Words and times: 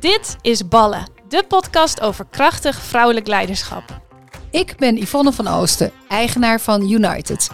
Dit 0.00 0.36
is 0.40 0.68
Ballen, 0.68 1.10
de 1.28 1.44
podcast 1.48 2.00
over 2.00 2.26
krachtig 2.30 2.82
vrouwelijk 2.82 3.26
leiderschap. 3.26 4.00
Ik 4.50 4.76
ben 4.76 4.96
Yvonne 4.96 5.32
van 5.32 5.48
Oosten, 5.48 5.92
eigenaar 6.08 6.60
van 6.60 6.90
United. 6.90 7.50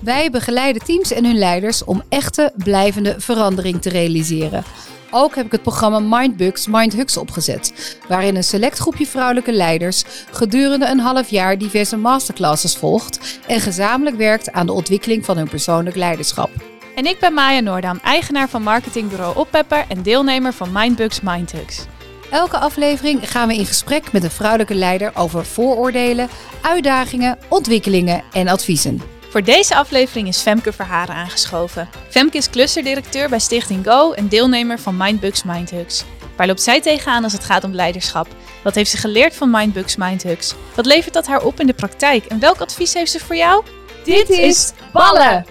Wij 0.00 0.30
begeleiden 0.30 0.84
teams 0.84 1.12
en 1.12 1.24
hun 1.24 1.38
leiders 1.38 1.84
om 1.84 2.02
echte, 2.08 2.52
blijvende 2.56 3.14
verandering 3.20 3.82
te 3.82 3.88
realiseren. 3.88 4.64
Ook 5.10 5.34
heb 5.34 5.46
ik 5.46 5.52
het 5.52 5.62
programma 5.62 5.98
Mindbugs 5.98 6.66
Mindhugs 6.66 7.16
opgezet, 7.16 7.98
waarin 8.08 8.36
een 8.36 8.44
select 8.44 8.78
groepje 8.78 9.06
vrouwelijke 9.06 9.52
leiders 9.52 10.04
gedurende 10.30 10.86
een 10.86 11.00
half 11.00 11.28
jaar 11.28 11.58
diverse 11.58 11.96
masterclasses 11.96 12.76
volgt 12.76 13.38
en 13.46 13.60
gezamenlijk 13.60 14.16
werkt 14.16 14.52
aan 14.52 14.66
de 14.66 14.72
ontwikkeling 14.72 15.24
van 15.24 15.36
hun 15.36 15.48
persoonlijk 15.48 15.96
leiderschap. 15.96 16.71
En 16.94 17.06
ik 17.06 17.18
ben 17.18 17.34
Maya 17.34 17.60
Noordam, 17.60 17.98
eigenaar 18.02 18.48
van 18.48 18.62
marketingbureau 18.62 19.36
Oppepper 19.36 19.84
en 19.88 20.02
deelnemer 20.02 20.52
van 20.52 20.72
Mindbugs 20.72 21.20
Mindhugs. 21.20 21.84
Elke 22.30 22.58
aflevering 22.58 23.30
gaan 23.30 23.48
we 23.48 23.54
in 23.54 23.66
gesprek 23.66 24.12
met 24.12 24.24
een 24.24 24.30
vrouwelijke 24.30 24.74
leider 24.74 25.10
over 25.14 25.44
vooroordelen, 25.46 26.28
uitdagingen, 26.62 27.38
ontwikkelingen 27.48 28.22
en 28.32 28.48
adviezen. 28.48 29.02
Voor 29.28 29.42
deze 29.42 29.74
aflevering 29.74 30.28
is 30.28 30.40
Femke 30.40 30.72
Verharen 30.72 31.14
aangeschoven. 31.14 31.88
Femke 32.08 32.36
is 32.36 32.50
clusterdirecteur 32.50 33.28
bij 33.28 33.38
Stichting 33.38 33.84
Go 33.84 34.12
en 34.12 34.28
deelnemer 34.28 34.78
van 34.78 34.96
Mindbugs 34.96 35.42
Mindhugs. 35.42 36.04
Waar 36.36 36.46
loopt 36.46 36.62
zij 36.62 36.80
tegenaan 36.80 37.24
als 37.24 37.32
het 37.32 37.44
gaat 37.44 37.64
om 37.64 37.74
leiderschap? 37.74 38.26
Wat 38.62 38.74
heeft 38.74 38.90
ze 38.90 38.96
geleerd 38.96 39.34
van 39.34 39.50
Mindbugs 39.50 39.96
Mindhugs? 39.96 40.54
Wat 40.74 40.86
levert 40.86 41.14
dat 41.14 41.26
haar 41.26 41.42
op 41.42 41.60
in 41.60 41.66
de 41.66 41.74
praktijk? 41.74 42.24
En 42.24 42.38
welk 42.38 42.60
advies 42.60 42.94
heeft 42.94 43.10
ze 43.10 43.20
voor 43.20 43.36
jou? 43.36 43.64
Dit 44.04 44.28
is 44.28 44.72
Ballen! 44.92 45.46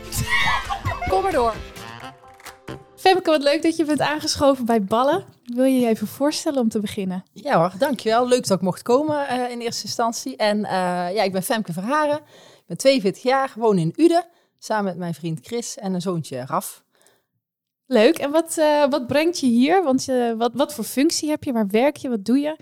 Kom 1.12 1.22
maar 1.22 1.32
door. 1.32 1.56
Femke, 2.96 3.30
wat 3.30 3.44
leuk 3.44 3.62
dat 3.62 3.76
je 3.76 3.86
bent 3.86 4.00
aangeschoven 4.00 4.66
bij 4.66 4.84
Ballen. 4.84 5.26
Wil 5.44 5.64
je 5.64 5.80
je 5.80 5.88
even 5.88 6.08
voorstellen 6.08 6.60
om 6.60 6.70
te 6.70 6.80
beginnen? 6.80 7.24
Ja 7.34 7.58
hoor, 7.58 7.74
dankjewel. 7.78 8.28
Leuk 8.28 8.48
dat 8.48 8.58
ik 8.58 8.64
mocht 8.64 8.82
komen 8.82 9.28
uh, 9.32 9.52
in 9.52 9.60
eerste 9.60 9.86
instantie. 9.86 10.36
En 10.36 10.58
uh, 10.58 10.72
ja, 11.14 11.24
ik 11.24 11.32
ben 11.32 11.44
Femke 11.44 11.74
Verharen. 11.74 12.18
Ik 12.18 12.64
ben 12.68 12.78
42 12.78 13.24
jaar, 13.24 13.54
woon 13.56 13.78
in 13.78 13.94
Uden. 13.96 14.26
Samen 14.60 14.84
met 14.84 14.98
mijn 14.98 15.14
vriend 15.14 15.40
Chris 15.44 15.78
en 15.78 15.94
een 15.94 16.02
zoontje 16.02 16.46
Raf. 16.46 16.84
Leuk. 17.86 18.18
En 18.18 18.32
wat, 18.32 18.56
uh, 18.60 18.86
wat 18.90 19.08
brengt 19.08 19.40
je 19.40 19.48
hier? 19.48 19.84
Want 19.84 20.06
wat, 20.38 20.52
wat 20.54 20.74
voor 20.74 20.84
functie 20.84 21.30
heb 21.30 21.44
je? 21.44 21.52
Waar 21.52 21.68
werk 21.68 21.98
je? 21.98 22.10
Wat 22.10 22.26
doe 22.26 22.40
je? 22.40 22.58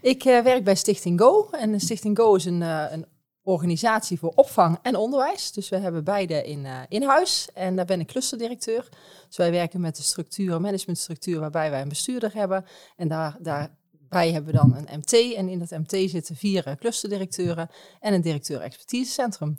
Ik 0.00 0.22
werk 0.22 0.64
bij 0.64 0.74
Stichting 0.74 1.20
Go. 1.20 1.48
En 1.50 1.80
Stichting 1.80 2.18
Go 2.18 2.34
is 2.34 2.44
een, 2.44 2.60
een 2.60 3.06
organisatie 3.48 4.18
voor 4.18 4.32
opvang 4.34 4.78
en 4.82 4.96
onderwijs. 4.96 5.52
Dus 5.52 5.68
we 5.68 5.76
hebben 5.76 6.04
beide 6.04 6.44
in, 6.44 6.64
uh, 6.64 6.80
in 6.88 7.02
huis 7.02 7.48
en 7.54 7.76
daar 7.76 7.84
ben 7.84 8.00
ik 8.00 8.06
clusterdirecteur. 8.06 8.88
Dus 9.26 9.36
wij 9.36 9.50
werken 9.50 9.80
met 9.80 9.96
de 9.96 10.02
structuur, 10.02 10.60
managementstructuur, 10.60 11.40
waarbij 11.40 11.70
wij 11.70 11.82
een 11.82 11.88
bestuurder 11.88 12.34
hebben. 12.34 12.64
En 12.96 13.08
daar, 13.08 13.36
daarbij 13.40 14.32
hebben 14.32 14.52
we 14.52 14.58
dan 14.58 14.76
een 14.76 14.98
MT. 14.98 15.12
En 15.12 15.48
in 15.48 15.58
dat 15.58 15.70
MT 15.70 16.10
zitten 16.10 16.36
vier 16.36 16.68
uh, 16.68 16.74
clusterdirecteuren 16.74 17.68
en 18.00 18.14
een 18.14 18.20
directeur 18.20 18.60
expertisecentrum. 18.60 19.56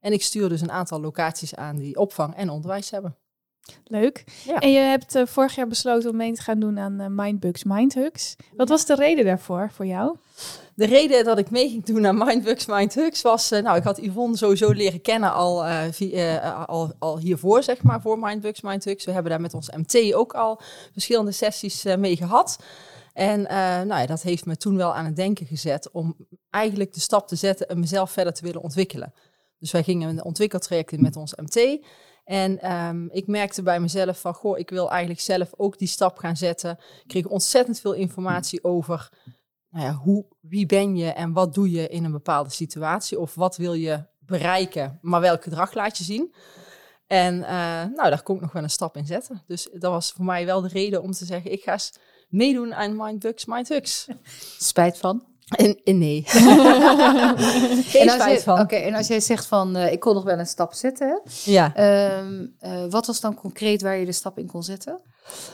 En 0.00 0.12
ik 0.12 0.22
stuur 0.22 0.48
dus 0.48 0.60
een 0.60 0.70
aantal 0.70 1.00
locaties 1.00 1.54
aan 1.54 1.76
die 1.76 1.96
opvang 1.96 2.34
en 2.34 2.50
onderwijs 2.50 2.90
hebben. 2.90 3.16
Leuk. 3.84 4.24
Ja. 4.44 4.58
En 4.58 4.72
je 4.72 4.78
hebt 4.78 5.14
uh, 5.14 5.26
vorig 5.26 5.54
jaar 5.54 5.66
besloten 5.66 6.10
om 6.10 6.16
mee 6.16 6.32
te 6.32 6.42
gaan 6.42 6.60
doen 6.60 6.78
aan 6.78 7.00
uh, 7.00 7.06
Mindbugs 7.08 7.64
Mindhugs. 7.64 8.36
Wat 8.56 8.68
was 8.68 8.86
de 8.86 8.94
reden 8.94 9.24
daarvoor, 9.24 9.70
voor 9.72 9.86
jou? 9.86 10.16
De 10.74 10.86
reden 10.86 11.24
dat 11.24 11.38
ik 11.38 11.50
mee 11.50 11.68
ging 11.68 11.84
doen 11.84 12.06
aan 12.06 12.18
Mindbugs 12.18 12.66
Mindhugs 12.66 13.22
was... 13.22 13.52
Uh, 13.52 13.62
nou, 13.62 13.76
ik 13.76 13.82
had 13.82 13.98
Yvonne 13.98 14.36
sowieso 14.36 14.70
leren 14.70 15.00
kennen 15.00 15.32
al, 15.32 15.64
via, 15.90 16.38
al, 16.50 16.92
al 16.98 17.18
hiervoor, 17.18 17.62
zeg 17.62 17.82
maar, 17.82 18.00
voor 18.00 18.18
Mindbugs 18.18 18.60
Mindhugs. 18.60 19.04
We 19.04 19.12
hebben 19.12 19.30
daar 19.30 19.40
met 19.40 19.54
ons 19.54 19.70
MT 19.70 20.14
ook 20.14 20.32
al 20.32 20.60
verschillende 20.92 21.32
sessies 21.32 21.84
mee 21.98 22.16
gehad. 22.16 22.58
En 23.12 23.42
nou 23.86 24.00
ja, 24.00 24.06
dat 24.06 24.22
heeft 24.22 24.46
me 24.46 24.56
toen 24.56 24.76
wel 24.76 24.94
aan 24.94 25.04
het 25.04 25.16
denken 25.16 25.46
gezet 25.46 25.90
om 25.90 26.16
eigenlijk 26.50 26.94
de 26.94 27.00
stap 27.00 27.28
te 27.28 27.36
zetten 27.36 27.68
en 27.68 27.80
mezelf 27.80 28.10
verder 28.10 28.32
te 28.32 28.44
willen 28.44 28.62
ontwikkelen. 28.62 29.12
Dus 29.58 29.70
wij 29.70 29.82
gingen 29.82 30.08
een 30.08 30.24
ontwikkeltraject 30.24 30.92
in 30.92 31.02
met 31.02 31.16
ons 31.16 31.34
MT... 31.34 31.78
En 32.24 32.72
um, 32.72 33.08
ik 33.10 33.26
merkte 33.26 33.62
bij 33.62 33.80
mezelf 33.80 34.20
van, 34.20 34.34
goh, 34.34 34.58
ik 34.58 34.70
wil 34.70 34.90
eigenlijk 34.90 35.20
zelf 35.20 35.52
ook 35.56 35.78
die 35.78 35.88
stap 35.88 36.18
gaan 36.18 36.36
zetten. 36.36 36.70
Ik 36.70 37.04
kreeg 37.06 37.26
ontzettend 37.26 37.80
veel 37.80 37.92
informatie 37.92 38.64
over 38.64 39.10
nou 39.70 39.84
ja, 39.84 39.92
hoe, 39.92 40.26
wie 40.40 40.66
ben 40.66 40.96
je 40.96 41.10
en 41.10 41.32
wat 41.32 41.54
doe 41.54 41.70
je 41.70 41.88
in 41.88 42.04
een 42.04 42.12
bepaalde 42.12 42.50
situatie. 42.50 43.20
Of 43.20 43.34
wat 43.34 43.56
wil 43.56 43.72
je 43.72 44.04
bereiken, 44.18 44.98
maar 45.00 45.20
welk 45.20 45.42
gedrag 45.42 45.74
laat 45.74 45.98
je 45.98 46.04
zien. 46.04 46.34
En 47.06 47.34
uh, 47.34 47.48
nou, 47.84 47.94
daar 47.94 48.22
kon 48.22 48.36
ik 48.36 48.42
nog 48.42 48.52
wel 48.52 48.62
een 48.62 48.70
stap 48.70 48.96
in 48.96 49.06
zetten. 49.06 49.42
Dus 49.46 49.68
dat 49.72 49.92
was 49.92 50.12
voor 50.12 50.24
mij 50.24 50.46
wel 50.46 50.60
de 50.60 50.68
reden 50.68 51.02
om 51.02 51.12
te 51.12 51.24
zeggen, 51.24 51.52
ik 51.52 51.62
ga 51.62 51.72
eens 51.72 51.94
meedoen 52.28 52.74
aan 52.74 52.96
Mindbugs, 52.96 53.44
Mindhugs. 53.44 54.08
Spijt 54.58 54.98
van? 54.98 55.31
En, 55.48 55.80
en 55.84 55.98
nee. 55.98 56.22
Geen 57.92 58.10
spijt 58.10 58.42
van. 58.42 58.60
Oké, 58.60 58.76
en 58.76 58.94
als 58.94 59.06
jij 59.06 59.20
zegt 59.20 59.46
van, 59.46 59.76
uh, 59.76 59.92
ik 59.92 60.00
kon 60.00 60.14
nog 60.14 60.24
wel 60.24 60.38
een 60.38 60.46
stap 60.46 60.72
zetten. 60.72 61.08
Hè? 61.08 61.18
Ja. 61.50 61.76
Uh, 61.76 62.40
uh, 62.60 62.84
wat 62.90 63.06
was 63.06 63.20
dan 63.20 63.34
concreet 63.34 63.82
waar 63.82 63.96
je 63.96 64.04
de 64.04 64.12
stap 64.12 64.38
in 64.38 64.46
kon 64.46 64.62
zetten? 64.62 65.00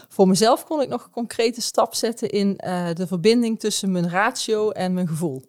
Voor 0.09 0.29
mezelf 0.29 0.65
kon 0.65 0.81
ik 0.81 0.89
nog 0.89 1.05
een 1.05 1.11
concrete 1.11 1.61
stap 1.61 1.95
zetten 1.95 2.29
in 2.31 2.57
de 2.95 3.07
verbinding 3.07 3.61
tussen 3.61 3.93
mijn 3.93 4.11
ratio 4.11 4.71
en 4.71 4.95
mijn 4.95 5.09
gevoel. 5.09 5.45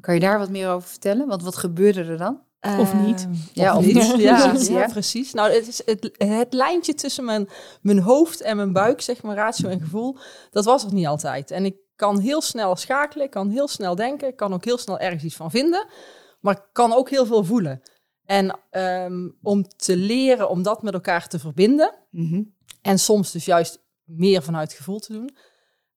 Kan 0.00 0.14
je 0.14 0.20
daar 0.20 0.38
wat 0.38 0.50
meer 0.50 0.68
over 0.70 0.88
vertellen? 0.88 1.26
Want 1.26 1.42
wat 1.42 1.56
gebeurde 1.56 2.04
er 2.04 2.18
dan? 2.18 2.40
Of 2.78 2.94
niet? 2.94 3.28
Ja, 3.52 3.76
of 3.76 3.84
niet. 3.84 4.14
Ja, 4.16 4.54
ja, 4.78 4.86
precies. 4.86 5.32
Nou, 5.32 5.52
het, 5.52 5.68
is 5.68 5.82
het, 5.84 6.10
het 6.18 6.52
lijntje 6.52 6.94
tussen 6.94 7.24
mijn, 7.24 7.48
mijn 7.80 7.98
hoofd 7.98 8.40
en 8.40 8.56
mijn 8.56 8.72
buik, 8.72 9.00
zeg 9.00 9.22
maar, 9.22 9.36
ratio 9.36 9.68
en 9.68 9.80
gevoel, 9.80 10.16
dat 10.50 10.64
was 10.64 10.84
er 10.84 10.92
niet 10.92 11.06
altijd. 11.06 11.50
En 11.50 11.64
ik 11.64 11.76
kan 11.96 12.18
heel 12.18 12.40
snel 12.40 12.76
schakelen, 12.76 13.30
kan 13.30 13.50
heel 13.50 13.68
snel 13.68 13.94
denken, 13.94 14.34
kan 14.34 14.54
ook 14.54 14.64
heel 14.64 14.78
snel 14.78 14.98
ergens 14.98 15.24
iets 15.24 15.36
van 15.36 15.50
vinden, 15.50 15.86
maar 16.40 16.68
kan 16.72 16.92
ook 16.92 17.10
heel 17.10 17.26
veel 17.26 17.44
voelen. 17.44 17.82
En 18.24 18.58
um, 18.70 19.38
om 19.42 19.68
te 19.76 19.96
leren 19.96 20.48
om 20.48 20.62
dat 20.62 20.82
met 20.82 20.94
elkaar 20.94 21.28
te 21.28 21.38
verbinden, 21.38 21.94
mm 22.10 22.28
-hmm. 22.28 22.54
en 22.82 22.98
soms 22.98 23.30
dus 23.30 23.44
juist 23.44 23.84
meer 24.04 24.42
vanuit 24.42 24.72
gevoel 24.72 24.98
te 24.98 25.12
doen, 25.12 25.36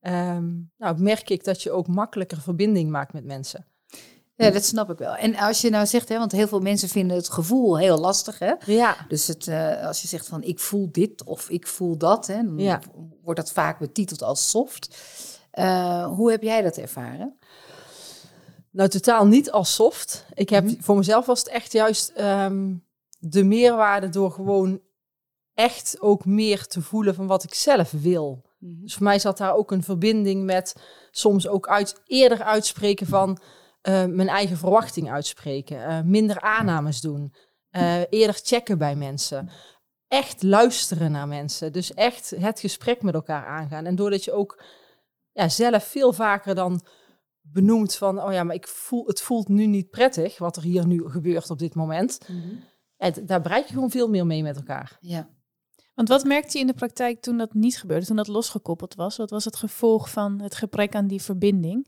um, 0.01 0.71
nou 0.77 1.01
merk 1.01 1.29
ik 1.29 1.43
dat 1.43 1.63
je 1.63 1.71
ook 1.71 1.87
makkelijker 1.87 2.41
verbinding 2.41 2.89
maakt 2.89 3.13
met 3.13 3.25
mensen. 3.25 3.65
Ja, 4.45 4.51
dat 4.51 4.65
snap 4.65 4.89
ik 4.89 4.97
wel. 4.97 5.15
En 5.15 5.35
als 5.35 5.61
je 5.61 5.69
nou 5.69 5.85
zegt, 5.85 6.09
hè, 6.09 6.17
want 6.17 6.31
heel 6.31 6.47
veel 6.47 6.59
mensen 6.59 6.89
vinden 6.89 7.17
het 7.17 7.29
gevoel 7.29 7.77
heel 7.77 7.97
lastig. 7.97 8.39
Hè? 8.39 8.53
Ja. 8.65 9.05
Dus 9.07 9.27
het, 9.27 9.47
uh, 9.47 9.85
als 9.85 10.01
je 10.01 10.07
zegt 10.07 10.27
van 10.27 10.43
ik 10.43 10.59
voel 10.59 10.91
dit 10.91 11.23
of 11.23 11.49
ik 11.49 11.67
voel 11.67 11.97
dat, 11.97 12.27
hè, 12.27 12.35
dan 12.43 12.57
ja. 12.57 12.81
wordt 13.23 13.39
dat 13.39 13.51
vaak 13.51 13.79
betiteld 13.79 14.23
als 14.23 14.49
soft. 14.49 14.97
Uh, 15.53 16.05
hoe 16.05 16.31
heb 16.31 16.41
jij 16.41 16.61
dat 16.61 16.77
ervaren? 16.77 17.37
Nou, 18.71 18.89
totaal 18.89 19.27
niet 19.27 19.51
als 19.51 19.73
soft. 19.73 20.25
Ik 20.33 20.49
heb, 20.49 20.63
mm 20.63 20.69
-hmm. 20.69 20.83
Voor 20.83 20.97
mezelf 20.97 21.25
was 21.25 21.39
het 21.39 21.47
echt 21.47 21.71
juist 21.71 22.13
um, 22.19 22.85
de 23.19 23.43
meerwaarde 23.43 24.09
door 24.09 24.31
gewoon 24.31 24.81
echt 25.53 25.97
ook 25.99 26.25
meer 26.25 26.65
te 26.65 26.81
voelen 26.81 27.15
van 27.15 27.27
wat 27.27 27.43
ik 27.43 27.53
zelf 27.53 27.91
wil. 27.91 28.45
Mm 28.59 28.69
-hmm. 28.69 28.81
Dus 28.81 28.93
voor 28.93 29.03
mij 29.03 29.19
zat 29.19 29.37
daar 29.37 29.55
ook 29.55 29.71
een 29.71 29.83
verbinding 29.83 30.43
met 30.43 30.75
soms 31.11 31.47
ook 31.47 31.67
uit, 31.67 32.01
eerder 32.05 32.43
uitspreken 32.43 33.07
van 33.07 33.29
uh, 33.29 34.05
mijn 34.05 34.27
eigen 34.27 34.57
verwachting 34.57 35.11
uitspreken. 35.11 35.77
Uh, 35.77 36.01
minder 36.01 36.41
aannames 36.41 37.01
doen. 37.01 37.33
eerder 38.09 38.39
checken 38.43 38.77
bij 38.77 38.95
mensen. 38.95 39.49
Echt 40.07 40.43
luisteren 40.43 41.11
naar 41.11 41.27
mensen. 41.27 41.73
Dus 41.73 41.93
echt 41.93 42.33
het 42.37 42.59
gesprek 42.59 43.01
met 43.01 43.13
elkaar 43.13 43.45
aangaan. 43.45 43.85
En 43.85 43.95
doordat 43.95 44.23
je 44.23 44.31
ook 44.31 44.63
ja, 45.39 45.49
zelf 45.49 45.83
veel 45.83 46.13
vaker 46.13 46.55
dan 46.55 46.81
benoemt 47.41 47.95
van, 47.95 48.23
oh 48.23 48.33
ja, 48.33 48.43
maar 48.43 48.55
ik 48.55 48.67
voel, 48.67 49.05
het 49.05 49.21
voelt 49.21 49.47
nu 49.47 49.65
niet 49.65 49.89
prettig 49.89 50.37
wat 50.37 50.55
er 50.55 50.63
hier 50.63 50.87
nu 50.87 51.09
gebeurt 51.09 51.49
op 51.49 51.59
dit 51.59 51.75
moment. 51.75 52.19
Mm 52.27 52.41
-hmm. 52.41 52.63
ja, 52.97 53.11
daar 53.23 53.41
bereik 53.41 53.67
je 53.67 53.73
gewoon 53.73 53.91
veel 53.91 54.09
meer 54.09 54.25
mee 54.25 54.43
met 54.43 54.55
elkaar. 54.55 54.97
Ja. 55.01 55.29
Want 55.95 56.09
wat 56.09 56.23
merkte 56.23 56.57
je 56.57 56.59
in 56.59 56.67
de 56.67 56.73
praktijk 56.73 57.21
toen 57.21 57.37
dat 57.37 57.53
niet 57.53 57.77
gebeurde, 57.77 58.05
toen 58.05 58.15
dat 58.15 58.27
losgekoppeld 58.27 58.95
was? 58.95 59.17
Wat 59.17 59.29
was 59.29 59.45
het 59.45 59.55
gevolg 59.55 60.09
van 60.09 60.41
het 60.41 60.55
gebrek 60.55 60.95
aan 60.95 61.07
die 61.07 61.21
verbinding? 61.21 61.87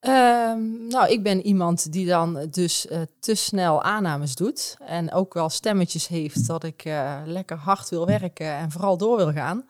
Um, 0.00 0.86
nou, 0.86 1.08
ik 1.08 1.22
ben 1.22 1.42
iemand 1.42 1.92
die 1.92 2.06
dan 2.06 2.46
dus 2.50 2.86
uh, 2.86 3.00
te 3.20 3.34
snel 3.34 3.82
aannames 3.82 4.34
doet. 4.34 4.76
En 4.78 5.12
ook 5.12 5.34
wel 5.34 5.48
stemmetjes 5.48 6.08
heeft 6.08 6.46
dat 6.46 6.64
ik 6.64 6.84
uh, 6.84 7.20
lekker 7.24 7.56
hard 7.56 7.88
wil 7.88 8.06
werken 8.06 8.56
en 8.56 8.70
vooral 8.70 8.96
door 8.96 9.16
wil 9.16 9.32
gaan. 9.32 9.64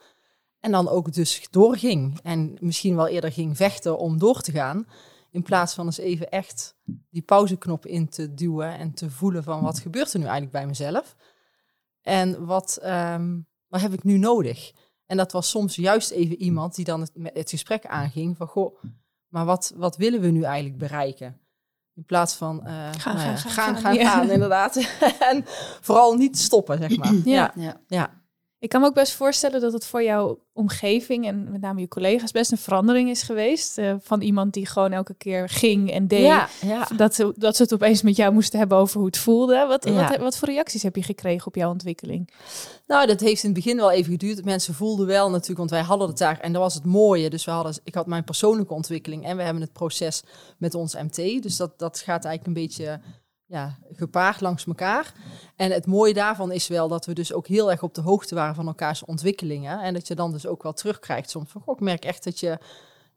En 0.64 0.70
dan 0.70 0.88
ook 0.88 1.12
dus 1.12 1.46
doorging. 1.50 2.18
En 2.22 2.56
misschien 2.60 2.96
wel 2.96 3.08
eerder 3.08 3.32
ging 3.32 3.56
vechten 3.56 3.98
om 3.98 4.18
door 4.18 4.40
te 4.40 4.52
gaan. 4.52 4.86
In 5.30 5.42
plaats 5.42 5.74
van 5.74 5.86
eens 5.86 5.98
even 5.98 6.30
echt 6.30 6.76
die 7.10 7.22
pauzeknop 7.22 7.86
in 7.86 8.08
te 8.08 8.34
duwen 8.34 8.78
en 8.78 8.94
te 8.94 9.10
voelen 9.10 9.42
van 9.42 9.62
wat 9.62 9.78
gebeurt 9.78 10.12
er 10.12 10.18
nu 10.18 10.24
eigenlijk 10.24 10.52
bij 10.52 10.66
mezelf. 10.66 11.16
En 12.02 12.46
wat, 12.46 12.78
um, 12.84 13.46
wat 13.68 13.80
heb 13.80 13.92
ik 13.92 14.04
nu 14.04 14.18
nodig? 14.18 14.72
En 15.06 15.16
dat 15.16 15.32
was 15.32 15.50
soms 15.50 15.76
juist 15.76 16.10
even 16.10 16.36
iemand 16.36 16.74
die 16.74 16.84
dan 16.84 17.00
het, 17.00 17.10
het 17.22 17.50
gesprek 17.50 17.86
aanging 17.86 18.36
van 18.36 18.46
goh, 18.46 18.82
maar 19.28 19.44
wat, 19.44 19.72
wat 19.76 19.96
willen 19.96 20.20
we 20.20 20.28
nu 20.28 20.42
eigenlijk 20.42 20.78
bereiken? 20.78 21.40
In 21.94 22.04
plaats 22.04 22.34
van 22.34 22.60
uh, 22.66 22.90
gaan, 22.92 23.16
nou 23.16 23.28
ja, 23.28 23.36
gaan, 23.36 23.50
gaan, 23.50 23.76
gaan, 23.76 23.96
gaan, 23.96 24.06
gaan, 24.06 24.30
inderdaad. 24.30 24.76
en 25.30 25.44
vooral 25.80 26.14
niet 26.14 26.38
stoppen, 26.38 26.78
zeg 26.78 26.96
maar. 26.96 27.14
ja. 27.24 27.52
ja. 27.54 27.80
ja. 27.86 28.23
Ik 28.64 28.70
kan 28.70 28.80
me 28.80 28.86
ook 28.86 28.94
best 28.94 29.12
voorstellen 29.12 29.60
dat 29.60 29.72
het 29.72 29.86
voor 29.86 30.02
jouw 30.02 30.38
omgeving 30.52 31.26
en 31.26 31.50
met 31.50 31.60
name 31.60 31.80
je 31.80 31.88
collega's 31.88 32.30
best 32.30 32.52
een 32.52 32.58
verandering 32.58 33.10
is 33.10 33.22
geweest. 33.22 33.78
Uh, 33.78 33.94
van 34.00 34.20
iemand 34.20 34.52
die 34.52 34.66
gewoon 34.66 34.92
elke 34.92 35.14
keer 35.14 35.48
ging 35.48 35.90
en 35.90 36.08
deed. 36.08 36.24
Ja, 36.24 36.48
ja. 36.60 36.88
Dat, 36.96 37.14
ze, 37.14 37.32
dat 37.36 37.56
ze 37.56 37.62
het 37.62 37.74
opeens 37.74 38.02
met 38.02 38.16
jou 38.16 38.32
moesten 38.32 38.58
hebben 38.58 38.78
over 38.78 38.96
hoe 38.96 39.06
het 39.06 39.18
voelde. 39.18 39.66
Wat, 39.68 39.84
wat, 39.84 40.16
wat, 40.16 40.36
voor 40.36 40.48
reacties 40.48 40.82
heb 40.82 40.96
je 40.96 41.02
gekregen 41.02 41.46
op 41.46 41.54
jouw 41.54 41.70
ontwikkeling? 41.70 42.30
Nou, 42.86 43.06
dat 43.06 43.20
heeft 43.20 43.42
in 43.42 43.50
het 43.50 43.58
begin 43.58 43.76
wel 43.76 43.90
even 43.90 44.12
geduurd. 44.12 44.44
Mensen 44.44 44.74
voelden 44.74 45.06
wel 45.06 45.30
natuurlijk, 45.30 45.58
want 45.58 45.70
wij 45.70 45.82
hadden 45.82 46.08
het 46.08 46.18
daar 46.18 46.40
en 46.40 46.52
dat 46.52 46.62
was 46.62 46.74
het 46.74 46.84
mooie. 46.84 47.30
Dus 47.30 47.44
we 47.44 47.50
hadden, 47.50 47.78
ik 47.84 47.94
had 47.94 48.06
mijn 48.06 48.24
persoonlijke 48.24 48.74
ontwikkeling 48.74 49.24
en 49.24 49.36
we 49.36 49.42
hebben 49.42 49.62
het 49.62 49.72
proces 49.72 50.22
met 50.58 50.74
ons 50.74 50.94
MT. 50.94 51.42
Dus 51.42 51.56
dat, 51.56 51.78
dat 51.78 51.98
gaat 51.98 52.24
eigenlijk 52.24 52.46
een 52.46 52.64
beetje 52.66 53.00
ja, 53.46 53.78
gepaard 53.90 54.40
langs 54.40 54.66
elkaar. 54.66 55.12
En 55.56 55.70
het 55.70 55.86
mooie 55.86 56.14
daarvan 56.14 56.52
is 56.52 56.68
wel 56.68 56.88
dat 56.88 57.06
we 57.06 57.12
dus 57.12 57.32
ook 57.32 57.46
heel 57.46 57.70
erg 57.70 57.82
op 57.82 57.94
de 57.94 58.00
hoogte 58.00 58.34
waren 58.34 58.54
van 58.54 58.66
elkaars 58.66 59.04
ontwikkelingen. 59.04 59.80
En 59.80 59.94
dat 59.94 60.06
je 60.06 60.14
dan 60.14 60.32
dus 60.32 60.46
ook 60.46 60.62
wel 60.62 60.72
terugkrijgt 60.72 61.30
soms 61.30 61.50
van, 61.50 61.60
goh, 61.60 61.74
ik 61.74 61.80
merk 61.80 62.04
echt 62.04 62.24
dat 62.24 62.40
je, 62.40 62.46
ja, 62.46 62.58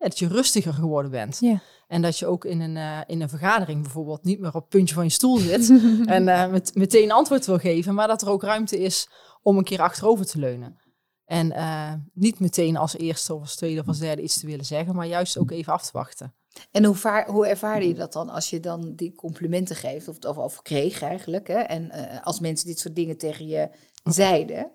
dat 0.08 0.20
je 0.20 0.28
rustiger 0.28 0.74
geworden 0.74 1.12
bent. 1.12 1.38
Ja. 1.40 1.62
En 1.88 2.02
dat 2.02 2.20
je 2.20 2.26
ook 2.26 2.46
in 2.46 2.62
een, 2.62 2.76
uh, 2.76 3.00
in 3.08 3.22
een 3.22 3.30
vergadering 3.30 3.82
bijvoorbeeld 3.82 4.24
niet 4.24 4.40
meer 4.40 4.54
op 4.54 4.62
het 4.62 4.70
puntje 4.70 4.96
van 4.96 5.04
je 5.04 5.10
stoel 5.10 5.38
zit 5.38 5.70
en 6.06 6.28
uh, 6.28 6.48
met, 6.48 6.76
meteen 6.76 7.12
antwoord 7.12 7.46
wil 7.46 7.58
geven, 7.58 7.94
maar 7.94 8.08
dat 8.08 8.22
er 8.22 8.30
ook 8.30 8.44
ruimte 8.44 8.80
is 8.80 9.10
om 9.42 9.58
een 9.58 9.64
keer 9.64 9.82
achterover 9.82 10.26
te 10.26 10.40
leunen. 10.40 10.78
En 11.26 11.52
uh, 11.52 11.94
niet 12.14 12.40
meteen 12.40 12.78
als 12.78 12.98
eerste 12.98 13.34
of 13.34 13.42
als 13.42 13.56
tweede 13.56 13.82
of 13.82 13.88
als 13.88 14.00
derde 14.00 14.22
iets 14.22 14.40
te 14.40 14.46
willen 14.46 14.66
zeggen, 14.66 14.96
maar 14.96 15.08
juist 15.08 15.38
ook 15.38 15.52
even 15.52 15.74
af 15.74 15.86
te 15.86 15.90
wachten. 15.94 16.34
En 16.72 16.86
hoe, 16.86 16.96
vaar, 16.96 17.30
hoe 17.30 17.48
ervaarde 17.48 17.88
je 17.88 17.94
dat 17.94 18.14
dan 18.14 18.30
als 18.30 18.50
je 18.50 18.60
dan 18.60 18.94
die 18.96 19.16
complimenten 19.16 19.76
geeft, 19.76 20.08
of, 20.08 20.18
of, 20.26 20.38
of 20.38 20.62
kreeg 20.62 21.02
eigenlijk, 21.02 21.48
hè? 21.48 21.60
en 21.60 21.92
uh, 21.96 22.26
als 22.26 22.40
mensen 22.40 22.68
dit 22.68 22.80
soort 22.80 22.96
dingen 22.96 23.18
tegen 23.18 23.48
je 23.48 23.70
zeiden? 24.04 24.72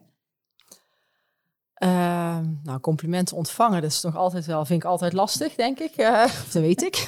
Uh, 1.83 2.39
nou, 2.63 2.81
complimenten 2.81 3.37
ontvangen, 3.37 3.83
dat 3.83 3.91
is 3.91 4.03
nog 4.03 4.17
altijd 4.17 4.47
wel, 4.47 4.65
vind 4.65 4.83
ik 4.83 4.89
altijd 4.89 5.13
lastig, 5.13 5.55
denk 5.55 5.79
ik. 5.79 5.99
Uh, 5.99 6.25
dat 6.53 6.63
weet 6.63 6.83
ik. 6.83 7.07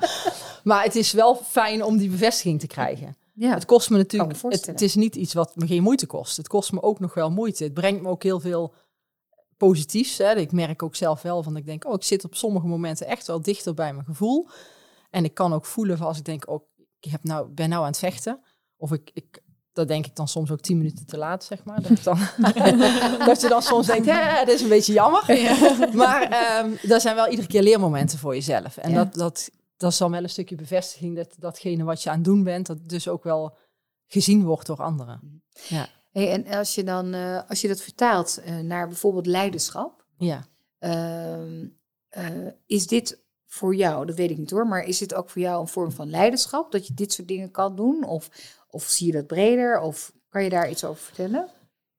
maar 0.64 0.82
het 0.82 0.96
is 0.96 1.12
wel 1.12 1.34
fijn 1.34 1.84
om 1.84 1.96
die 1.96 2.10
bevestiging 2.10 2.60
te 2.60 2.66
krijgen. 2.66 3.16
Ja, 3.34 3.54
het 3.54 3.64
kost 3.64 3.90
me 3.90 3.96
natuurlijk, 3.96 4.42
me 4.42 4.48
het, 4.48 4.66
het, 4.66 4.80
is 4.80 4.94
niet 4.94 5.16
iets 5.16 5.34
wat 5.34 5.56
me 5.56 5.66
geen 5.66 5.82
moeite 5.82 6.06
kost. 6.06 6.36
Het 6.36 6.48
kost 6.48 6.72
me 6.72 6.82
ook 6.82 7.00
nog 7.00 7.14
wel 7.14 7.30
moeite. 7.30 7.64
Het 7.64 7.74
brengt 7.74 8.02
me 8.02 8.08
ook 8.08 8.22
heel 8.22 8.40
veel 8.40 8.74
positiefs. 9.56 10.18
Hè. 10.18 10.34
Ik 10.34 10.52
merk 10.52 10.82
ook 10.82 10.96
zelf 10.96 11.22
wel 11.22 11.42
van, 11.42 11.56
ik 11.56 11.66
denk, 11.66 11.84
oh, 11.84 11.94
ik 11.94 12.02
zit 12.02 12.24
op 12.24 12.34
sommige 12.34 12.66
momenten 12.66 13.06
echt 13.06 13.26
wel 13.26 13.42
dichter 13.42 13.74
bij 13.74 13.92
mijn 13.92 14.06
gevoel. 14.06 14.48
En 15.10 15.24
ik 15.24 15.34
kan 15.34 15.52
ook 15.52 15.64
voelen 15.64 15.98
van 15.98 16.06
als 16.06 16.18
ik 16.18 16.24
denk, 16.24 16.48
oh, 16.48 16.68
ik 17.00 17.10
heb 17.10 17.24
nou, 17.24 17.48
ben 17.48 17.68
nou 17.68 17.80
aan 17.80 17.88
het 17.88 17.98
vechten. 17.98 18.40
Of 18.76 18.92
ik, 18.92 19.10
ik, 19.14 19.42
dat 19.72 19.88
denk 19.88 20.06
ik 20.06 20.16
dan 20.16 20.28
soms 20.28 20.50
ook 20.50 20.60
tien 20.60 20.76
minuten 20.76 21.06
te 21.06 21.16
laat, 21.16 21.44
zeg 21.44 21.64
maar. 21.64 21.82
Dat, 21.82 22.02
dan, 22.02 22.18
dat 23.26 23.40
je 23.40 23.46
dan 23.48 23.62
soms 23.62 23.86
denkt, 23.86 24.06
hè, 24.06 24.44
dat 24.44 24.54
is 24.54 24.62
een 24.62 24.68
beetje 24.68 24.92
jammer. 24.92 25.34
Ja. 25.34 25.76
Maar 25.92 26.22
um, 26.64 26.78
dat 26.82 27.02
zijn 27.02 27.14
wel 27.14 27.28
iedere 27.28 27.48
keer 27.48 27.62
leermomenten 27.62 28.18
voor 28.18 28.34
jezelf. 28.34 28.76
En 28.76 28.90
ja. 28.90 28.96
dat, 28.96 29.14
dat, 29.14 29.50
dat 29.76 29.92
is 29.92 29.98
dan 29.98 30.10
wel 30.10 30.22
een 30.22 30.30
stukje 30.30 30.54
bevestiging 30.54 31.16
dat 31.16 31.34
datgene 31.38 31.84
wat 31.84 32.02
je 32.02 32.10
aan 32.10 32.16
het 32.16 32.24
doen 32.24 32.42
bent, 32.42 32.66
dat 32.66 32.88
dus 32.88 33.08
ook 33.08 33.24
wel 33.24 33.56
gezien 34.06 34.44
wordt 34.44 34.66
door 34.66 34.82
anderen. 34.82 35.42
Ja. 35.68 35.88
Hey, 36.16 36.30
en 36.30 36.46
als 36.46 36.74
je 36.74 36.84
dan, 36.84 37.14
uh, 37.14 37.40
als 37.48 37.60
je 37.60 37.68
dat 37.68 37.80
vertaalt 37.80 38.40
uh, 38.46 38.58
naar 38.58 38.88
bijvoorbeeld 38.88 39.26
leiderschap, 39.26 40.06
ja. 40.16 40.46
Uh, 40.80 41.66
is 42.66 42.86
dit 42.86 43.24
voor 43.46 43.74
jou, 43.74 44.06
dat 44.06 44.16
weet 44.16 44.30
ik 44.30 44.38
niet 44.38 44.50
hoor, 44.50 44.66
maar 44.66 44.84
is 44.84 44.98
dit 44.98 45.14
ook 45.14 45.30
voor 45.30 45.42
jou 45.42 45.60
een 45.60 45.68
vorm 45.68 45.92
van 45.92 46.10
leiderschap, 46.10 46.72
dat 46.72 46.86
je 46.86 46.94
dit 46.94 47.12
soort 47.12 47.28
dingen 47.28 47.50
kan 47.50 47.76
doen? 47.76 48.04
Of, 48.04 48.28
of 48.68 48.84
zie 48.84 49.06
je 49.06 49.12
dat 49.12 49.26
breder? 49.26 49.80
Of 49.80 50.12
kan 50.28 50.44
je 50.44 50.50
daar 50.50 50.70
iets 50.70 50.84
over 50.84 51.02
vertellen? 51.02 51.48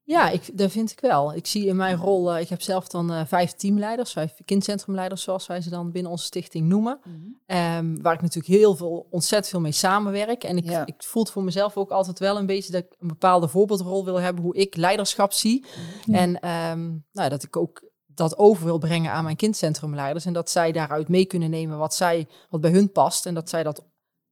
Ja, 0.08 0.30
ik, 0.30 0.58
dat 0.58 0.72
vind 0.72 0.92
ik 0.92 1.00
wel. 1.00 1.34
Ik 1.34 1.48
zie 1.48 1.66
in 1.66 1.76
mijn 1.76 1.98
rol, 1.98 2.36
uh, 2.36 2.42
ik 2.42 2.50
heb 2.50 2.62
zelf 2.62 2.88
dan 2.88 3.12
uh, 3.12 3.22
vijf 3.26 3.52
teamleiders, 3.52 4.12
vijf 4.12 4.34
kindcentrumleiders 4.46 5.22
zoals 5.22 5.48
wij 5.48 5.62
ze 5.62 5.70
dan 5.70 5.92
binnen 5.92 6.12
onze 6.12 6.26
stichting 6.26 6.68
noemen. 6.68 7.00
Mm 7.04 7.14
-hmm. 7.14 7.58
um, 7.58 8.02
waar 8.02 8.14
ik 8.14 8.22
natuurlijk 8.22 8.54
heel 8.54 8.76
veel, 8.76 9.08
ontzettend 9.10 9.50
veel 9.50 9.60
mee 9.60 9.72
samenwerk. 9.72 10.44
En 10.44 10.58
ik, 10.58 10.70
ja. 10.70 10.86
ik 10.86 10.96
voel 10.98 11.24
het 11.24 11.32
voor 11.32 11.44
mezelf 11.44 11.78
ook 11.78 11.92
altijd 11.92 12.20
wel 12.20 12.38
een 12.38 12.46
beetje 12.46 12.72
dat 12.72 12.84
ik 12.84 12.96
een 13.00 13.08
bepaalde 13.08 13.48
voorbeeldrol 13.48 14.06
wil 14.06 14.20
hebben 14.20 14.44
hoe 14.44 14.56
ik 14.56 14.76
leiderschap 14.76 15.34
zie. 15.34 15.66
Mm 15.66 15.84
-hmm. 16.04 16.14
En 16.14 16.50
um, 16.50 17.06
nou, 17.12 17.30
dat 17.30 17.44
ik 17.44 17.56
ook 17.56 17.90
dat 18.06 18.38
over 18.38 18.66
wil 18.66 18.78
brengen 18.78 19.12
aan 19.12 19.24
mijn 19.24 19.36
kindcentrumleiders. 19.36 20.26
En 20.26 20.34
dat 20.34 20.50
zij 20.50 20.72
daaruit 20.72 21.08
mee 21.08 21.26
kunnen 21.26 21.50
nemen 21.50 21.78
wat, 21.78 21.96
zij, 21.96 22.28
wat 22.50 22.62
bij 22.62 22.72
hun 22.72 22.92
past. 22.92 23.26
En 23.26 23.34
dat 23.34 23.50
zij 23.50 23.64
dat 23.64 23.86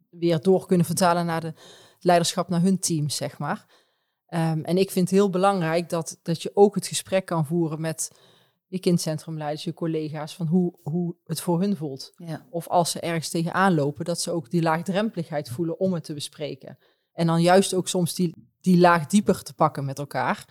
weer 0.10 0.42
door 0.42 0.66
kunnen 0.66 0.86
vertalen 0.86 1.26
naar 1.26 1.42
de 1.42 1.54
leiderschap 2.00 2.50
naar 2.50 2.62
hun 2.62 2.80
teams, 2.80 3.16
zeg 3.16 3.38
maar. 3.38 3.66
Um, 4.36 4.64
en 4.64 4.78
ik 4.78 4.92
vind 4.92 5.10
het 5.10 5.20
heel 5.20 5.30
belangrijk 5.30 5.90
dat, 5.90 6.20
dat 6.22 6.42
je 6.42 6.52
ook 6.54 6.76
het 6.76 6.88
gesprek 6.88 7.26
kan 7.26 7.46
voeren 7.46 7.82
met 7.82 8.12
je 8.68 8.80
kindcentrumleiders, 8.80 9.64
je 9.64 9.74
collega's, 9.74 10.36
van 10.36 10.48
hoe, 10.48 10.74
hoe 10.84 11.16
het 11.26 11.42
voor 11.42 11.60
hun 11.60 11.76
voelt. 11.76 12.14
Ja. 12.18 12.46
Of 12.50 12.68
als 12.68 12.92
ze 12.92 13.00
ergens 13.00 13.30
tegenaan 13.30 13.74
lopen, 13.74 14.06
dat 14.06 14.22
ze 14.22 14.32
ook 14.32 14.50
die 14.50 14.62
laagdrempeligheid 14.62 15.50
voelen 15.50 15.80
om 15.80 15.94
het 15.94 16.04
te 16.04 16.14
bespreken. 16.14 16.78
En 17.14 17.28
dan 17.28 17.42
juist 17.42 17.74
ook 17.74 17.88
soms 17.88 18.16
die, 18.16 18.34
die 18.62 18.78
laag 18.78 19.08
dieper 19.08 19.44
te 19.44 19.54
pakken 19.54 19.86
met 19.86 20.00
elkaar. 20.00 20.46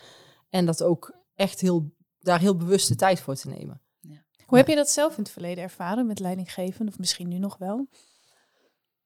En 0.49 0.67
dat 0.67 0.83
ook 0.83 1.17
echt 1.35 1.61
heel, 1.61 1.95
daar 2.19 2.41
heel 2.41 2.57
bewust 2.57 2.89
de 2.89 2.97
tijd 2.97 3.21
voor 3.21 3.35
te 3.35 3.49
nemen. 3.49 3.81
Ja. 4.01 4.25
Hoe 4.47 4.59
heb 4.59 4.69
je 4.69 4.75
dat 4.75 4.91
zelf 4.91 5.17
in 5.17 5.23
het 5.23 5.33
verleden 5.33 5.65
ervaren 5.65 6.07
met 6.07 6.19
leidinggeven, 6.19 6.89
of 6.89 6.99
misschien 6.99 7.29
nu 7.29 7.39
nog 7.39 7.59
wel? 7.59 7.89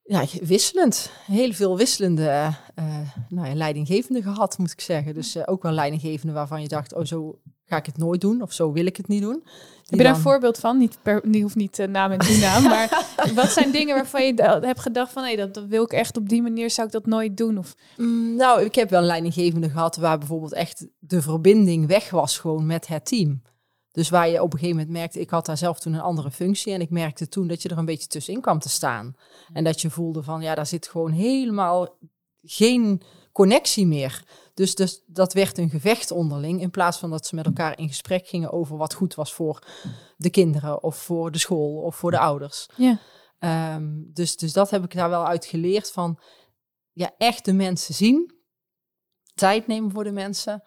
Ja, 0.08 0.24
wisselend. 0.42 1.10
Heel 1.26 1.52
veel 1.52 1.76
wisselende 1.76 2.54
uh, 2.78 2.98
nou 3.28 3.48
ja, 3.48 3.54
leidinggevenden 3.54 4.22
gehad, 4.22 4.58
moet 4.58 4.72
ik 4.72 4.80
zeggen. 4.80 5.14
Dus 5.14 5.36
uh, 5.36 5.42
ook 5.46 5.62
wel 5.62 5.72
leidinggevenden 5.72 6.34
waarvan 6.34 6.62
je 6.62 6.68
dacht, 6.68 6.94
oh, 6.94 7.04
zo 7.04 7.38
ga 7.64 7.76
ik 7.76 7.86
het 7.86 7.98
nooit 7.98 8.20
doen 8.20 8.42
of 8.42 8.52
zo 8.52 8.72
wil 8.72 8.86
ik 8.86 8.96
het 8.96 9.08
niet 9.08 9.22
doen. 9.22 9.42
Die 9.42 9.42
Heb 9.42 9.90
je 9.90 9.96
daar 9.96 10.06
dan... 10.06 10.14
een 10.14 10.20
voorbeeld 10.20 10.58
van? 10.58 10.78
Niet 10.78 10.98
per, 11.02 11.30
die 11.30 11.42
hoeft 11.42 11.54
niet 11.54 11.78
uh, 11.78 11.86
naam 11.86 12.10
en 12.10 12.18
toenaam, 12.18 12.62
maar 12.74 13.04
wat 13.34 13.50
zijn 13.50 13.70
dingen 13.70 13.94
waarvan 13.94 14.24
je 14.24 14.58
hebt 14.60 14.80
gedacht 14.80 15.12
van, 15.12 15.24
hé, 15.24 15.36
dat, 15.36 15.54
dat, 15.54 15.64
wil 15.64 15.82
ik 15.82 15.92
echt 15.92 16.16
op 16.16 16.28
die 16.28 16.42
manier, 16.42 16.70
zou 16.70 16.86
ik 16.86 16.92
dat 16.92 17.06
nooit 17.06 17.36
doen? 17.36 17.58
Of... 17.58 17.74
Mm, 17.96 18.36
nou, 18.36 18.64
ik 18.64 18.74
heb 18.74 18.90
wel 18.90 19.02
leidinggevenden 19.02 19.70
gehad 19.70 19.96
waar 19.96 20.18
bijvoorbeeld 20.18 20.52
echt 20.52 20.86
de 20.98 21.22
verbinding 21.22 21.86
weg 21.86 22.10
was 22.10 22.38
gewoon 22.38 22.66
met 22.66 22.86
het 22.86 23.04
team. 23.04 23.42
Dus 23.92 24.08
waar 24.08 24.28
je 24.28 24.42
op 24.42 24.52
een 24.52 24.58
gegeven 24.58 24.80
moment 24.80 24.96
merkte, 24.96 25.20
ik 25.20 25.30
had 25.30 25.46
daar 25.46 25.56
zelf 25.56 25.80
toen 25.80 25.92
een 25.92 26.00
andere 26.00 26.30
functie. 26.30 26.72
En 26.72 26.80
ik 26.80 26.90
merkte 26.90 27.28
toen 27.28 27.46
dat 27.46 27.62
je 27.62 27.68
er 27.68 27.78
een 27.78 27.84
beetje 27.84 28.08
tussenin 28.08 28.40
kwam 28.40 28.58
te 28.58 28.68
staan. 28.68 29.16
En 29.52 29.64
dat 29.64 29.80
je 29.80 29.90
voelde 29.90 30.22
van, 30.22 30.40
ja, 30.40 30.54
daar 30.54 30.66
zit 30.66 30.88
gewoon 30.88 31.12
helemaal 31.12 31.98
geen 32.42 33.02
connectie 33.32 33.86
meer. 33.86 34.24
Dus, 34.54 34.74
dus 34.74 35.02
dat 35.06 35.32
werd 35.32 35.58
een 35.58 35.70
gevecht 35.70 36.10
onderling. 36.10 36.60
In 36.60 36.70
plaats 36.70 36.98
van 36.98 37.10
dat 37.10 37.26
ze 37.26 37.34
met 37.34 37.46
elkaar 37.46 37.78
in 37.78 37.88
gesprek 37.88 38.26
gingen 38.26 38.52
over 38.52 38.76
wat 38.76 38.94
goed 38.94 39.14
was 39.14 39.32
voor 39.32 39.66
de 40.16 40.30
kinderen. 40.30 40.82
Of 40.82 40.96
voor 40.96 41.30
de 41.32 41.38
school 41.38 41.82
of 41.82 41.96
voor 41.96 42.10
de 42.10 42.18
ouders. 42.18 42.68
Ja. 42.76 42.98
Um, 43.74 44.10
dus, 44.12 44.36
dus 44.36 44.52
dat 44.52 44.70
heb 44.70 44.84
ik 44.84 44.94
daar 44.94 45.10
wel 45.10 45.26
uit 45.26 45.44
geleerd 45.44 45.90
van, 45.90 46.18
ja, 46.92 47.14
echt 47.18 47.44
de 47.44 47.52
mensen 47.52 47.94
zien. 47.94 48.32
Tijd 49.34 49.66
nemen 49.66 49.90
voor 49.90 50.04
de 50.04 50.12
mensen. 50.12 50.62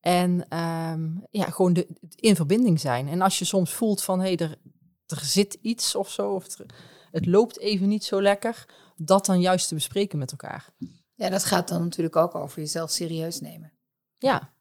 En 0.00 0.58
um, 0.58 1.26
ja, 1.30 1.44
gewoon 1.44 1.72
de, 1.72 1.86
in 2.14 2.36
verbinding 2.36 2.80
zijn. 2.80 3.08
En 3.08 3.20
als 3.20 3.38
je 3.38 3.44
soms 3.44 3.72
voelt 3.72 4.02
van 4.02 4.20
hé, 4.20 4.34
hey, 4.34 4.36
er, 4.36 4.58
er 5.06 5.24
zit 5.24 5.58
iets 5.60 5.94
of 5.94 6.10
zo, 6.10 6.34
of 6.34 6.58
er, 6.58 6.66
het 7.10 7.26
loopt 7.26 7.58
even 7.58 7.88
niet 7.88 8.04
zo 8.04 8.22
lekker, 8.22 8.64
dat 8.96 9.26
dan 9.26 9.40
juist 9.40 9.68
te 9.68 9.74
bespreken 9.74 10.18
met 10.18 10.30
elkaar. 10.30 10.70
Ja, 11.14 11.28
dat 11.28 11.44
gaat 11.44 11.68
dan 11.68 11.82
natuurlijk 11.82 12.16
ook 12.16 12.34
over 12.34 12.58
jezelf 12.58 12.90
serieus 12.90 13.40
nemen. 13.40 13.72
Ja. 14.18 14.52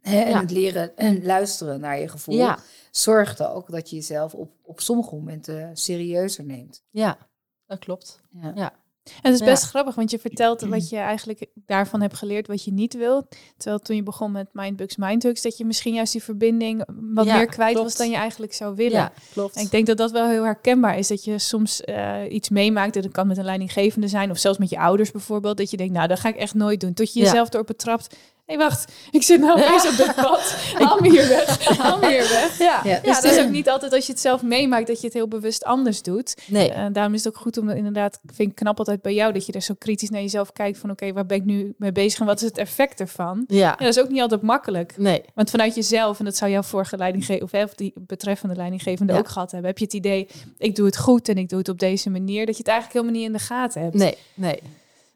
He, 0.00 0.20
en 0.20 0.30
ja. 0.30 0.40
het 0.40 0.50
leren 0.50 0.96
en 0.96 1.24
luisteren 1.24 1.80
naar 1.80 2.00
je 2.00 2.08
gevoel 2.08 2.34
ja. 2.34 2.58
zorgt 2.90 3.42
ook 3.42 3.70
dat 3.70 3.90
je 3.90 3.96
jezelf 3.96 4.34
op, 4.34 4.52
op 4.62 4.80
sommige 4.80 5.14
momenten 5.14 5.76
serieuzer 5.76 6.44
neemt. 6.44 6.84
Ja, 6.90 7.18
dat 7.66 7.78
klopt. 7.78 8.20
Ja. 8.30 8.52
ja. 8.54 8.83
En 9.04 9.32
het 9.32 9.40
is 9.40 9.46
best 9.46 9.62
ja. 9.62 9.68
grappig, 9.68 9.94
want 9.94 10.10
je 10.10 10.18
vertelt 10.18 10.60
wat 10.60 10.88
je 10.88 10.96
eigenlijk 10.96 11.46
daarvan 11.54 12.00
hebt 12.00 12.16
geleerd, 12.16 12.46
wat 12.46 12.64
je 12.64 12.72
niet 12.72 12.94
wil. 12.94 13.26
Terwijl 13.56 13.78
toen 13.78 13.96
je 13.96 14.02
begon 14.02 14.32
met 14.32 14.48
Mindbugs, 14.52 14.96
Mindhugs, 14.96 15.42
dat 15.42 15.56
je 15.56 15.64
misschien 15.64 15.94
juist 15.94 16.12
die 16.12 16.22
verbinding 16.22 16.84
wat 16.86 17.26
ja, 17.26 17.36
meer 17.36 17.46
kwijt 17.46 17.72
klopt. 17.72 17.88
was 17.88 17.96
dan 17.96 18.10
je 18.10 18.16
eigenlijk 18.16 18.54
zou 18.54 18.74
willen. 18.74 18.98
Ja, 18.98 19.12
klopt. 19.32 19.56
En 19.56 19.62
ik 19.62 19.70
denk 19.70 19.86
dat 19.86 19.96
dat 19.96 20.10
wel 20.10 20.28
heel 20.28 20.44
herkenbaar 20.44 20.98
is, 20.98 21.08
dat 21.08 21.24
je 21.24 21.38
soms 21.38 21.82
uh, 21.84 22.16
iets 22.28 22.48
meemaakt, 22.48 22.96
en 22.96 23.02
dat 23.02 23.12
kan 23.12 23.26
met 23.26 23.36
een 23.36 23.44
leidinggevende 23.44 24.08
zijn, 24.08 24.30
of 24.30 24.38
zelfs 24.38 24.58
met 24.58 24.70
je 24.70 24.78
ouders 24.78 25.10
bijvoorbeeld, 25.10 25.56
dat 25.56 25.70
je 25.70 25.76
denkt, 25.76 25.92
nou, 25.92 26.08
dat 26.08 26.20
ga 26.20 26.28
ik 26.28 26.36
echt 26.36 26.54
nooit 26.54 26.80
doen. 26.80 26.94
Tot 26.94 27.12
je 27.12 27.20
jezelf 27.20 27.52
erop 27.52 27.66
betrapt, 27.66 28.16
Hé, 28.46 28.54
hey, 28.54 28.64
wacht. 28.64 28.92
Ik 29.10 29.22
zit 29.22 29.40
nou 29.40 29.52
opeens 29.62 29.88
op 29.88 29.96
dit 29.96 30.14
pad. 30.14 30.56
Haal 30.74 31.00
me 31.00 31.10
hier 31.10 31.28
weg. 31.28 31.78
Haal 31.78 31.98
me 31.98 32.08
hier 32.08 32.28
weg. 32.28 32.58
Ja, 32.58 32.80
ja, 32.84 33.00
dus 33.00 33.20
dat 33.20 33.32
is 33.32 33.44
ook 33.44 33.50
niet 33.50 33.68
altijd 33.68 33.92
als 33.92 34.06
je 34.06 34.12
het 34.12 34.20
zelf 34.20 34.42
meemaakt 34.42 34.86
dat 34.86 35.00
je 35.00 35.06
het 35.06 35.14
heel 35.14 35.28
bewust 35.28 35.64
anders 35.64 36.02
doet. 36.02 36.34
Nee. 36.46 36.70
Uh, 36.70 36.86
daarom 36.92 37.14
is 37.14 37.24
het 37.24 37.34
ook 37.34 37.40
goed 37.40 37.58
om 37.58 37.68
inderdaad, 37.68 38.20
vind 38.32 38.50
ik 38.50 38.54
knap 38.54 38.78
altijd 38.78 39.02
bij 39.02 39.14
jou, 39.14 39.32
dat 39.32 39.46
je 39.46 39.52
er 39.52 39.62
zo 39.62 39.74
kritisch 39.78 40.10
naar 40.10 40.20
jezelf 40.20 40.52
kijkt 40.52 40.78
van 40.78 40.90
oké, 40.90 41.02
okay, 41.02 41.14
waar 41.14 41.26
ben 41.26 41.36
ik 41.36 41.44
nu 41.44 41.74
mee 41.78 41.92
bezig 41.92 42.20
en 42.20 42.26
wat 42.26 42.40
is 42.40 42.48
het 42.48 42.58
effect 42.58 43.00
ervan? 43.00 43.44
Ja. 43.48 43.58
ja. 43.58 43.76
Dat 43.76 43.96
is 43.96 44.00
ook 44.00 44.08
niet 44.08 44.20
altijd 44.20 44.42
makkelijk. 44.42 44.96
Nee. 44.96 45.22
Want 45.34 45.50
vanuit 45.50 45.74
jezelf, 45.74 46.18
en 46.18 46.24
dat 46.24 46.36
zou 46.36 46.50
jouw 46.50 46.62
vorige 46.62 46.96
leidinggevende, 46.96 47.44
of, 47.44 47.50
hè, 47.50 47.62
of 47.62 47.74
die 47.74 47.92
betreffende 47.96 48.54
leidinggevende 48.54 49.12
ja. 49.12 49.18
ook 49.18 49.28
gehad 49.28 49.50
hebben, 49.50 49.70
heb 49.70 49.78
je 49.78 49.84
het 49.84 49.94
idee, 49.94 50.28
ik 50.58 50.76
doe 50.76 50.86
het 50.86 50.98
goed 50.98 51.28
en 51.28 51.38
ik 51.38 51.48
doe 51.48 51.58
het 51.58 51.68
op 51.68 51.78
deze 51.78 52.10
manier, 52.10 52.46
dat 52.46 52.56
je 52.56 52.62
het 52.62 52.70
eigenlijk 52.70 53.00
helemaal 53.00 53.20
niet 53.20 53.30
in 53.30 53.38
de 53.38 53.54
gaten 53.54 53.82
hebt. 53.82 53.94
Nee, 53.94 54.16
nee. 54.34 54.60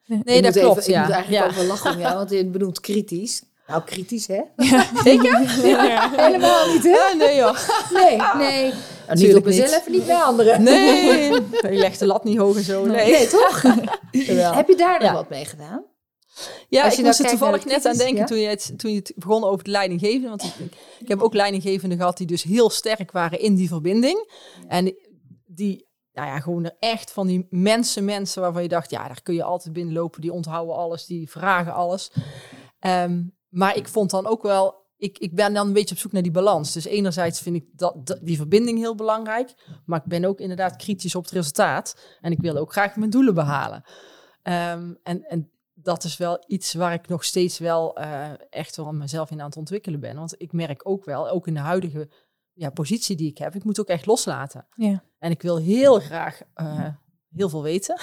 Nee, 0.08 0.42
dat 0.42 0.58
klopt. 0.58 0.78
Even, 0.78 0.92
ja. 0.92 1.00
Ik 1.00 1.06
moet 1.06 1.14
eigenlijk 1.14 1.44
ja. 1.44 1.50
ook 1.50 1.56
wel 1.56 1.64
lachen 1.64 1.92
om 1.92 1.98
jou, 2.00 2.14
want 2.16 2.30
je 2.30 2.46
bedoelt 2.46 2.80
kritisch. 2.80 3.42
Nou, 3.66 3.82
kritisch, 3.84 4.26
hè? 4.26 4.40
Zeker? 5.04 5.66
Ja. 5.66 6.10
Helemaal 6.16 6.72
niet, 6.72 6.82
hè? 6.82 6.90
Ja, 6.90 7.12
nee 7.12 7.36
joh. 7.36 7.58
Nee, 7.92 8.16
nee. 8.36 8.72
Nou, 9.06 9.20
niet 9.20 9.34
op 9.34 9.44
mezelf 9.44 9.70
niet. 9.70 9.86
en 9.86 9.92
niet 9.92 10.06
bij 10.06 10.16
anderen. 10.16 10.62
Nee, 10.62 11.30
je 11.72 11.78
legt 11.78 11.98
de 11.98 12.06
lat 12.06 12.24
niet 12.24 12.38
hoog 12.38 12.56
en 12.56 12.62
zo. 12.62 12.84
Nee, 12.84 13.10
Nee, 13.10 13.26
toch? 13.26 13.62
Heb 14.56 14.68
je 14.68 14.74
daar 14.76 15.02
nog 15.02 15.12
wat 15.12 15.28
mee 15.28 15.44
gedaan? 15.44 15.84
Ja, 16.68 16.84
Als 16.84 16.98
ik 16.98 17.04
moest 17.04 17.18
nou 17.18 17.30
er 17.30 17.38
toevallig 17.38 17.62
de 17.62 17.68
net 17.68 17.86
aan 17.86 17.96
denken 17.96 18.26
toen, 18.26 18.38
je 18.38 18.48
het, 18.48 18.72
toen 18.76 18.90
je 18.90 18.96
het 18.96 19.12
begon 19.16 19.44
over 19.44 19.58
het 19.58 19.66
leidinggeven. 19.66 20.28
Want 20.28 20.42
ik, 20.42 20.76
ik 20.98 21.08
heb 21.08 21.20
ook 21.20 21.34
leidinggevenden 21.34 21.98
gehad 21.98 22.16
die 22.16 22.26
dus 22.26 22.42
heel 22.42 22.70
sterk 22.70 23.12
waren 23.12 23.40
in 23.40 23.54
die 23.54 23.68
verbinding. 23.68 24.30
En 24.68 24.94
die, 25.46 25.87
nou 26.18 26.30
ja, 26.30 26.40
gewoon 26.40 26.64
er 26.64 26.76
echt 26.78 27.12
van 27.12 27.26
die 27.26 27.46
mensen, 27.50 28.04
mensen 28.04 28.42
waarvan 28.42 28.62
je 28.62 28.68
dacht, 28.68 28.90
ja, 28.90 29.06
daar 29.06 29.22
kun 29.22 29.34
je 29.34 29.42
altijd 29.42 29.72
binnenlopen. 29.72 30.20
Die 30.20 30.32
onthouden 30.32 30.76
alles, 30.76 31.06
die 31.06 31.30
vragen 31.30 31.74
alles. 31.74 32.12
Ehm, 32.78 33.22
maar 33.48 33.76
ik 33.76 33.88
vond 33.88 34.10
dan 34.10 34.26
ook 34.26 34.42
wel, 34.42 34.74
ik, 34.96 35.18
ik 35.18 35.34
ben 35.34 35.54
dan 35.54 35.66
een 35.66 35.72
beetje 35.72 35.94
op 35.94 36.00
zoek 36.00 36.12
naar 36.12 36.22
die 36.22 36.32
balans. 36.32 36.72
Dus 36.72 36.84
enerzijds 36.84 37.40
vind 37.40 37.56
ik 37.56 37.64
dat, 37.72 38.18
die 38.22 38.36
verbinding 38.36 38.78
heel 38.78 38.94
belangrijk. 38.94 39.54
Maar 39.86 39.98
ik 39.98 40.08
ben 40.08 40.24
ook 40.24 40.40
inderdaad 40.40 40.76
kritisch 40.76 41.14
op 41.14 41.22
het 41.24 41.32
resultaat. 41.32 42.16
En 42.20 42.32
ik 42.32 42.40
wil 42.40 42.56
ook 42.56 42.72
graag 42.72 42.96
mijn 42.96 43.10
doelen 43.10 43.34
behalen. 43.34 43.82
Ehm, 44.42 44.94
en, 45.02 45.24
en 45.24 45.50
dat 45.74 46.04
is 46.04 46.16
wel 46.16 46.44
iets 46.46 46.74
waar 46.74 46.92
ik 46.92 47.08
nog 47.08 47.24
steeds 47.24 47.58
wel 47.58 47.96
eh, 47.96 48.30
echt 48.50 48.76
wel 48.76 48.92
mezelf 48.92 49.30
in 49.30 49.40
aan 49.40 49.48
het 49.48 49.56
ontwikkelen 49.56 50.00
ben. 50.00 50.16
Want 50.16 50.34
ik 50.38 50.52
merk 50.52 50.88
ook 50.88 51.04
wel, 51.04 51.28
ook 51.28 51.46
in 51.46 51.54
de 51.54 51.60
huidige 51.60 52.08
ja, 52.52 52.70
positie 52.70 53.16
die 53.16 53.30
ik 53.30 53.38
heb, 53.38 53.54
ik 53.54 53.64
moet 53.64 53.80
ook 53.80 53.88
echt 53.88 54.06
loslaten. 54.06 54.66
Ja. 54.74 55.02
En 55.18 55.30
ik 55.30 55.42
wil 55.42 55.56
heel 55.58 56.00
graag 56.00 56.40
eh, 56.54 56.86
heel 57.34 57.48
veel 57.48 57.62
weten. 57.62 58.00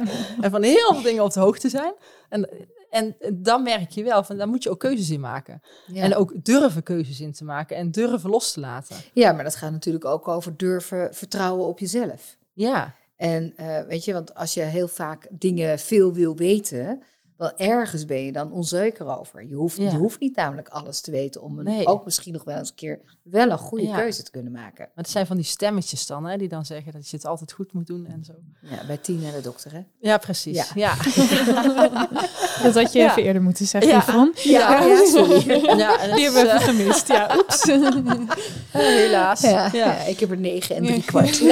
en 0.40 0.50
van 0.50 0.62
heel 0.62 0.92
veel 0.92 1.02
dingen 1.02 1.24
op 1.24 1.32
de 1.32 1.40
hoogte 1.40 1.68
zijn. 1.68 1.94
En, 2.28 2.48
en 2.90 3.16
dan 3.34 3.62
merk 3.62 3.90
je 3.90 4.02
wel, 4.02 4.24
van 4.24 4.36
daar 4.36 4.48
moet 4.48 4.62
je 4.62 4.70
ook 4.70 4.80
keuzes 4.80 5.10
in 5.10 5.20
maken. 5.20 5.60
Ja. 5.86 6.02
En 6.02 6.14
ook 6.14 6.44
durven 6.44 6.82
keuzes 6.82 7.20
in 7.20 7.32
te 7.32 7.44
maken 7.44 7.76
en 7.76 7.90
durven 7.90 8.30
los 8.30 8.52
te 8.52 8.60
laten. 8.60 8.96
ja, 9.12 9.32
maar 9.32 9.44
dat 9.44 9.56
gaat 9.56 9.72
natuurlijk 9.72 10.04
ook 10.04 10.28
over 10.28 10.56
durven 10.56 11.14
vertrouwen 11.14 11.66
op 11.66 11.78
jezelf. 11.78 12.36
Ja, 12.52 12.94
En 13.16 13.52
eh, 13.56 13.82
weet 13.82 14.04
je, 14.04 14.12
want 14.12 14.34
als 14.34 14.54
je 14.54 14.60
heel 14.60 14.88
vaak 14.88 15.28
dingen 15.30 15.78
veel 15.78 16.12
wil 16.12 16.36
weten, 16.36 17.02
wel 17.38 17.52
ergens 17.56 18.04
ben 18.04 18.24
je 18.24 18.32
dan 18.32 18.52
onzeker 18.52 19.18
over. 19.18 19.46
Je 19.46 19.54
hoeft, 19.54 19.76
Ja. 19.76 19.90
je 19.90 19.96
hoeft 19.96 20.20
niet 20.20 20.36
namelijk 20.36 20.68
alles 20.68 21.00
te 21.00 21.10
weten 21.10 21.42
om 21.42 21.58
een, 21.58 21.64
Nee. 21.64 21.86
ook 21.86 22.04
misschien 22.04 22.32
nog 22.32 22.44
wel 22.44 22.56
eens 22.56 22.68
een 22.68 22.74
keer 22.74 23.00
wel 23.22 23.50
een 23.50 23.58
goede 23.58 23.86
Ja. 23.86 23.96
keuze 23.96 24.22
te 24.22 24.30
kunnen 24.30 24.52
maken. 24.52 24.76
maar 24.78 25.04
het 25.04 25.10
zijn 25.10 25.26
van 25.26 25.36
die 25.36 25.44
stemmetjes 25.44 26.06
dan, 26.06 26.24
hè, 26.26 26.36
die 26.36 26.48
dan 26.48 26.64
zeggen 26.66 26.92
dat 26.92 27.08
je 27.08 27.16
het 27.16 27.26
altijd 27.26 27.52
goed 27.52 27.72
moet 27.72 27.86
doen 27.86 28.06
en 28.06 28.24
zo. 28.24 28.32
Ja, 28.62 28.86
bij 28.86 28.96
Tien 28.96 29.24
en 29.24 29.32
de 29.32 29.40
dokter, 29.40 29.72
hè? 29.72 29.80
Ja, 30.00 30.18
precies. 30.18 30.56
Ja. 30.56 30.64
Ja, 30.74 30.94
Dat 32.62 32.74
had 32.74 32.92
je 32.92 32.98
Ja. 32.98 33.10
even 33.10 33.22
eerder 33.22 33.42
moeten 33.42 33.66
zeggen, 33.66 33.90
Ja. 33.90 33.98
Yvonne. 33.98 34.32
Ja, 34.34 34.80
ja, 34.82 35.04
sorry. 35.06 35.50
ja 35.78 35.98
en 36.00 36.14
Die 36.14 36.24
hebben 36.24 36.42
we 36.42 36.48
eh, 36.48 36.60
gemist. 36.62 37.08
Ja, 37.08 37.34
oeps. 37.36 37.62
helaas. 38.72 39.40
Ja, 39.40 39.50
Ja. 39.50 39.70
ja, 39.72 39.94
ik 40.02 40.20
heb 40.20 40.30
er 40.30 40.36
negen 40.38 40.76
en 40.76 40.82
Ja. 40.84 40.90
drie 40.90 41.04
kwart. 41.04 41.40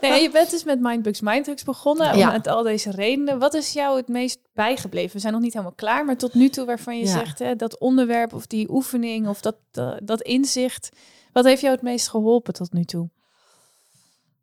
Nee, 0.00 0.22
je 0.22 0.30
bent 0.32 0.50
dus 0.50 0.64
met 0.64 0.80
Mindbugs 0.80 1.20
Mindhugs 1.20 1.62
begonnen. 1.64 2.16
Ja. 2.18 2.26
Om 2.26 2.32
met 2.32 2.46
al 2.46 2.62
deze 2.62 2.90
redenen. 2.90 3.38
Wat 3.38 3.54
is 3.54 3.72
jou 3.72 3.96
het 3.96 4.08
meest 4.08 4.38
bijgebleven? 4.66 5.12
We 5.12 5.18
zijn 5.18 5.32
nog 5.32 5.42
niet 5.42 5.52
helemaal 5.52 5.74
klaar, 5.74 6.04
maar 6.04 6.16
tot 6.16 6.34
nu 6.34 6.48
toe 6.48 6.64
waarvan 6.66 6.98
je 6.98 7.04
Ja. 7.04 7.10
zegt 7.18 7.38
hè, 7.38 7.56
dat 7.56 7.78
onderwerp 7.78 8.32
of 8.32 8.46
die 8.46 8.70
oefening 8.70 9.28
of 9.28 9.40
dat, 9.40 9.56
dat 10.02 10.20
inzicht. 10.22 10.88
Wat 11.32 11.44
heeft 11.44 11.60
jou 11.60 11.72
het 11.74 11.82
meest 11.82 12.08
geholpen 12.08 12.54
tot 12.54 12.72
nu 12.72 12.84
toe? 12.84 13.08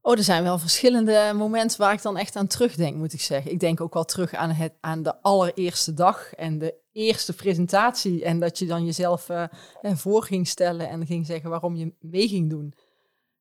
Oh, 0.01 0.17
er 0.17 0.23
zijn 0.23 0.43
wel 0.43 0.59
verschillende 0.59 1.31
momenten 1.35 1.79
waar 1.79 1.93
ik 1.93 2.01
dan 2.01 2.17
echt 2.17 2.35
aan 2.35 2.47
terugdenk, 2.47 2.95
moet 2.95 3.13
ik 3.13 3.21
zeggen. 3.21 3.51
Ik 3.51 3.59
denk 3.59 3.81
ook 3.81 3.93
wel 3.93 4.05
terug 4.05 4.33
aan, 4.33 4.49
het, 4.49 4.73
aan 4.79 5.03
de 5.03 5.21
allereerste 5.21 5.93
dag 5.93 6.33
en 6.33 6.57
de 6.57 6.73
eerste 6.91 7.33
presentatie. 7.33 8.23
En 8.23 8.39
dat 8.39 8.59
je 8.59 8.65
dan 8.65 8.85
jezelf 8.85 9.29
eh, 9.29 9.43
voor 9.81 10.23
ging 10.23 10.47
stellen 10.47 10.89
en 10.89 11.05
ging 11.05 11.25
zeggen 11.25 11.49
waarom 11.49 11.75
je 11.75 11.93
mee 11.99 12.27
ging 12.27 12.49
doen. 12.49 12.73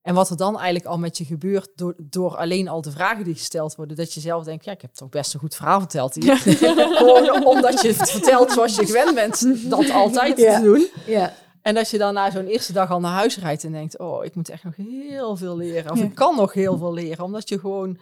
En 0.02 0.14
wat 0.14 0.30
er 0.30 0.36
dan 0.36 0.54
eigenlijk 0.54 0.84
al 0.84 0.98
met 0.98 1.18
je 1.18 1.24
gebeurt 1.24 1.68
door, 1.74 1.94
door 1.98 2.36
alleen 2.36 2.68
al 2.68 2.80
de 2.82 2.90
vragen 2.90 3.24
die 3.24 3.34
gesteld 3.34 3.74
worden. 3.76 3.96
Dat 3.96 4.12
je 4.12 4.20
zelf 4.20 4.44
denkt, 4.44 4.64
ja, 4.64 4.72
ik 4.72 4.80
heb 4.82 4.94
toch 4.94 5.08
best 5.08 5.34
een 5.34 5.40
goed 5.40 5.54
verhaal 5.54 5.78
verteld 5.80 6.14
hier. 6.14 6.36
Gewoon 6.98 7.44
omdat 7.44 7.80
je 7.82 7.88
het 7.92 8.10
vertelt 8.10 8.50
zoals 8.52 8.76
je 8.76 8.86
gewend 8.86 9.14
bent 9.14 9.70
dat 9.70 9.90
altijd 9.90 10.38
Ja. 10.38 10.58
te 10.58 10.64
doen. 10.64 10.86
Ja, 11.06 11.34
En 11.62 11.74
dat 11.74 11.90
je 11.90 11.98
dan 11.98 12.14
na 12.14 12.30
zo'n 12.30 12.46
eerste 12.46 12.72
dag 12.72 12.90
al 12.90 13.00
naar 13.00 13.12
huis 13.12 13.38
rijdt 13.38 13.64
en 13.64 13.72
denkt, 13.72 13.98
oh, 13.98 14.24
ik 14.24 14.34
moet 14.34 14.48
echt 14.48 14.64
nog 14.64 14.76
heel 14.76 15.36
veel 15.36 15.56
leren. 15.56 15.90
Of 15.92 15.98
Ja. 15.98 16.04
ik 16.04 16.14
kan 16.14 16.36
nog 16.36 16.52
heel 16.52 16.78
veel 16.78 16.92
leren. 16.92 17.24
Omdat 17.24 17.48
je 17.48 17.58
gewoon 17.58 18.00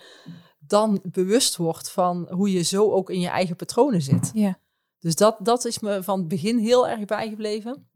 dan 0.59 1.01
bewust 1.03 1.57
wordt 1.57 1.91
van 1.91 2.27
hoe 2.31 2.53
je 2.53 2.63
zo 2.63 2.91
ook 2.93 3.11
in 3.11 3.21
je 3.21 3.29
eigen 3.29 3.57
patronen 3.57 4.03
zit. 4.03 4.31
Ja. 4.35 4.59
Dus 4.99 5.15
dat, 5.15 5.37
dat 5.41 5.65
is 5.65 5.79
me 5.79 6.03
van 6.03 6.19
het 6.19 6.29
begin 6.29 6.59
heel 6.59 6.89
erg 6.89 7.05
bijgebleven. 7.05 7.89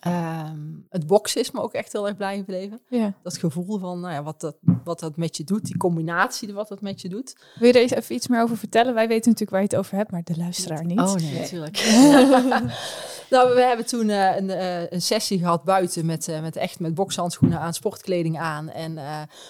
Ehm, 0.00 0.60
het 0.88 1.06
boksen 1.06 1.40
is 1.40 1.50
me 1.50 1.60
ook 1.60 1.72
echt 1.72 1.92
heel 1.92 2.08
erg 2.08 2.16
bijgebleven. 2.16 2.80
ja. 2.88 3.14
Dat 3.22 3.38
gevoel 3.38 3.78
van 3.78 4.00
nou 4.00 4.14
ja, 4.14 4.22
wat, 4.22 4.40
dat, 4.40 4.56
wat 4.84 5.00
dat 5.00 5.16
met 5.16 5.36
je 5.36 5.44
doet, 5.44 5.64
die 5.64 5.76
combinatie 5.76 6.52
wat 6.52 6.68
dat 6.68 6.80
met 6.80 7.00
je 7.00 7.08
doet. 7.08 7.36
Wil 7.58 7.68
je 7.68 7.74
er 7.74 7.80
eens 7.80 7.90
even 7.90 8.14
iets 8.14 8.28
meer 8.28 8.42
over 8.42 8.56
vertellen? 8.56 8.94
Wij 8.94 9.08
weten 9.08 9.30
natuurlijk 9.30 9.50
waar 9.50 9.60
je 9.60 9.66
het 9.66 9.76
over 9.76 9.96
hebt, 9.96 10.10
maar 10.10 10.22
de 10.24 10.36
luisteraar 10.36 10.84
niet. 10.84 10.98
Oh 10.98 11.14
nee, 11.14 11.30
Nee. 11.30 11.40
natuurlijk. 11.40 11.76
nou, 13.30 13.54
we 13.54 13.60
hebben 13.60 13.86
toen 13.86 14.10
eh, 14.10 14.36
een, 14.36 14.50
eh, 14.50 14.90
een 14.90 15.02
sessie 15.02 15.38
gehad 15.38 15.64
buiten 15.64 16.06
met, 16.06 16.28
eh, 16.28 16.40
met 16.40 16.56
echt 16.56 16.80
met 16.80 16.94
bokshandschoenen 16.94 17.60
aan, 17.60 17.74
sportkleding 17.74 18.38
aan 18.38 18.70
en 18.70 18.98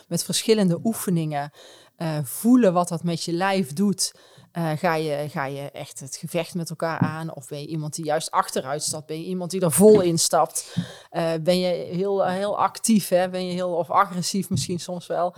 met 0.09 0.25
verschillende 0.25 0.81
oefeningen. 0.85 1.51
voelen 2.23 2.73
wat 2.73 2.89
dat 2.89 3.03
met 3.05 3.23
je 3.25 3.33
lijf 3.33 3.73
doet. 3.73 4.13
Eh, 4.53 4.71
ga, 4.77 4.95
je, 4.95 5.27
ga 5.29 5.45
je 5.45 5.71
echt 5.71 6.01
het 6.01 6.17
gevecht 6.17 6.55
met 6.55 6.71
elkaar 6.71 6.99
aan? 6.99 7.35
Of 7.35 7.49
ben 7.49 7.61
je 7.61 7.67
iemand 7.67 7.95
die 7.95 8.05
juist 8.05 8.31
achteruit 8.31 8.83
stapt? 8.83 9.07
Ben 9.07 9.21
je 9.21 9.27
iemand 9.27 9.51
die 9.51 9.61
er 9.61 9.73
vol 9.73 10.01
in 10.01 10.19
stapt? 10.19 10.77
Eh, 11.11 11.33
ben 11.41 11.59
je 11.59 11.69
heel, 11.95 12.27
heel 12.27 12.59
actief? 12.59 13.09
Hè? 13.09 13.29
Ben 13.29 13.47
je 13.47 13.53
heel 13.53 13.75
of 13.75 13.91
agressief 13.91 14.51
misschien 14.51 14.81
soms 14.81 15.07
wel? 15.07 15.35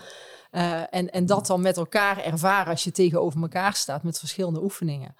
Eh, 0.50 0.94
en, 0.94 1.10
en 1.10 1.26
dat 1.26 1.46
dan 1.46 1.60
met 1.60 1.76
elkaar 1.76 2.18
ervaren 2.18 2.70
als 2.70 2.84
je 2.84 2.90
tegenover 2.90 3.42
elkaar 3.42 3.74
staat 3.74 4.02
met 4.02 4.18
verschillende 4.18 4.62
oefeningen. 4.62 5.14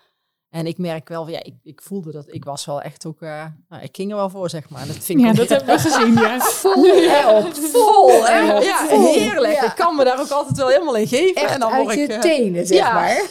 En 0.50 0.66
ik 0.66 0.78
merk 0.78 1.08
wel, 1.08 1.28
ja, 1.28 1.42
ik, 1.42 1.54
ik 1.62 1.82
voelde 1.82 2.12
dat 2.12 2.24
ik 2.34 2.44
was 2.44 2.64
wel 2.64 2.82
echt 2.82 3.06
ook, 3.06 3.22
eh, 3.22 3.44
nou, 3.68 3.82
ik 3.82 3.96
ging 3.96 4.10
er 4.10 4.16
wel 4.16 4.30
voor, 4.30 4.50
zeg 4.50 4.68
maar. 4.68 4.86
Dat 4.86 4.96
vind 4.96 5.18
ik 5.18 5.24
Ja, 5.24 5.30
ook 5.30 5.36
dat 5.36 5.48
hebben 5.48 5.74
we 5.76 5.80
gezien, 5.90 6.14
ja. 6.14 6.40
vol 6.40 8.24
hè? 8.24 8.38
Ja, 8.40 8.86
vol. 8.86 9.12
heerlijk. 9.14 9.54
Ja. 9.54 9.64
Ik 9.64 9.74
kan 9.74 9.96
me 9.96 10.04
daar 10.04 10.20
ook 10.20 10.28
altijd 10.30 10.56
wel 10.56 10.68
helemaal 10.68 10.96
in 10.96 11.06
geven. 11.06 11.42
Echt 11.42 11.52
en 11.54 11.60
dan 11.60 11.70
uit 11.72 11.82
word 11.82 11.94
je 11.94 12.02
ik, 12.02 12.10
eh, 12.10 12.20
tenen, 12.20 12.66
zeg 12.66 12.78
ja. 12.78 12.92
maar. 12.92 13.30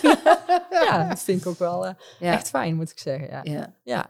ja, 0.86 1.08
dat 1.08 1.20
vind 1.20 1.42
ik 1.42 1.48
ook 1.48 1.60
wel 1.60 1.86
eh, 1.86 1.94
Ja. 2.20 2.32
echt 2.34 2.50
fijn, 2.50 2.76
moet 2.76 2.90
ik 2.92 3.00
zeggen. 3.00 3.28
Ja. 3.30 3.40
Ja. 3.44 3.74
Ja. 3.84 4.10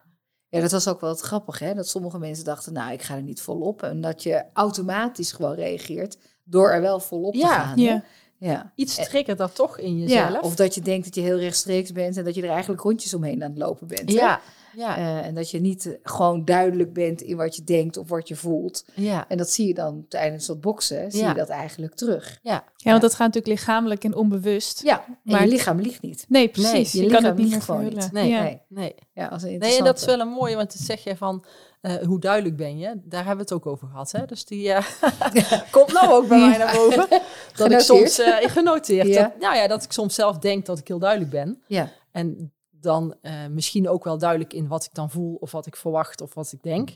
Ja, 0.49 0.61
dat 0.61 0.71
was 0.71 0.87
ook 0.87 1.01
wel 1.01 1.09
het 1.09 1.19
grappig, 1.19 1.59
hè? 1.59 1.73
Dat 1.73 1.87
sommige 1.87 2.19
mensen 2.19 2.45
dachten, 2.45 2.73
nou, 2.73 2.91
ik 2.91 3.01
ga 3.01 3.15
er 3.15 3.21
niet 3.21 3.41
volop. 3.41 3.83
En 3.83 4.01
dat 4.01 4.23
je 4.23 4.43
automatisch 4.53 5.31
gewoon 5.31 5.53
reageert 5.55 6.17
door 6.43 6.69
er 6.71 6.81
wel 6.81 6.99
volop 6.99 7.33
te 7.33 7.39
Ja. 7.39 7.47
gaan. 7.59 7.77
Ja. 7.77 8.03
Ja. 8.39 8.71
Iets 8.75 8.95
triggert 8.95 9.37
dat 9.37 9.55
toch 9.55 9.77
in 9.79 9.99
jezelf. 9.99 10.31
ja. 10.31 10.39
Of 10.39 10.55
dat 10.55 10.75
je 10.75 10.81
denkt 10.81 11.05
dat 11.05 11.15
je 11.15 11.21
heel 11.21 11.39
rechtstreeks 11.39 11.91
bent 11.91 12.17
en 12.17 12.23
dat 12.23 12.35
je 12.35 12.41
er 12.41 12.49
eigenlijk 12.49 12.81
rondjes 12.81 13.13
omheen 13.13 13.43
aan 13.43 13.49
het 13.49 13.59
lopen 13.59 13.87
bent. 13.87 14.09
hè? 14.09 14.15
ja. 14.15 14.41
Ja. 14.75 14.97
Eh, 14.97 15.25
en 15.25 15.35
dat 15.35 15.51
je 15.51 15.59
niet 15.61 15.85
eh, 15.85 15.93
gewoon 16.03 16.45
duidelijk 16.45 16.93
bent 16.93 17.21
in 17.21 17.37
wat 17.37 17.55
je 17.55 17.63
denkt 17.63 17.97
of 17.97 18.09
wat 18.09 18.27
je 18.27 18.35
voelt. 18.35 18.85
ja. 18.93 19.25
En 19.27 19.37
dat 19.37 19.49
zie 19.49 19.67
je 19.67 19.73
dan 19.73 20.05
tijdens 20.09 20.45
dat 20.45 20.61
boksen, 20.61 21.11
zie 21.11 21.21
Ja. 21.21 21.29
je 21.29 21.35
dat 21.35 21.49
eigenlijk 21.49 21.95
terug. 21.95 22.39
Ja. 22.43 22.63
Ja, 22.75 22.89
want 22.89 23.01
dat 23.01 23.11
gaat 23.15 23.27
natuurlijk 23.33 23.47
lichamelijk 23.59 24.03
en 24.03 24.15
onbewust. 24.15 24.83
Ja, 24.83 25.05
en 25.07 25.17
Maar- 25.23 25.41
je 25.41 25.47
lichaam 25.47 25.79
liegt 25.79 26.01
niet. 26.01 26.25
Nee, 26.27 26.47
precies. 26.49 26.71
Nee, 26.71 26.81
je 27.03 27.09
je 27.09 27.13
kan 27.13 27.21
lichaam 27.21 27.23
het 27.25 27.37
niet 27.37 27.53
liegt 27.53 27.65
gewoon 27.65 27.83
niet. 27.83 28.11
Nee, 28.11 28.29
ja. 28.29 28.41
nee. 28.43 28.61
Nee. 28.67 28.95
Ja, 29.13 29.27
als 29.27 29.43
een 29.43 29.57
Nee, 29.59 29.77
en 29.77 29.83
dat 29.83 29.97
is 29.97 30.05
wel 30.05 30.19
een 30.19 30.27
mooie, 30.27 30.55
want 30.55 30.71
dat 30.73 30.81
zeg 30.81 31.03
je 31.03 31.15
van 31.17 31.43
eh, 31.81 31.93
hoe 31.93 32.19
duidelijk 32.19 32.55
ben 32.57 32.77
je. 32.77 33.01
Daar 33.03 33.25
hebben 33.25 33.45
we 33.45 33.53
het 33.53 33.53
ook 33.53 33.65
over 33.65 33.87
gehad. 33.87 34.11
Hè? 34.11 34.25
Dus 34.25 34.45
die 34.45 34.71
eh, 34.71 34.85
komt 35.71 35.93
nou 35.93 36.11
ook 36.11 36.27
bij 36.27 36.39
mij 36.39 36.57
naar 36.57 36.75
boven. 36.75 37.07
Dat 37.55 37.71
ik 37.71 37.79
soms 37.79 38.19
eh, 38.19 38.49
genoteerd. 38.49 39.07
Ja. 39.07 39.21
Dat, 39.21 39.39
nou 39.39 39.55
ja, 39.55 39.67
dat 39.67 39.83
ik 39.83 39.91
soms 39.91 40.15
zelf 40.15 40.37
denk 40.37 40.65
dat 40.65 40.79
ik 40.79 40.87
heel 40.87 40.99
duidelijk 40.99 41.31
ben. 41.31 41.63
Ja, 41.67 41.91
En 42.11 42.53
dan 42.69 43.15
eh, 43.21 43.47
misschien 43.47 43.89
ook 43.89 44.03
wel 44.03 44.17
duidelijk 44.17 44.53
in 44.53 44.67
wat 44.67 44.85
ik 44.85 44.93
dan 44.93 45.09
voel 45.09 45.35
of 45.35 45.51
wat 45.51 45.65
ik 45.65 45.75
verwacht 45.75 46.21
of 46.21 46.33
wat 46.33 46.51
ik 46.51 46.63
denk. 46.63 46.89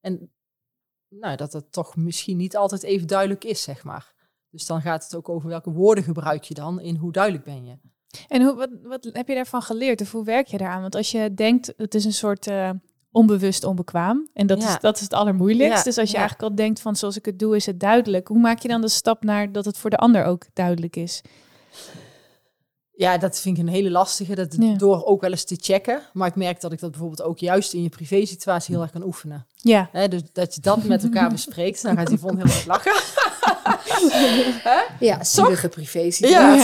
En 0.00 0.32
nou, 1.08 1.36
dat 1.36 1.52
het 1.52 1.72
toch 1.72 1.96
misschien 1.96 2.36
niet 2.36 2.56
altijd 2.56 2.82
even 2.82 3.06
duidelijk 3.06 3.44
is, 3.44 3.62
zeg 3.62 3.84
maar. 3.84 4.14
Dus 4.50 4.66
dan 4.66 4.80
gaat 4.80 5.04
het 5.04 5.14
ook 5.14 5.28
over 5.28 5.48
welke 5.48 5.70
woorden 5.70 6.04
gebruik 6.04 6.44
je 6.44 6.54
dan 6.54 6.80
in 6.80 6.96
hoe 6.96 7.12
duidelijk 7.12 7.44
ben 7.44 7.64
je. 7.64 7.78
En 8.28 8.42
hoe, 8.42 8.54
wat, 8.54 8.70
wat 8.82 9.08
heb 9.12 9.28
je 9.28 9.34
daarvan 9.34 9.62
geleerd 9.62 10.00
of 10.00 10.12
hoe 10.12 10.24
werk 10.24 10.46
je 10.46 10.58
daaraan? 10.58 10.80
Want 10.80 10.94
als 10.94 11.10
je 11.10 11.34
denkt, 11.34 11.72
het 11.76 11.94
is 11.94 12.04
een 12.04 12.12
soort 12.12 12.46
eh, 12.46 12.70
onbewust 13.16 13.64
onbekwaam. 13.64 14.28
En 14.34 14.46
dat, 14.46 14.62
Ja. 14.62 14.68
is, 14.74 14.80
dat 14.80 14.96
is 14.96 15.02
het 15.02 15.12
allermoeilijkst. 15.12 15.76
Ja, 15.78 15.82
Dus 15.84 15.98
als 15.98 16.08
je 16.10 16.14
ja. 16.14 16.20
eigenlijk 16.20 16.50
al 16.50 16.56
denkt 16.56 16.80
van 16.80 16.96
zoals 16.96 17.16
ik 17.16 17.24
het 17.24 17.38
doe, 17.38 17.56
is 17.56 17.66
het 17.66 17.80
duidelijk. 17.80 18.28
Hoe 18.28 18.38
maak 18.38 18.58
je 18.58 18.68
dan 18.68 18.80
de 18.80 18.88
stap 18.88 19.24
naar 19.24 19.52
dat 19.52 19.64
het 19.64 19.78
voor 19.78 19.90
de 19.90 19.96
ander 19.96 20.24
ook 20.24 20.44
duidelijk 20.52 20.96
is? 20.96 21.22
Ja, 22.92 23.18
dat 23.18 23.40
vind 23.40 23.58
ik 23.58 23.62
een 23.62 23.70
hele 23.72 23.90
lastige. 23.90 24.34
Dat. 24.34 24.56
Door 24.76 25.04
ook 25.04 25.20
wel 25.20 25.30
eens 25.30 25.44
te 25.44 25.56
checken. 25.60 26.00
Maar 26.12 26.28
ik 26.28 26.34
merk 26.34 26.60
dat 26.60 26.72
ik 26.72 26.80
dat 26.80 26.90
bijvoorbeeld 26.90 27.22
ook 27.22 27.38
juist 27.38 27.72
in 27.72 27.82
je 27.82 27.88
privé-situatie 27.88 28.74
heel 28.74 28.82
erg 28.82 28.92
kan 28.92 29.04
oefenen. 29.04 29.46
Ja, 29.56 29.90
dus 30.08 30.22
dat 30.32 30.54
je 30.54 30.60
dat 30.60 30.84
met 30.84 31.02
elkaar 31.02 31.30
bespreekt. 31.38 31.82
Dan 31.82 31.96
gaat 31.96 32.10
Yvonne 32.10 32.36
heel 32.44 32.54
erg 32.54 32.66
lachen. 32.66 32.92
Ja, 35.00 35.24
zielige 35.24 35.68
privé 35.68 36.10
Ja. 36.18 36.54
Ja. 36.54 36.56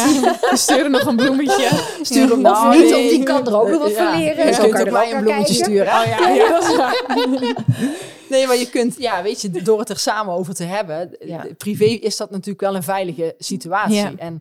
We 0.50 0.56
sturen 0.56 0.90
nog 0.90 1.02
een 1.06 1.16
bloemetje. 1.16 1.68
Stuur 2.02 2.23
hem 2.28 2.32
Of 2.32 2.52
nou. 2.52 2.78
niet, 2.78 2.90
nee. 2.90 3.04
of 3.04 3.11
die 3.11 3.23
kan 3.23 3.47
er 3.47 3.61
ook 3.61 3.68
nog 3.68 3.78
wat 3.78 3.90
Ja. 3.90 4.11
van 4.12 4.21
leren. 4.21 4.47
Je 4.47 4.52
Zo 4.52 4.62
kunt 4.62 4.80
ook 4.80 4.87
er 4.87 4.92
mij 4.92 5.12
een 5.12 5.23
bloemetje 5.23 5.44
kijken. 5.44 5.64
sturen. 5.64 5.87
Oh 6.00 6.04
ja, 6.06 6.28
ja, 6.28 6.49
dat 6.49 6.62
is 6.62 6.76
waar. 6.76 7.02
Nee, 8.28 8.47
maar 8.47 8.56
je 8.56 8.68
kunt, 8.71 8.94
ja, 8.99 9.23
weet 9.23 9.40
je, 9.40 9.50
door 9.50 9.78
het 9.78 9.88
er 9.88 9.99
samen 9.99 10.35
over 10.35 10.54
te 10.54 10.64
hebben, 10.64 11.16
Ja. 11.21 11.44
privé 11.59 11.85
is 11.85 12.16
dat 12.16 12.30
natuurlijk 12.30 12.61
wel 12.61 12.75
een 12.75 12.82
veilige 12.82 13.35
situatie. 13.38 13.94
Ja. 13.94 14.12
En 14.18 14.40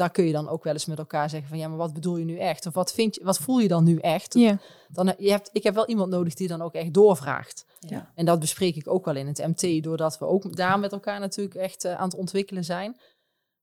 daar 0.00 0.10
kun 0.10 0.24
je 0.24 0.32
dan 0.32 0.48
ook 0.48 0.64
wel 0.64 0.72
eens 0.72 0.86
met 0.86 0.98
elkaar 0.98 1.30
zeggen 1.30 1.48
van, 1.48 1.58
ja, 1.58 1.68
maar 1.68 1.76
wat 1.76 1.92
bedoel 1.92 2.16
je 2.16 2.24
nu 2.24 2.38
echt? 2.38 2.66
Of 2.66 2.74
wat 2.74 2.92
vind 2.92 3.14
je, 3.14 3.24
wat 3.24 3.38
voel 3.38 3.58
je 3.58 3.68
dan 3.68 3.84
nu 3.84 3.96
echt? 3.96 4.34
Ja. 4.34 4.58
Dan, 4.88 5.08
eh, 5.08 5.14
je 5.18 5.30
hebt, 5.30 5.50
ik 5.52 5.62
heb 5.62 5.74
wel 5.74 5.86
iemand 5.86 6.10
nodig 6.10 6.34
die 6.34 6.48
dan 6.48 6.62
ook 6.62 6.74
echt 6.74 6.94
doorvraagt. 6.94 7.66
Ja. 7.78 8.12
En 8.14 8.24
dat 8.24 8.38
bespreek 8.38 8.76
ik 8.76 8.88
ook 8.88 9.04
wel 9.04 9.16
in 9.16 9.26
het 9.26 9.38
MT, 9.38 9.82
doordat 9.82 10.18
we 10.18 10.24
ook 10.24 10.56
daar 10.56 10.78
met 10.78 10.92
elkaar 10.92 11.20
natuurlijk 11.20 11.54
echt 11.54 11.84
eh, 11.84 11.94
aan 11.94 12.08
het 12.08 12.18
ontwikkelen 12.18 12.64
zijn. 12.64 13.00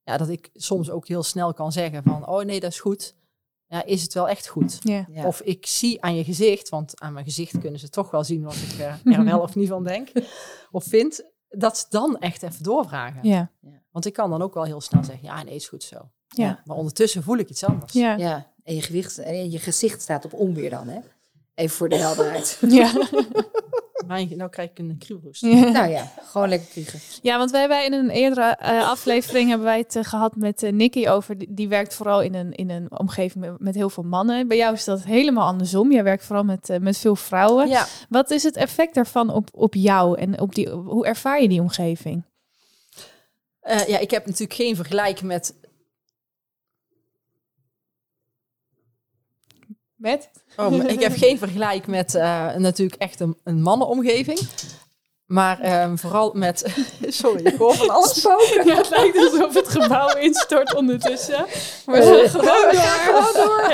Ja, 0.03 0.17
dat 0.17 0.29
ik 0.29 0.50
soms 0.53 0.89
ook 0.89 1.08
heel 1.08 1.24
snel 1.24 1.53
kan 1.53 1.72
zeggen 1.72 2.03
van, 2.03 2.27
oh 2.27 2.44
nee, 2.44 2.60
dat 2.60 2.72
is 2.72 2.79
goed. 2.79 3.15
Ja, 3.67 3.84
is 3.86 4.01
het 4.01 4.13
wel 4.13 4.29
echt 4.29 4.48
goed? 4.48 4.79
Ja. 4.84 5.08
Ja. 5.12 5.25
Of 5.25 5.41
ik 5.41 5.65
zie 5.65 6.01
aan 6.01 6.15
je 6.15 6.24
gezicht, 6.24 6.70
want 6.70 7.01
aan 7.01 7.13
mijn 7.13 7.25
gezicht 7.25 7.60
kunnen 7.60 7.79
ze 7.79 7.89
toch 7.89 8.12
wel 8.12 8.24
zien 8.24 8.44
wat 8.44 8.56
ik 8.56 8.79
eh, 8.79 8.94
er 9.17 9.24
wel 9.24 9.39
of 9.39 9.56
niet 9.56 9.70
van 9.70 9.84
denk 9.84 10.12
of 10.72 10.84
vind, 10.84 11.24
dat 11.48 11.77
ze 11.77 11.86
dan 11.89 12.17
echt 12.17 12.44
even 12.44 12.63
doorvragen. 12.63 13.27
Ja. 13.27 13.51
Want 13.91 14.06
ik 14.06 14.13
kan 14.13 14.29
dan 14.29 14.41
ook 14.41 14.53
wel 14.53 14.63
heel 14.63 14.82
snel 14.82 15.03
zeggen, 15.03 15.24
ja, 15.24 15.44
nee, 15.44 15.56
is 15.56 15.67
goed 15.67 15.84
zo. 15.84 16.12
Ja. 16.27 16.62
Maar 16.65 16.77
ondertussen 16.77 17.24
voel 17.24 17.38
ik 17.38 17.50
iets 17.50 17.63
anders. 17.63 17.93
Ja. 17.93 18.15
Ja, 18.15 18.51
en 18.63 18.75
je, 18.75 18.81
gewicht, 18.81 19.17
en 19.17 19.51
je 19.51 19.60
gezicht 19.60 20.01
staat 20.01 20.25
op 20.25 20.34
onweer 20.34 20.69
dan, 20.69 20.88
hè? 20.88 21.00
Even 21.55 21.75
voor 21.75 21.89
de 21.89 21.96
helderheid. 21.96 22.57
Ja. 22.67 22.91
Maar 24.07 24.25
nou 24.36 24.50
krijg 24.50 24.69
ik 24.69 24.79
een 24.79 24.96
kriebelhoest. 25.00 25.41
Ja. 25.41 25.69
nou 25.69 25.89
ja, 25.89 26.12
gewoon 26.24 26.50
lekker 26.50 26.67
kriegen. 26.67 27.00
Ja, 27.22 27.38
want 27.38 27.51
wij 27.51 27.60
hebben 27.60 27.86
in 27.86 27.93
een 27.93 28.10
eerdere 28.10 28.55
eh, 28.55 28.89
aflevering 28.89 29.50
hebben 29.50 29.67
wij 29.67 29.77
het 29.77 29.96
eh, 29.96 30.03
gehad 30.03 30.36
met 30.36 30.72
Nicky 30.72 31.07
over. 31.07 31.38
Die, 31.38 31.53
die 31.53 31.67
werkt 31.67 31.93
vooral 31.93 32.22
in 32.22 32.34
een, 32.34 32.51
in 32.51 32.69
een 32.69 33.00
omgeving 33.00 33.46
met, 33.46 33.60
met 33.60 33.75
heel 33.75 33.89
veel 33.89 34.03
mannen. 34.03 34.48
Bij 34.48 34.57
jou 34.57 34.74
is 34.74 34.84
dat 34.84 35.03
helemaal 35.03 35.48
andersom. 35.48 35.91
Jij 35.91 36.03
werkt 36.03 36.24
vooral 36.24 36.43
met, 36.43 36.77
met 36.81 36.98
veel 36.98 37.15
vrouwen. 37.15 37.67
Ja, 37.67 37.88
Wat 38.10 38.31
is 38.31 38.43
het 38.43 38.55
effect 38.55 38.93
daarvan 38.93 39.29
op, 39.29 39.50
op 39.53 39.74
jou 39.74 40.17
en 40.19 40.39
op 40.41 40.55
die, 40.55 40.69
hoe 40.69 41.05
ervaar 41.05 41.41
je 41.41 41.48
die 41.48 41.62
omgeving? 41.62 42.24
Eh, 43.67 43.88
ja, 43.88 43.98
ik 43.98 44.12
heb 44.12 44.25
natuurlijk 44.25 44.53
geen 44.53 44.75
vergelijk 44.75 45.22
met 45.22 45.53
Met? 49.98 50.30
Oh, 50.58 50.70
maar 50.77 50.88
ik 50.89 51.00
heb 51.01 51.18
geen 51.18 51.38
vergelijk 51.38 51.88
met 51.88 52.16
eh, 52.16 52.56
natuurlijk 52.56 53.01
echt 53.01 53.20
een, 53.20 53.38
een 53.44 53.62
mannenomgeving. 53.62 54.39
Maar 55.25 55.60
ehm, 55.60 55.96
vooral 55.96 56.32
met... 56.34 56.66
Sorry, 57.08 57.46
ik 57.46 57.56
hoor 57.58 57.75
van 57.75 57.89
alles. 57.89 58.22
Ja, 58.66 58.75
het 58.75 58.89
lijkt 58.89 59.18
alsof 59.18 59.54
het 59.54 59.68
gebouw 59.68 60.16
instort 60.18 60.75
ondertussen. 60.75 61.46
Maar 61.86 61.96
Eh, 61.96 62.08
we 62.08 62.30
gaan 62.30 63.00
gewoon 63.00 63.34
door. 63.34 63.34
gewoon 63.34 63.46
door. 63.48 63.70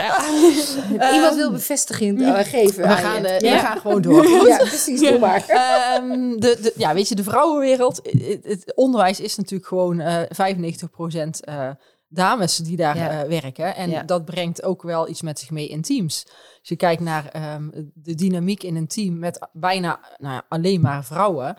Ja. 0.99 1.13
Iemand 1.13 1.35
wil 1.35 1.51
bevestiging 1.51 2.21
eh, 2.21 2.39
geven. 2.39 2.81
We 2.81 2.87
aan 2.87 2.97
gaan, 2.97 3.21
je. 3.21 3.27
eh, 3.27 3.39
ja? 3.39 3.53
we 3.53 3.59
gaan 3.59 3.79
gewoon 3.79 4.01
door. 4.01 4.27
ja, 4.47 4.57
precies, 4.57 4.99
doe 4.99 5.19
maar. 5.19 5.43
Ehm, 5.47 6.31
de, 6.39 6.57
de, 6.61 6.73
ja, 6.75 6.93
weet 6.93 7.07
je, 7.09 7.15
de 7.15 7.23
vrouwenwereld, 7.23 7.99
het, 8.03 8.39
het 8.43 8.75
onderwijs 8.75 9.19
is 9.19 9.35
natuurlijk 9.35 9.67
gewoon 9.67 9.99
eh 9.99 10.21
95% 10.21 11.39
eh 11.39 11.69
dames 12.13 12.57
die 12.57 12.77
daar 12.77 12.97
Ja. 12.97 13.21
eh, 13.23 13.27
werken. 13.27 13.75
En 13.75 13.89
Ja. 13.89 14.03
dat 14.03 14.25
brengt 14.25 14.63
ook 14.63 14.81
wel 14.81 15.09
iets 15.09 15.21
met 15.21 15.39
zich 15.39 15.49
mee 15.49 15.67
in 15.67 15.81
teams. 15.81 16.23
Als 16.59 16.69
je 16.69 16.75
kijkt 16.75 17.01
naar 17.01 17.25
ehm, 17.27 17.69
de 17.93 18.15
dynamiek 18.15 18.63
in 18.63 18.75
een 18.75 18.87
team 18.87 19.19
met 19.19 19.47
bijna 19.53 19.99
nou 20.17 20.41
alleen 20.49 20.81
maar 20.81 21.05
vrouwen. 21.05 21.57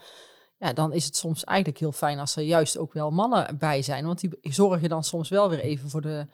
Ja, 0.58 0.72
dan 0.72 0.92
is 0.92 1.04
het 1.04 1.16
soms 1.16 1.44
eigenlijk 1.44 1.78
heel 1.78 1.92
fijn 1.92 2.18
als 2.18 2.36
er 2.36 2.42
juist 2.42 2.76
ook 2.78 2.92
wel 2.92 3.10
mannen 3.10 3.58
bij 3.58 3.82
zijn. 3.82 4.06
Want 4.06 4.20
die 4.20 4.38
zorgen 4.42 4.88
dan 4.88 5.04
soms 5.04 5.28
wel 5.28 5.48
weer 5.50 5.60
even 5.60 5.90
voor 5.90 6.00
de, 6.00 6.26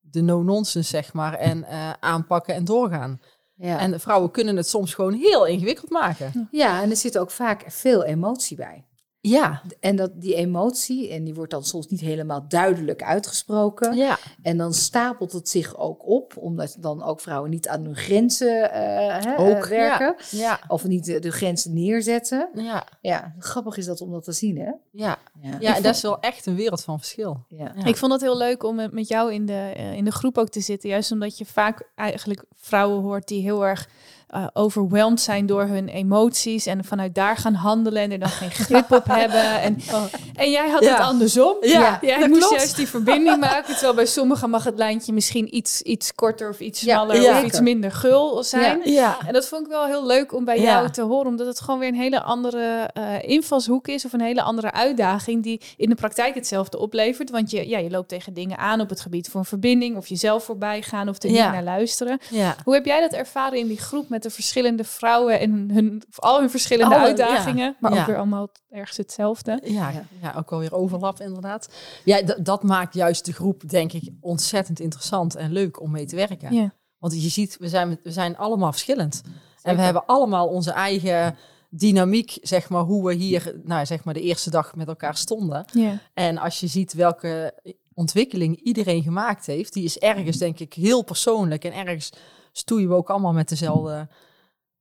de 0.00 0.20
no-nonsense, 0.22 0.90
zeg 0.90 1.12
maar. 1.12 1.34
En 1.34 1.64
eh, 1.64 1.90
aanpakken 2.00 2.54
en 2.54 2.64
doorgaan. 2.64 3.20
Ja. 3.54 3.78
En 3.78 4.00
vrouwen 4.00 4.30
kunnen 4.30 4.56
het 4.56 4.68
soms 4.68 4.94
gewoon 4.94 5.12
heel 5.12 5.46
ingewikkeld 5.46 5.90
maken. 5.90 6.48
ja, 6.50 6.82
en 6.82 6.90
er 6.90 6.96
zit 6.96 7.18
ook 7.18 7.30
vaak 7.30 7.64
veel 7.66 8.04
emotie 8.04 8.56
bij. 8.56 8.84
Ja, 9.28 9.62
En 9.80 9.96
dat, 9.96 10.10
die 10.14 10.34
emotie, 10.34 11.10
en 11.10 11.24
die 11.24 11.34
wordt 11.34 11.50
dan 11.50 11.64
soms 11.64 11.86
niet 11.88 12.00
helemaal 12.00 12.44
duidelijk 12.48 13.02
uitgesproken. 13.02 13.96
ja. 13.96 14.18
En 14.42 14.56
dan 14.56 14.74
stapelt 14.74 15.32
het 15.32 15.48
zich 15.48 15.76
ook 15.76 16.06
op, 16.08 16.36
omdat 16.36 16.76
dan 16.78 17.02
ook 17.02 17.20
vrouwen 17.20 17.50
niet 17.50 17.68
aan 17.68 17.84
hun 17.84 17.96
grenzen 17.96 18.72
eh, 18.72 19.24
hè, 19.24 19.38
Ook, 19.38 19.64
eh, 19.64 19.68
werken. 19.68 20.14
Ja, 20.30 20.60
Of 20.68 20.84
niet 20.84 21.04
de, 21.04 21.18
de 21.18 21.30
grenzen 21.30 21.74
neerzetten. 21.74 22.48
ja, 22.54 22.86
Ja, 23.00 23.34
grappig 23.38 23.76
is 23.76 23.86
dat 23.86 24.00
om 24.00 24.10
dat 24.12 24.24
te 24.24 24.32
zien, 24.32 24.58
hè? 24.58 24.70
ja. 24.90 25.18
Ja, 25.40 25.56
Ja, 25.60 25.76
en 25.76 25.82
dat 25.82 25.94
is 25.94 26.02
wel 26.02 26.20
echt 26.20 26.46
een 26.46 26.56
wereld 26.56 26.84
van 26.84 26.98
verschil. 26.98 27.44
ja. 27.48 27.72
Ja. 27.76 27.84
Ik 27.84 27.96
vond 27.96 28.12
het 28.12 28.20
heel 28.20 28.36
leuk 28.36 28.62
om 28.62 28.74
met, 28.74 28.92
met 28.92 29.08
jou 29.08 29.32
in 29.32 29.46
de, 29.46 29.72
eh, 29.76 29.92
in 29.92 30.04
de 30.04 30.12
groep 30.12 30.38
ook 30.38 30.48
te 30.48 30.60
zitten. 30.60 30.88
Juist 30.88 31.12
omdat 31.12 31.38
je 31.38 31.44
vaak 31.46 31.88
eigenlijk 31.94 32.44
vrouwen 32.54 33.02
hoort 33.02 33.28
die 33.28 33.42
heel 33.42 33.66
erg 33.66 33.88
eh 34.26 34.46
overweldigd 34.52 35.22
zijn 35.22 35.46
door 35.46 35.62
hun 35.62 35.88
emoties. 35.88 36.66
En 36.66 36.84
vanuit 36.84 37.14
daar 37.14 37.36
gaan 37.36 37.54
handelen 37.54 38.02
en 38.02 38.10
er 38.12 38.18
dan 38.18 38.28
geen 38.28 38.50
grip 38.50 38.92
op 38.92 39.04
hebben. 39.06 39.60
En, 39.60 39.78
en 40.42 40.50
jij 40.50 40.68
had 40.68 40.82
Ja. 40.84 40.90
het 40.92 41.00
andersom. 41.00 41.56
Ja, 41.60 41.98
Jij 42.02 42.28
moest 42.28 42.38
klopt. 42.40 42.54
juist 42.54 42.76
die 42.76 42.88
verbinding 42.88 43.40
maken. 43.40 43.72
Terwijl 43.72 43.94
bij 43.94 44.06
sommigen 44.06 44.50
mag 44.50 44.64
het 44.64 44.76
lijntje 44.78 45.12
misschien 45.12 45.56
iets, 45.56 45.82
iets 45.82 46.14
korter 46.14 46.48
of 46.48 46.60
iets 46.60 46.80
smaller 46.80 47.20
ja. 47.22 47.38
of 47.38 47.44
iets 47.44 47.60
minder 47.60 47.92
gul 47.92 48.42
zijn. 48.44 48.80
Ja, 48.84 49.16
En 49.26 49.32
dat 49.32 49.48
vond 49.48 49.62
ik 49.66 49.68
wel 49.72 49.86
heel 49.86 50.06
leuk 50.06 50.34
om 50.34 50.44
bij 50.44 50.60
jou 50.60 50.90
te 50.90 51.02
horen, 51.02 51.26
omdat 51.26 51.46
het 51.46 51.60
gewoon 51.60 51.80
weer 51.80 51.88
een 51.88 51.94
hele 51.94 52.22
andere 52.22 52.90
eh, 52.92 53.22
invalshoek 53.22 53.88
is 53.88 54.04
of 54.04 54.12
een 54.12 54.20
hele 54.20 54.42
andere 54.42 54.72
uitdaging 54.72 55.42
die 55.42 55.60
in 55.76 55.88
de 55.88 55.94
praktijk 55.94 56.34
hetzelfde 56.34 56.78
oplevert. 56.78 57.30
Want 57.30 57.50
je, 57.50 57.68
ja, 57.68 57.78
je 57.78 57.90
loopt 57.90 58.08
tegen 58.08 58.34
dingen 58.34 58.58
aan 58.58 58.80
op 58.80 58.88
het 58.88 59.00
gebied 59.00 59.28
van 59.28 59.44
verbinding 59.44 59.96
of 59.96 60.06
jezelf 60.06 60.44
voorbij 60.44 60.82
gaan 60.82 61.08
of 61.08 61.22
er 61.22 61.28
niet 61.30 61.38
naar 61.38 61.62
luisteren. 61.62 62.18
ja. 62.30 62.56
Hoe 62.64 62.74
heb 62.74 62.84
jij 62.84 63.00
dat 63.00 63.12
ervaren 63.12 63.58
in 63.58 63.66
die 63.66 63.78
groep 63.78 64.08
met 64.16 64.24
de 64.24 64.30
verschillende 64.34 64.84
vrouwen 64.84 65.40
en 65.40 65.70
hun, 65.70 66.02
al 66.14 66.40
hun 66.40 66.50
verschillende 66.50 66.96
uitdagingen, 66.96 67.76
maar 67.80 67.94
ja. 67.94 68.00
ook 68.00 68.06
weer 68.06 68.16
allemaal 68.16 68.48
ergens 68.70 68.96
hetzelfde? 68.96 69.60
Ja, 69.64 69.92
ja, 70.22 70.34
ook 70.36 70.50
wel 70.50 70.58
weer 70.58 70.74
overlap 70.74 71.20
inderdaad. 71.20 71.68
Ja, 72.04 72.24
d- 72.24 72.44
dat 72.44 72.62
maakt 72.62 72.94
juist 72.94 73.24
de 73.24 73.32
groep, 73.32 73.68
denk 73.68 73.92
ik, 73.92 74.10
ontzettend 74.20 74.80
interessant 74.80 75.34
en 75.34 75.52
leuk 75.52 75.80
om 75.80 75.90
mee 75.90 76.06
te 76.06 76.16
werken. 76.16 76.54
Ja. 76.54 76.74
Want 76.98 77.22
je 77.22 77.28
ziet, 77.28 77.56
we 77.60 77.68
zijn, 77.68 77.98
we 78.02 78.12
zijn 78.12 78.36
allemaal 78.36 78.72
verschillend. 78.72 79.22
En 79.62 79.76
we 79.76 79.82
hebben 79.82 80.06
allemaal 80.06 80.46
onze 80.48 80.70
eigen 80.70 81.36
dynamiek, 81.70 82.38
zeg 82.42 82.68
maar, 82.68 82.82
hoe 82.82 83.06
we 83.06 83.14
hier, 83.14 83.60
nou, 83.64 83.86
zeg 83.86 84.04
maar, 84.04 84.14
de 84.14 84.20
eerste 84.20 84.50
dag 84.50 84.74
met 84.74 84.88
elkaar 84.88 85.16
stonden. 85.16 85.64
Ja. 85.72 85.98
En 86.14 86.38
als 86.38 86.60
je 86.60 86.66
ziet 86.66 86.92
welke 86.92 87.54
ontwikkeling 87.94 88.60
iedereen 88.60 89.02
gemaakt 89.02 89.46
heeft, 89.46 89.72
die 89.72 89.84
is 89.84 89.98
ergens, 89.98 90.36
denk 90.36 90.58
ik, 90.58 90.74
heel 90.74 91.02
persoonlijk. 91.04 91.64
En 91.64 91.72
ergens 91.72 92.12
stoeien 92.56 92.88
we 92.88 92.94
ook 92.94 93.10
allemaal 93.10 93.32
met 93.32 93.48
dezelfde, 93.48 94.08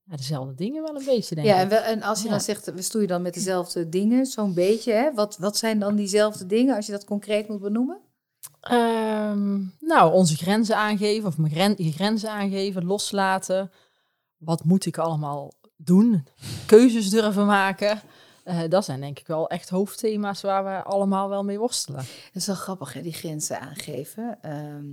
ja, 0.03 0.15
dezelfde 0.15 0.53
dingen 0.55 0.81
wel 0.83 0.95
een 0.95 1.05
beetje, 1.05 1.35
denk 1.35 1.47
Ja, 1.47 1.55
en, 1.57 1.63
ik. 1.63 1.69
wel, 1.69 1.81
en 1.81 2.01
als 2.01 2.19
je 2.19 2.25
Ja. 2.25 2.31
dan 2.31 2.41
zegt, 2.41 2.73
we 2.73 2.81
stoeien 2.81 3.07
dan 3.07 3.21
met 3.21 3.33
dezelfde 3.33 3.89
dingen, 3.89 4.25
zo'n 4.25 4.53
beetje, 4.53 4.91
hè? 4.93 5.13
Wat, 5.13 5.37
wat 5.37 5.57
zijn 5.57 5.79
dan 5.79 5.95
diezelfde 5.95 6.45
dingen, 6.45 6.75
als 6.75 6.85
je 6.85 6.91
dat 6.91 7.05
concreet 7.05 7.47
moet 7.47 7.61
benoemen? 7.61 7.99
Ehm, 8.61 9.55
nou, 9.79 10.13
onze 10.13 10.35
grenzen 10.35 10.77
aangeven, 10.77 11.27
of 11.27 11.37
mijn 11.37 11.51
gren 11.53 11.73
je 11.77 11.91
grenzen 11.91 12.29
aangeven, 12.29 12.85
loslaten. 12.85 13.71
Wat 14.37 14.63
moet 14.63 14.85
ik 14.85 14.97
allemaal 14.97 15.53
doen? 15.75 16.27
Keuzes 16.65 17.09
durven 17.09 17.45
maken. 17.45 18.01
Eh, 18.43 18.59
dat 18.69 18.85
zijn 18.85 18.99
denk 19.01 19.19
ik 19.19 19.27
wel 19.27 19.49
echt 19.49 19.69
hoofdthema's 19.69 20.41
waar 20.41 20.63
we 20.63 20.83
allemaal 20.83 21.29
wel 21.29 21.43
mee 21.43 21.59
worstelen. 21.59 21.99
Dat 21.99 22.35
is 22.41 22.45
wel 22.47 22.55
grappig, 22.55 22.93
hè, 22.93 23.01
die 23.01 23.13
grenzen 23.13 23.59
aangeven. 23.59 24.37
Ehm, 24.41 24.85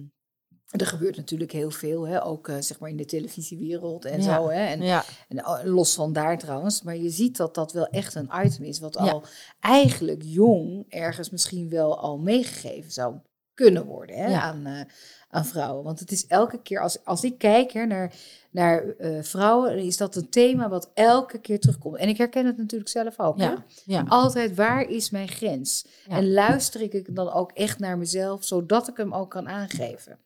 er 0.81 0.87
gebeurt 0.87 1.17
natuurlijk 1.17 1.53
heel 1.53 1.71
veel, 1.71 2.07
hè? 2.09 2.25
ook 2.25 2.49
eh, 2.49 2.57
zeg 2.61 2.79
maar 2.79 2.91
in 2.91 2.97
de 2.97 3.05
televisiewereld 3.05 4.05
en 4.05 4.23
Ja. 4.23 4.37
zo. 4.37 4.49
Hè? 4.49 4.65
En, 4.65 4.83
Ja, 4.83 5.05
en 5.29 5.47
oh, 5.47 5.59
los 5.65 5.95
van 5.95 6.13
daar 6.13 6.39
trouwens. 6.39 6.83
Maar 6.83 6.97
je 6.97 7.11
ziet 7.11 7.37
dat 7.37 7.55
dat 7.55 7.73
wel 7.73 7.87
echt 7.87 8.15
een 8.15 8.31
item 8.45 8.65
is, 8.65 8.79
wat 8.79 8.95
Ja. 8.95 9.01
al 9.11 9.25
eigenlijk 9.61 10.23
jong 10.25 10.85
ergens 10.89 11.31
misschien 11.31 11.69
wel 11.69 11.99
al 11.99 12.19
meegegeven 12.19 12.91
zou 12.93 13.15
kunnen 13.55 13.87
worden 13.87 14.17
hè? 14.17 14.35
Aan, 14.35 14.67
eh, 14.67 14.81
aan 15.29 15.45
vrouwen. 15.45 15.85
Want 15.85 16.01
het 16.01 16.11
is 16.13 16.27
elke 16.27 16.63
keer, 16.63 16.81
als, 16.81 17.05
als 17.05 17.25
ik 17.25 17.39
kijk 17.39 17.73
hè, 17.73 17.85
naar, 17.87 18.15
naar 18.51 18.89
eh, 18.99 19.23
vrouwen, 19.23 19.79
is 19.79 19.97
dat 19.97 20.17
een 20.17 20.29
thema 20.29 20.69
wat 20.69 20.91
elke 20.95 21.39
keer 21.39 21.61
terugkomt. 21.61 21.97
En 21.97 22.09
ik 22.09 22.17
herken 22.19 22.47
het 22.47 22.57
natuurlijk 22.57 22.91
zelf 22.91 23.21
ook. 23.21 23.39
Hè? 23.39 23.45
ja, 23.45 23.65
ja. 23.85 24.05
Altijd, 24.09 24.55
waar 24.55 24.83
is 24.89 25.11
mijn 25.11 25.29
grens? 25.29 25.87
Ja. 26.09 26.17
En 26.17 26.33
luister 26.33 26.81
ik 26.81 27.15
dan 27.15 27.33
ook 27.33 27.53
echt 27.53 27.79
naar 27.79 27.99
mezelf, 27.99 28.45
zodat 28.45 28.89
ik 28.89 28.97
hem 28.97 29.15
ook 29.15 29.31
kan 29.31 29.49
aangeven. 29.49 30.19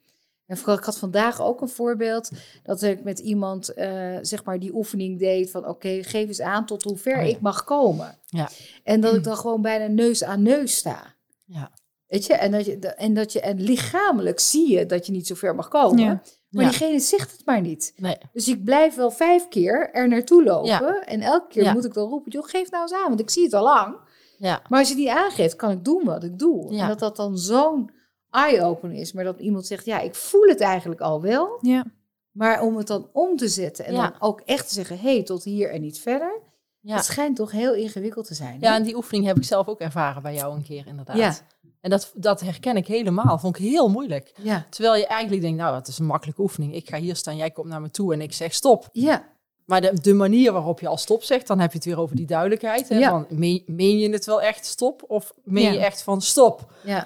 En 0.47 0.57
vooral, 0.57 0.77
ik 0.79 0.85
had 0.85 0.99
vandaag 0.99 1.43
ook 1.43 1.61
een 1.61 1.69
voorbeeld 1.69 2.31
dat 2.63 2.83
ik 2.83 3.05
met 3.05 3.19
iemand 3.19 3.69
eh, 3.75 4.17
zeg 4.23 4.45
maar 4.45 4.59
die 4.59 4.75
oefening 4.75 5.19
deed 5.19 5.51
van 5.51 5.69
oké, 5.69 6.03
geef 6.03 6.27
eens 6.29 6.41
aan 6.41 6.67
tot 6.67 6.83
hoe 6.83 6.97
ver 6.97 7.17
Oh 7.19 7.23
ja. 7.23 7.29
ik 7.29 7.41
mag 7.41 7.65
komen. 7.65 8.19
Ja. 8.27 8.49
En 8.85 9.01
dat 9.01 9.15
ik 9.15 9.25
dan 9.31 9.37
gewoon 9.37 9.63
bijna 9.63 9.87
neus 9.87 10.25
aan 10.25 10.43
neus 10.43 10.77
sta. 10.77 11.15
Ja. 11.45 11.71
Weet 12.07 12.27
je, 12.27 12.35
en 12.35 12.51
dat 12.53 12.65
je, 12.67 12.79
en 12.79 13.15
dat 13.15 13.33
je 13.33 13.41
en 13.41 13.61
lichamelijk 13.61 14.41
zie 14.41 14.71
je 14.71 14.87
dat 14.87 15.07
je 15.07 15.13
niet 15.13 15.27
zo 15.27 15.35
ver 15.35 15.55
mag 15.55 15.69
komen. 15.69 15.99
Ja. 16.05 16.23
Maar 16.51 16.65
Ja. 16.65 16.71
diegene 16.71 17.01
zegt 17.01 17.33
het 17.33 17.47
maar 17.47 17.61
niet. 17.61 17.93
Nee. 17.97 18.17
Dus 18.33 18.49
ik 18.49 18.65
blijf 18.65 18.95
wel 18.95 19.11
vijf 19.11 19.49
keer 19.49 19.91
er 19.93 20.09
naartoe 20.09 20.45
lopen. 20.45 20.69
Ja. 20.69 21.01
En 21.05 21.21
elke 21.21 21.47
keer 21.49 21.73
moet 21.73 21.85
ik 21.85 21.95
dan 21.95 22.09
roepen, 22.09 22.33
joh, 22.33 22.45
geef 22.49 22.71
nou 22.71 22.83
eens 22.83 22.93
aan, 22.93 23.09
want 23.09 23.21
ik 23.21 23.31
zie 23.31 23.43
het 23.45 23.53
al 23.55 23.63
lang. 23.63 23.97
Ja. 24.39 24.63
Maar 24.69 24.79
als 24.79 24.89
je 24.89 24.95
die 24.95 25.13
aangeeft, 25.13 25.57
kan 25.57 25.71
ik 25.71 25.85
doen 25.85 26.05
wat 26.05 26.25
ik 26.25 26.39
doe. 26.39 26.77
En 26.79 26.89
dat 26.89 26.99
dat 26.99 27.17
dan 27.17 27.39
zo'n 27.39 27.91
eye-opener 28.37 28.97
is. 28.97 29.13
Maar 29.13 29.25
dat 29.25 29.39
iemand 29.39 29.67
zegt, 29.67 29.85
ja, 29.85 30.01
ik 30.01 30.15
voel 30.15 30.47
het 30.49 30.61
eigenlijk 30.61 31.01
al 31.01 31.21
wel. 31.23 31.59
Ja. 31.61 31.85
Maar 32.31 32.63
om 32.63 32.77
het 32.77 32.87
dan 32.87 33.09
om 33.13 33.37
te 33.37 33.49
zetten 33.49 33.85
en 33.85 33.93
Ja. 33.95 34.03
dan 34.11 34.21
ook 34.21 34.41
echt 34.45 34.69
te 34.69 34.75
zeggen, 34.75 34.99
hé, 34.99 35.15
hey, 35.15 35.23
tot 35.23 35.45
hier 35.45 35.71
en 35.71 35.81
niet 35.81 35.99
verder. 35.99 36.39
Ja. 36.81 36.95
Dat 36.95 37.05
schijnt 37.05 37.37
toch 37.37 37.51
heel 37.51 37.75
ingewikkeld 37.75 38.27
te 38.27 38.35
zijn. 38.35 38.57
ja, 38.61 38.75
en 38.75 38.83
die 38.83 38.97
oefening 38.97 39.27
heb 39.27 39.37
ik 39.37 39.45
zelf 39.45 39.67
ook 39.69 39.81
ervaren 39.81 40.23
bij 40.23 40.35
jou 40.35 40.55
een 40.57 40.63
keer, 40.65 40.87
inderdaad. 40.87 41.17
Ja. 41.17 41.35
En 41.81 41.91
dat, 41.91 42.13
dat 42.15 42.41
herken 42.41 42.77
ik 42.77 42.87
helemaal. 42.87 43.39
Vond 43.39 43.59
ik 43.59 43.65
heel 43.65 43.89
moeilijk. 43.91 44.33
ja. 44.43 44.67
Terwijl 44.71 44.97
je 44.97 45.07
eigenlijk 45.07 45.43
denkt, 45.43 45.59
nou, 45.59 45.75
dat 45.75 45.89
is 45.89 45.99
een 45.99 46.07
makkelijke 46.07 46.41
oefening. 46.43 46.75
Ik 46.75 46.89
ga 46.89 46.99
hier 46.99 47.17
staan, 47.17 47.37
jij 47.37 47.51
komt 47.51 47.67
naar 47.69 47.81
me 47.81 47.91
toe 47.91 48.13
en 48.13 48.21
ik 48.21 48.33
zeg 48.33 48.55
stop. 48.55 48.89
ja. 48.93 49.35
Maar 49.65 49.81
de, 49.81 50.01
de 50.01 50.15
manier 50.15 50.53
waarop 50.53 50.81
je 50.81 50.89
al 50.89 50.97
stop 50.97 51.23
zegt, 51.23 51.47
dan 51.47 51.59
heb 51.61 51.71
je 51.71 51.77
het 51.77 51.87
weer 51.87 51.99
over 51.99 52.17
die 52.17 52.27
duidelijkheid. 52.27 52.89
Hè? 52.89 52.99
Ja. 52.99 53.11
Van, 53.11 53.27
meen, 53.29 53.63
meen 53.67 53.99
je 53.99 54.11
het 54.11 54.25
wel 54.27 54.43
echt 54.43 54.65
stop? 54.67 55.03
Of 55.07 55.33
meen 55.45 55.65
Ja. 55.65 55.71
je 55.73 55.79
echt 55.79 56.03
van 56.03 56.23
stop? 56.23 56.73
ja. 56.85 57.05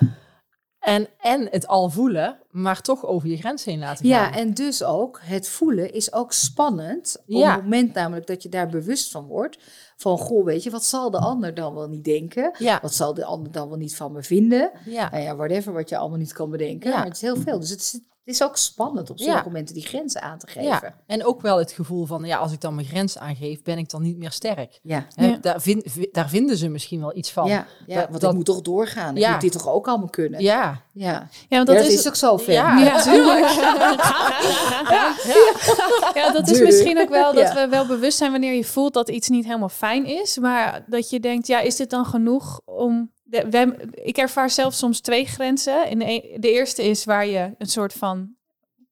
En, 0.80 1.08
en 1.18 1.48
het 1.50 1.66
al 1.66 1.90
voelen, 1.90 2.38
maar 2.50 2.80
toch 2.80 3.06
over 3.06 3.28
je 3.28 3.36
grens 3.36 3.64
heen 3.64 3.78
laten 3.78 4.06
gaan. 4.06 4.32
Ja, 4.32 4.34
en 4.34 4.54
dus 4.54 4.82
ook 4.82 5.20
het 5.22 5.48
voelen 5.48 5.92
is 5.92 6.12
ook 6.12 6.32
spannend. 6.32 7.16
Op 7.26 7.42
het 7.42 7.62
moment 7.62 7.94
namelijk 7.94 8.26
dat 8.26 8.42
je 8.42 8.48
daar 8.48 8.68
bewust 8.68 9.10
van 9.10 9.26
wordt. 9.26 9.58
Van, 9.96 10.18
goh, 10.18 10.44
weet 10.44 10.62
je, 10.62 10.70
wat 10.70 10.84
zal 10.84 11.10
de 11.10 11.18
ander 11.18 11.54
dan 11.54 11.74
wel 11.74 11.88
niet 11.88 12.04
denken? 12.04 12.54
Ja. 12.58 12.78
Wat 12.82 12.94
zal 12.94 13.14
de 13.14 13.24
ander 13.24 13.52
dan 13.52 13.68
wel 13.68 13.78
niet 13.78 13.96
van 13.96 14.12
me 14.12 14.22
vinden? 14.22 14.70
Ja. 14.84 15.10
Nou 15.10 15.22
ja, 15.22 15.36
whatever 15.36 15.72
wat 15.72 15.88
je 15.88 15.96
allemaal 15.96 16.18
niet 16.18 16.32
kan 16.32 16.50
bedenken. 16.50 16.90
Ja. 16.90 16.96
Maar 16.96 17.06
het 17.06 17.14
is 17.14 17.22
heel 17.22 17.36
veel. 17.36 17.58
Dus 17.58 17.70
het 17.70 17.80
het 17.82 18.02
is 18.30 18.42
ook 18.42 18.56
spannend 18.56 19.10
op 19.10 19.18
sommige 19.18 19.38
Ja. 19.38 19.44
momenten 19.46 19.74
die 19.74 19.86
grenzen 19.86 20.22
aan 20.22 20.38
te 20.38 20.46
geven. 20.46 20.62
ja. 20.68 20.94
En 21.06 21.24
ook 21.24 21.40
wel 21.40 21.58
het 21.58 21.72
gevoel 21.72 22.06
van, 22.06 22.24
ja, 22.24 22.38
als 22.38 22.52
ik 22.52 22.60
dan 22.60 22.74
mijn 22.74 22.86
grens 22.86 23.18
aangeef, 23.18 23.62
ben 23.62 23.78
ik 23.78 23.90
dan 23.90 24.02
niet 24.02 24.18
meer 24.18 24.30
sterk. 24.32 24.78
Ja. 24.82 25.06
Daar, 25.40 25.60
vind, 25.60 25.82
vi- 25.86 26.08
daar 26.12 26.28
vinden 26.28 26.56
ze 26.56 26.68
misschien 26.68 27.00
wel 27.00 27.16
iets 27.16 27.30
van. 27.30 27.46
Ja, 27.48 27.66
ja, 27.86 28.00
Dat- 28.00 28.08
want 28.08 28.20
dat- 28.20 28.30
ik 28.30 28.36
moet 28.36 28.46
toch 28.46 28.60
doorgaan. 28.60 29.16
Ik 29.16 29.22
Ja. 29.22 29.30
moet 29.32 29.40
dit 29.40 29.52
toch 29.52 29.68
ook 29.68 29.88
allemaal 29.88 30.08
kunnen? 30.08 30.40
Ja. 30.42 30.80
ja. 30.92 31.12
Ja, 31.12 31.18
want 31.18 31.30
Ja, 31.48 31.64
dat, 31.64 31.76
dat 31.76 31.86
is, 31.86 31.94
is 31.98 32.08
ook 32.08 32.14
zo 32.16 32.36
ver. 32.36 32.52
Ja, 32.52 32.78
Ja. 32.78 32.94
dat 36.32 36.48
is 36.48 36.60
misschien 36.60 37.00
ook 37.00 37.08
wel 37.08 37.34
dat 37.34 37.42
Ja. 37.42 37.54
we 37.54 37.68
wel 37.68 37.86
bewust 37.86 38.18
zijn 38.18 38.30
wanneer 38.30 38.54
je 38.54 38.64
voelt 38.64 38.94
dat 38.94 39.08
iets 39.08 39.28
niet 39.28 39.44
helemaal 39.44 39.68
fijn 39.68 40.06
is. 40.06 40.38
Maar 40.38 40.84
dat 40.86 41.10
je 41.10 41.20
denkt, 41.20 41.46
ja, 41.46 41.60
is 41.60 41.76
dit 41.76 41.90
dan 41.90 42.04
genoeg 42.04 42.60
om... 42.64 43.10
De, 43.30 43.88
ik 43.94 44.16
ervaar 44.16 44.50
zelf 44.50 44.74
soms 44.74 45.00
twee 45.00 45.26
grenzen. 45.26 45.88
In 45.88 45.98
de, 45.98 46.04
e- 46.12 46.38
de 46.38 46.50
eerste 46.52 46.82
is 46.84 47.04
waar 47.04 47.26
je 47.26 47.54
een 47.58 47.66
soort 47.66 47.92
van 47.92 48.38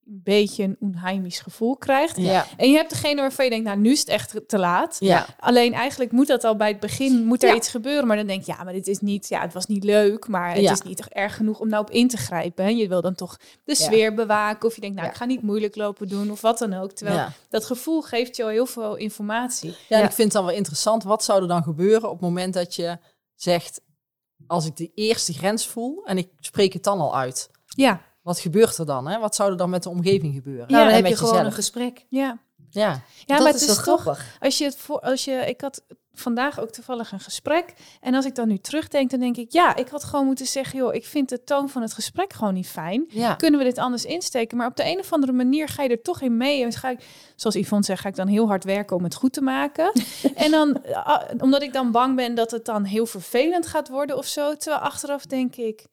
een 0.07 0.20
beetje 0.24 0.62
een 0.64 0.77
onheimisch 0.81 1.40
gevoel 1.40 1.77
krijgt. 1.77 2.16
Ja. 2.16 2.46
En 2.57 2.70
je 2.70 2.77
hebt 2.77 2.90
degene 2.90 3.20
waarvan 3.20 3.44
je 3.44 3.51
denkt, 3.51 3.66
nou, 3.66 3.79
nu 3.79 3.90
is 3.90 3.98
het 4.01 4.09
echt 4.09 4.40
te 4.46 4.59
laat. 4.59 4.96
Ja. 5.01 5.27
Alleen 5.38 5.72
eigenlijk 5.72 6.12
moet 6.12 6.27
dat 6.27 6.44
al 6.44 6.57
bij 6.57 6.68
het 6.68 6.81
begin, 6.81 7.24
moet 7.24 7.42
er 7.42 7.48
Ja. 7.48 7.55
iets 7.55 7.68
gebeuren. 7.68 8.07
Maar 8.07 8.16
dan 8.16 8.27
denk 8.27 8.44
je, 8.44 8.53
ja, 8.59 8.64
maar 8.64 8.72
dit 8.72 8.87
is 8.87 8.98
niet, 9.01 9.29
ja, 9.29 9.40
het 9.40 9.53
was 9.53 9.66
niet 9.66 9.85
leuk, 9.85 10.29
maar 10.29 10.53
het 10.53 10.61
Ja. 10.62 10.72
is 10.72 10.83
niet 10.83 10.96
toch 10.96 11.09
erg 11.09 11.37
genoeg 11.37 11.61
om 11.61 11.68
nou 11.68 11.83
op 11.83 11.90
in 11.90 12.09
te 12.09 12.16
grijpen. 12.16 12.64
Hè? 12.64 12.70
Je 12.70 12.88
wil 12.88 13.01
dan 13.03 13.14
toch 13.14 13.37
de 13.64 13.74
sfeer 13.74 14.14
bewaken 14.14 14.68
of 14.68 14.74
je 14.74 14.81
denkt, 14.81 14.96
nou, 14.96 15.07
Ja. 15.07 15.12
ik 15.12 15.18
ga 15.18 15.24
niet 15.27 15.42
moeilijk 15.42 15.77
lopen 15.77 16.09
doen 16.09 16.31
of 16.31 16.40
wat 16.40 16.59
dan 16.59 16.74
ook. 16.74 16.92
Terwijl 16.92 17.18
Ja. 17.18 17.33
dat 17.48 17.64
gevoel 17.64 18.01
geeft 18.03 18.37
je 18.37 18.42
al 18.42 18.48
heel 18.48 18.66
veel 18.66 18.96
informatie. 18.96 19.74
Ja, 19.88 19.98
en 19.98 20.05
ik 20.05 20.12
vind 20.12 20.33
het 20.33 20.33
dan 20.33 20.44
wel 20.44 20.55
interessant. 20.57 21.03
Wat 21.03 21.24
zou 21.24 21.42
er 21.42 21.48
dan 21.48 21.62
gebeuren 21.62 22.05
op 22.09 22.12
het 22.12 22.20
moment 22.20 22.55
dat 22.55 22.74
je 22.74 22.98
zegt... 23.35 23.81
als 24.46 24.66
ik 24.66 24.77
de 24.77 24.90
eerste 24.94 25.33
grens 25.33 25.66
voel 25.66 26.03
en 26.05 26.18
ik 26.18 26.29
spreek 26.40 26.72
het 26.72 26.85
dan 26.85 26.98
al 27.01 27.16
uit? 27.16 27.51
Ja, 27.66 28.01
Wat 28.22 28.40
gebeurt 28.40 28.79
er 28.79 28.87
dan? 28.87 29.09
Hè? 29.09 29.18
Wat 29.18 29.35
zou 29.35 29.51
er 29.51 29.57
dan 29.57 29.70
met 29.70 29.83
de 29.83 29.88
omgeving 29.88 30.35
gebeuren? 30.35 30.66
Nou, 30.72 30.85
dan 30.85 30.92
heb 30.94 31.03
met 31.03 31.11
je 31.11 31.16
gewoon 31.16 31.33
jezelf? 31.33 31.51
een 31.51 31.57
gesprek. 31.57 32.07
ja. 32.09 32.38
Ja, 32.71 32.91
Ja, 32.91 33.01
dat 33.27 33.39
maar 33.39 33.55
is 33.55 33.61
het 33.61 33.71
is 33.71 33.77
toch, 33.77 34.01
grappig. 34.01 34.37
als 34.41 34.59
je 34.59 34.65
het 34.65 34.77
voor, 34.77 35.01
als 35.01 35.25
je, 35.25 35.33
ik 35.33 35.61
had 35.61 35.83
vandaag 36.21 36.61
ook 36.61 36.71
toevallig 36.71 37.13
een 37.13 37.21
gesprek. 37.21 37.75
En 38.01 38.15
als 38.15 38.25
ik 38.25 38.35
dan 38.35 38.49
nu 38.49 38.59
terugdenk, 38.59 39.11
dan 39.11 39.21
denk 39.21 39.37
ik, 39.37 39.53
ja, 39.53 39.77
ik 39.77 39.89
had 39.89 40.05
gewoon 40.05 40.27
moeten 40.27 40.47
zeggen, 40.47 40.79
joh, 40.79 40.95
ik 40.95 41.07
vind 41.07 41.29
de 41.29 41.45
toon 41.45 41.69
van 41.69 41.83
het 41.83 41.93
gesprek 41.93 42.33
gewoon 42.33 42.55
niet 42.55 42.69
fijn. 42.69 43.05
ja. 43.09 43.35
kunnen 43.35 43.61
we 43.61 43.67
dit 43.67 43.79
anders 43.79 44.05
insteken? 44.05 44.57
Maar 44.57 44.67
op 44.67 44.77
de 44.77 44.85
een 44.85 44.99
of 44.99 45.13
andere 45.13 45.33
manier 45.33 45.69
ga 45.69 45.83
je 45.83 45.89
er 45.89 46.03
toch 46.03 46.21
in 46.21 46.37
mee. 46.37 46.63
En 46.63 46.73
ga 46.73 46.91
ik, 46.91 47.05
zoals 47.37 47.57
Yvonne 47.57 47.85
zegt, 47.85 48.01
ga 48.01 48.09
ik 48.09 48.17
dan 48.17 48.29
heel 48.29 48.47
hard 48.47 48.65
werken 48.65 48.97
om 48.97 49.05
het 49.05 49.15
goed 49.15 49.33
te 49.33 49.41
maken. 49.41 49.93
en 50.35 50.51
dan, 50.51 50.83
omdat 51.39 51.63
ik 51.63 51.73
dan 51.73 51.91
bang 51.91 52.17
ben 52.17 52.35
dat 52.35 52.51
het 52.51 52.65
dan 52.65 52.85
heel 52.85 53.07
vervelend 53.07 53.67
gaat 53.67 53.89
worden 53.89 54.17
of 54.17 54.27
zo. 54.27 54.57
Terwijl 54.57 54.83
achteraf 54.83 55.27
denk 55.27 55.57
ik, 55.57 55.87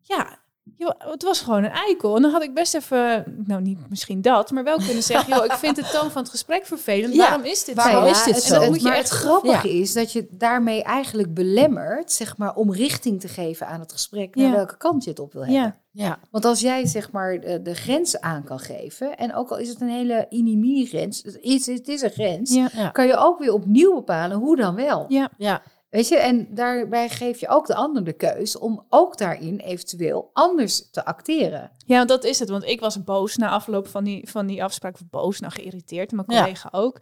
ja, 0.00 0.41
joh, 0.76 0.90
het 0.98 1.22
was 1.22 1.40
gewoon 1.40 1.64
een 1.64 1.70
eikel. 1.70 2.16
En 2.16 2.22
dan 2.22 2.30
had 2.30 2.42
ik 2.42 2.54
best 2.54 2.74
even, 2.74 3.24
nou 3.46 3.60
niet 3.62 3.78
misschien 3.88 4.22
dat, 4.22 4.50
maar 4.50 4.64
wel 4.64 4.76
kunnen 4.76 5.02
zeggen, 5.02 5.34
joh, 5.34 5.44
ik 5.44 5.52
vind 5.52 5.76
de 5.76 5.82
toon 5.92 6.10
van 6.10 6.22
het 6.22 6.30
gesprek 6.30 6.66
vervelend. 6.66 7.14
Ja, 7.14 7.20
Waarom 7.28 7.44
is 7.44 7.64
dit 7.64 7.74
waarom 7.74 8.04
zo? 8.04 8.10
Is 8.10 8.22
dit 8.24 8.42
zo? 8.42 8.46
En 8.46 8.52
dat 8.52 8.60
het- 8.62 8.70
moet 8.70 8.80
je 8.82 8.88
maar 8.88 8.96
echt 8.96 9.08
het 9.10 9.18
grappige 9.18 9.68
ja. 9.74 9.80
is 9.80 9.92
dat 9.92 10.12
je 10.12 10.26
daarmee 10.30 10.82
eigenlijk 10.82 11.34
belemmert, 11.34 12.12
zeg 12.12 12.36
maar, 12.36 12.54
om 12.54 12.72
richting 12.72 13.20
te 13.20 13.28
geven 13.28 13.66
aan 13.66 13.80
het 13.80 13.92
gesprek, 13.92 14.34
naar 14.34 14.46
Ja. 14.48 14.54
welke 14.54 14.76
kant 14.76 15.04
je 15.04 15.10
het 15.10 15.18
op 15.18 15.32
wil 15.32 15.42
hebben. 15.44 15.60
Ja, 15.62 15.76
ja. 15.90 16.18
Want 16.30 16.44
als 16.44 16.60
jij 16.60 16.86
zeg 16.86 17.10
maar 17.10 17.40
de, 17.40 17.62
de 17.62 17.74
grens 17.74 18.20
aan 18.20 18.44
kan 18.44 18.58
geven, 18.58 19.16
en 19.18 19.34
ook 19.34 19.50
al 19.50 19.56
is 19.58 19.68
het 19.68 19.80
een 19.80 19.88
hele 19.90 20.26
mini 20.30 20.86
grens, 20.86 21.22
het 21.22 21.38
is, 21.40 21.66
het 21.66 21.88
is 21.88 22.02
een 22.02 22.10
grens, 22.10 22.54
ja, 22.54 22.68
Ja. 22.72 22.88
kan 22.88 23.06
je 23.06 23.16
ook 23.16 23.38
weer 23.38 23.52
opnieuw 23.52 23.94
bepalen 23.94 24.36
hoe 24.36 24.56
dan 24.56 24.74
wel. 24.74 25.04
ja. 25.08 25.28
ja. 25.38 25.62
Weet 25.92 26.08
je, 26.08 26.16
en 26.16 26.46
daarbij 26.54 27.08
geef 27.08 27.40
je 27.40 27.48
ook 27.48 27.66
de 27.66 27.74
ander 27.74 28.04
de 28.04 28.12
keus 28.12 28.58
om 28.58 28.84
ook 28.88 29.18
daarin 29.18 29.58
eventueel 29.58 30.30
anders 30.32 30.90
te 30.90 31.04
acteren. 31.04 31.70
Ja, 31.86 31.96
want 31.96 32.08
dat 32.08 32.24
is 32.24 32.38
het. 32.38 32.48
Want 32.48 32.64
ik 32.64 32.80
was 32.80 33.04
boos 33.04 33.36
na 33.36 33.48
afloop 33.48 33.88
van 33.88 34.04
die, 34.04 34.30
van 34.30 34.46
die 34.46 34.64
afspraak. 34.64 34.94
Of 34.94 35.00
boos, 35.10 35.40
nou 35.40 35.52
geïrriteerd. 35.52 36.12
Mijn 36.12 36.24
Ja. 36.28 36.42
collega 36.42 36.68
ook. 36.72 36.98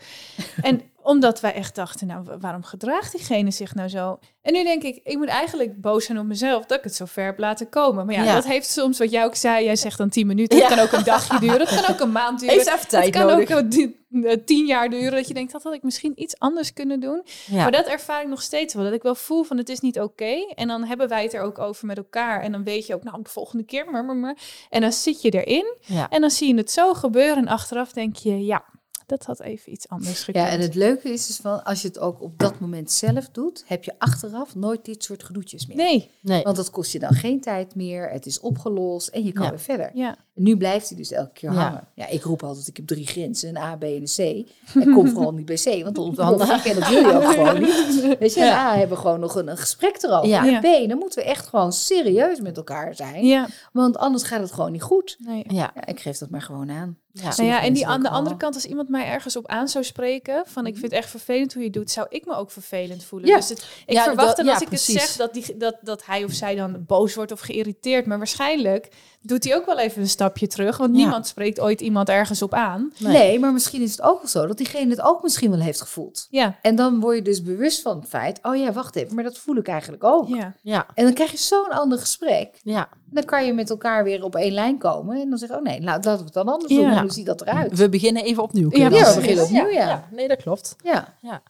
En 0.63 0.81
omdat 1.03 1.41
wij 1.41 1.55
echt 1.55 1.75
dachten, 1.75 2.07
nou, 2.07 2.25
wa- 2.25 2.39
waarom 2.39 2.63
gedraagt 2.63 3.13
diegene 3.13 3.51
zich 3.51 3.75
nou 3.75 3.89
zo? 3.89 4.19
En 4.43 4.53
nu 4.53 4.63
denk 4.65 4.83
ik, 4.83 5.01
ik 5.05 5.17
moet 5.17 5.29
eigenlijk 5.29 5.81
boos 5.81 6.05
zijn 6.05 6.19
op 6.19 6.27
mezelf 6.27 6.67
dat 6.67 6.79
ik 6.79 6.85
het 6.85 6.95
zo 6.95 7.05
ver 7.05 7.25
heb 7.25 7.39
laten 7.39 7.69
komen. 7.69 8.07
Maar 8.07 8.15
ja, 8.15 8.23
Ja. 8.23 8.35
dat 8.35 8.45
heeft 8.45 8.71
soms, 8.71 8.99
wat 8.99 9.11
jij 9.11 9.25
ook 9.25 9.35
zei, 9.35 9.65
jij 9.65 9.77
zegt 9.77 9.99
dan 9.99 10.09
tien 10.09 10.27
minuten. 10.27 10.59
Het 10.59 10.69
Ja. 10.69 10.75
kan 10.75 10.85
ook 10.85 10.93
een 10.93 11.05
dagje 11.05 11.39
duren. 11.39 11.61
Het 11.61 11.81
kan 11.85 11.95
ook 11.95 12.01
een 12.01 12.13
maand 12.13 12.41
duren. 12.41 12.59
Even 12.59 12.89
tijd 12.89 13.05
het 13.05 13.15
kan 13.15 13.27
nodig. 13.27 13.51
ook 13.51 13.73
eh, 13.73 14.33
eh, 14.33 14.39
tien 14.45 14.67
jaar 14.67 14.89
duren. 14.91 15.13
Dat 15.13 15.29
je 15.29 15.35
denkt, 15.35 15.53
dat 15.53 15.63
had 15.63 15.73
ik 15.75 15.83
misschien 15.83 16.13
iets 16.17 16.39
anders 16.39 16.73
kunnen 16.73 17.01
doen. 17.01 17.23
Ja. 17.47 17.57
Maar 17.63 17.73
dat 17.73 17.87
ervaar 17.87 18.23
ik 18.23 18.29
nog 18.29 18.43
steeds 18.43 18.75
wel. 18.75 18.85
Dat 18.85 18.93
ik 18.93 19.03
wel 19.03 19.15
voel 19.15 19.43
van 19.43 19.57
het 19.57 19.69
is 19.69 19.81
niet 19.81 20.01
oké. 20.01 20.35
En 20.55 20.69
dan 20.69 20.85
hebben 20.85 21.09
wij 21.09 21.23
het 21.23 21.35
er 21.35 21.43
ook 21.43 21.59
over 21.59 21.87
met 21.87 21.97
elkaar. 21.97 22.41
En 22.43 22.53
dan 22.53 22.65
weet 22.65 22.87
je 22.87 22.95
ook, 22.95 23.03
nou, 23.05 23.23
de 23.23 23.31
volgende 23.31 23.65
keer. 23.65 23.91
Maar, 23.91 24.05
maar, 24.05 24.17
maar. 24.17 24.37
En 24.71 24.81
dan 24.81 24.93
zit 24.93 25.23
je 25.23 25.31
erin. 25.45 25.77
En 26.11 26.21
dan 26.21 26.31
zie 26.31 26.49
je 26.49 26.55
het 26.55 26.71
zo 26.71 26.95
gebeuren. 26.95 27.37
En 27.37 27.49
achteraf 27.49 27.93
denk 27.93 28.17
je, 28.17 28.45
ja, 28.45 28.65
dat 29.11 29.25
had 29.25 29.41
even 29.41 29.73
iets 29.73 29.89
anders 29.89 30.23
gekund. 30.23 30.45
Ja, 30.47 30.51
en 30.53 30.61
het 30.61 30.75
leuke 30.75 31.09
is 31.13 31.27
dus 31.27 31.37
van, 31.37 31.65
als 31.65 31.83
je 31.83 31.89
het 31.89 31.99
ook 31.99 32.23
op 32.23 32.39
dat 32.39 32.61
moment 32.61 32.91
zelf 32.91 33.29
doet, 33.29 33.65
heb 33.67 33.85
je 33.85 33.93
achteraf 33.99 34.55
nooit 34.55 34.85
dit 34.85 35.05
soort 35.05 35.23
gedoetjes 35.25 35.67
meer. 35.67 35.77
Nee, 35.77 36.11
Nee. 36.23 36.43
Want 36.43 36.57
dat 36.57 36.71
kost 36.71 36.93
je 36.93 36.99
dan 36.99 37.13
geen 37.13 37.41
tijd 37.41 37.75
meer, 37.75 38.11
het 38.11 38.27
is 38.27 38.41
opgelost 38.41 39.09
en 39.09 39.25
je 39.25 39.33
kan 39.33 39.45
Ja. 39.45 39.51
weer 39.51 39.61
verder. 39.61 39.91
ja. 39.95 40.17
En 40.35 40.43
nu 40.43 40.57
blijft 40.57 40.89
hij 40.89 40.97
dus 40.99 41.11
elke 41.11 41.33
keer 41.33 41.53
Ja. 41.53 41.57
hangen. 41.63 41.89
Ja, 41.95 42.07
ik 42.07 42.23
roep 42.23 42.43
altijd, 42.43 42.67
ik 42.67 42.77
heb 42.77 42.87
drie 42.87 43.07
grenzen, 43.07 43.49
een 43.49 43.57
A, 43.57 43.77
B 43.77 43.83
en 43.83 43.89
een 44.07 44.45
C. 44.45 44.49
En 44.75 44.93
kom 44.93 45.09
vooral 45.13 45.33
niet 45.33 45.47
bij 45.47 45.57
C, 45.57 45.83
want 45.83 45.95
dan 45.95 46.05
onderhandel 46.05 46.49
ik 46.57 46.65
en 46.65 46.75
dat 46.81 46.89
wil 46.89 46.99
je 47.09 47.13
ook 47.15 47.33
gewoon 47.33 47.61
niet. 47.61 48.17
Weet 48.19 48.35
je, 48.35 48.41
Ja. 48.41 48.67
A, 48.67 48.77
hebben 48.77 48.97
we 48.97 49.03
gewoon 49.03 49.21
nog 49.21 49.35
een, 49.35 49.49
een 49.49 49.57
gesprek 49.57 50.03
erover. 50.03 50.29
Ja. 50.29 50.47
En 50.47 50.61
B, 50.85 50.89
dan 50.89 50.99
moeten 50.99 51.19
we 51.19 51.25
echt 51.25 51.47
gewoon 51.47 51.73
serieus 51.73 52.41
met 52.41 52.57
elkaar 52.57 52.95
zijn. 52.95 53.25
Ja, 53.27 53.49
Want 53.73 53.97
anders 53.97 54.23
gaat 54.23 54.41
het 54.41 54.53
gewoon 54.53 54.73
niet 54.73 54.83
goed. 54.83 55.17
nee. 55.19 55.45
Ja. 55.49 55.71
Ja, 55.75 55.87
ik 55.87 56.01
geef 56.01 56.19
dat 56.19 56.31
maar 56.31 56.43
gewoon 56.43 56.71
aan. 56.71 56.99
Ja. 57.13 57.33
Nou 57.37 57.49
ja, 57.49 57.63
en 57.63 57.73
die 57.73 57.87
aan 57.87 58.03
de 58.03 58.09
andere 58.09 58.37
kant, 58.37 58.55
als 58.55 58.65
iemand 58.65 58.89
mij 58.89 59.07
ergens 59.07 59.37
op 59.37 59.47
aan 59.47 59.69
zou 59.69 59.85
spreken, 59.85 60.43
van 60.47 60.67
ik 60.67 60.73
vind 60.73 60.85
het 60.93 61.01
echt 61.01 61.11
vervelend 61.11 61.53
hoe 61.53 61.63
je 61.63 61.69
het 61.69 61.77
doet, 61.77 61.91
zou 61.91 62.07
ik 62.11 62.27
me 62.27 62.35
ook 62.35 62.51
vervelend 62.51 63.05
voelen. 63.05 63.29
Ja. 63.29 63.37
Dus 63.37 63.49
het, 63.49 63.67
ik 63.87 63.95
Ja, 63.95 64.05
verwacht 64.05 64.27
dat- 64.29 64.37
dan 64.37 64.49
als 64.49 64.63
ik 64.63 64.69
precies. 64.69 64.95
het 64.95 65.03
zeg 65.03 65.17
dat, 65.17 65.33
die, 65.35 65.57
dat, 65.57 65.77
dat 65.83 66.07
hij 66.07 66.25
of 66.25 66.33
zij 66.33 66.55
dan 66.55 66.85
boos 66.87 67.15
wordt 67.15 67.33
of 67.33 67.41
geïrriteerd. 67.41 68.07
Maar 68.07 68.19
waarschijnlijk 68.19 68.89
doet 69.23 69.45
hij 69.45 69.57
ook 69.57 69.67
wel 69.67 69.79
even 69.79 70.03
een 70.03 70.09
stapje 70.09 70.47
terug, 70.47 70.77
want 70.77 70.91
Ja. 70.97 70.97
niemand 71.03 71.27
spreekt 71.27 71.61
ooit 71.61 71.81
iemand 71.81 72.09
ergens 72.09 72.43
op 72.43 72.55
aan. 72.55 72.93
Nee. 72.99 73.13
Nee. 73.13 73.39
maar 73.39 73.53
misschien 73.53 73.83
is 73.83 73.91
het 73.91 74.03
ook 74.03 74.19
wel 74.19 74.29
zo 74.29 74.47
dat 74.47 74.57
diegene 74.57 74.91
het 74.91 75.01
ook 75.01 75.23
misschien 75.23 75.51
wel 75.51 75.61
heeft 75.61 75.81
gevoeld. 75.81 76.27
Ja, 76.31 76.59
En 76.63 76.77
dan 76.77 77.01
word 77.01 77.17
je 77.17 77.23
dus 77.23 77.43
bewust 77.43 77.83
van 77.83 77.99
het 78.01 78.09
feit, 78.09 78.39
oh 78.43 78.57
ja, 78.57 78.73
wacht 78.73 78.97
even, 78.97 79.15
maar 79.15 79.25
dat 79.25 79.39
voel 79.39 79.57
ik 79.57 79.69
eigenlijk 79.69 80.05
ook. 80.05 80.29
ja. 80.29 80.55
Ja. 80.63 80.87
En 80.95 81.05
dan 81.05 81.15
krijg 81.15 81.31
je 81.31 81.37
zo'n 81.39 81.69
ander 81.71 81.99
gesprek. 81.99 82.61
Ja. 82.63 82.89
Dan 83.11 83.25
kan 83.25 83.47
je 83.47 83.53
met 83.53 83.71
elkaar 83.71 84.05
weer 84.05 84.25
op 84.25 84.35
één 84.35 84.53
lijn 84.53 84.79
komen. 84.79 85.21
En 85.21 85.29
dan 85.29 85.39
zeg 85.39 85.49
je, 85.49 85.57
oh 85.57 85.63
nee, 85.63 85.81
nou, 85.81 85.91
laten 85.91 86.19
we 86.19 86.25
het 86.25 86.33
dan 86.33 86.49
anders 86.49 86.73
doen. 86.73 86.99
Hoe 86.99 87.13
ziet 87.13 87.27
dat 87.27 87.41
eruit? 87.41 87.77
We 87.77 87.89
beginnen 87.89 88.25
even 88.25 88.43
opnieuw. 88.43 88.69
Ja, 88.71 88.89
we 88.89 88.97
zeggen. 88.97 89.21
beginnen 89.21 89.45
opnieuw, 89.45 89.69
ja. 89.69 90.09
Nee, 90.11 90.29
dat 90.29 90.43
klopt. 90.43 90.77
Ja. 90.83 91.17
Ja. 91.21 91.43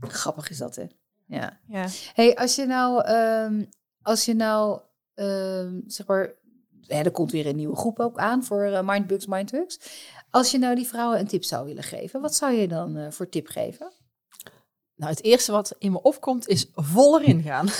Grappig 0.00 0.50
is 0.50 0.58
dat, 0.58 0.76
hè? 0.76 0.84
Ja. 1.26 1.58
ja. 1.68 1.86
hey, 2.14 2.36
als 2.36 2.54
je 2.54 2.66
nou, 2.66 3.04
ehm, 3.04 3.64
als 4.02 4.24
je 4.24 4.34
nou, 4.34 4.80
ehm, 5.14 5.80
zeg 5.86 6.06
maar, 6.06 6.32
hè, 6.86 7.02
er 7.02 7.10
komt 7.10 7.32
weer 7.32 7.46
een 7.46 7.56
nieuwe 7.56 7.76
groep 7.76 8.00
ook 8.00 8.18
aan 8.18 8.44
voor 8.44 8.62
eh, 8.62 8.82
Mindbugs, 8.88 9.26
Mindhugs. 9.26 9.78
Als 10.30 10.50
je 10.50 10.58
nou 10.58 10.74
die 10.74 10.86
vrouwen 10.86 11.18
een 11.18 11.26
tip 11.26 11.44
zou 11.44 11.66
willen 11.66 11.82
geven, 11.82 12.20
wat 12.20 12.34
zou 12.34 12.52
je 12.52 12.68
dan 12.68 12.96
eh, 12.96 13.10
voor 13.10 13.28
tip 13.28 13.46
geven? 13.46 13.92
Nou, 14.96 15.10
het 15.10 15.22
eerste 15.22 15.52
wat 15.52 15.74
in 15.78 15.92
me 15.92 16.02
opkomt 16.02 16.48
is 16.48 16.66
vol 16.74 17.20
erin 17.20 17.42
gaan. 17.42 17.68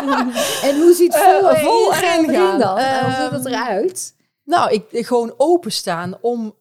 En 0.68 0.80
hoe 0.80 0.94
ziet 0.96 1.14
Eh, 1.14 1.38
vol, 1.40 1.54
vol 1.54 1.94
erin 1.94 2.28
gaan. 2.34 2.58
dan? 2.58 2.72
Hoe 2.78 3.10
ziet 3.10 3.18
Ehm, 3.18 3.30
dat 3.30 3.46
eruit? 3.46 4.14
Nou, 4.44 4.70
ik, 4.72 4.84
ik 4.90 5.06
gewoon 5.06 5.34
openstaan 5.36 6.18
om 6.20 6.54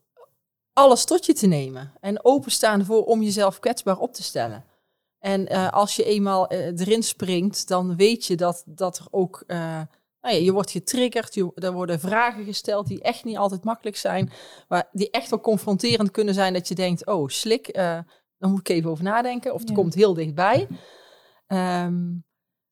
alles 0.73 1.05
tot 1.05 1.25
je 1.25 1.33
te 1.33 1.47
nemen. 1.47 1.93
En 2.01 2.25
openstaan 2.25 2.85
voor 2.85 3.03
om 3.05 3.21
jezelf 3.21 3.59
kwetsbaar 3.59 3.97
op 3.97 4.13
te 4.13 4.23
stellen. 4.23 4.63
En 5.19 5.47
eh, 5.47 5.71
als 5.71 5.95
je 5.95 6.03
eenmaal 6.03 6.47
eh, 6.47 6.79
erin 6.79 7.03
springt, 7.03 7.67
dan 7.67 7.95
weet 7.95 8.25
je 8.25 8.35
dat, 8.35 8.63
dat 8.65 8.97
er 8.97 9.05
ook... 9.11 9.43
eh, 9.47 9.57
nou 10.21 10.35
ja, 10.35 10.41
je 10.41 10.51
wordt 10.51 10.71
getriggerd, 10.71 11.33
je, 11.33 11.51
er 11.55 11.71
worden 11.71 11.99
vragen 11.99 12.43
gesteld 12.45 12.87
die 12.87 13.01
echt 13.01 13.23
niet 13.23 13.37
altijd 13.37 13.63
makkelijk 13.63 13.97
zijn. 13.97 14.31
Maar 14.67 14.87
die 14.91 15.09
echt 15.09 15.29
wel 15.29 15.39
confronterend 15.41 16.11
kunnen 16.11 16.33
zijn 16.33 16.53
dat 16.53 16.67
je 16.67 16.75
denkt, 16.75 17.05
oh 17.05 17.27
slik, 17.27 17.67
eh 17.67 17.97
dan 18.39 18.49
moet 18.51 18.59
ik 18.59 18.69
even 18.69 18.89
over 18.89 19.03
nadenken. 19.03 19.53
Of 19.53 19.59
het 19.59 19.69
Ja. 19.69 19.75
komt 19.75 19.93
heel 19.93 20.13
dichtbij. 20.13 20.67
Ehm, 21.47 21.97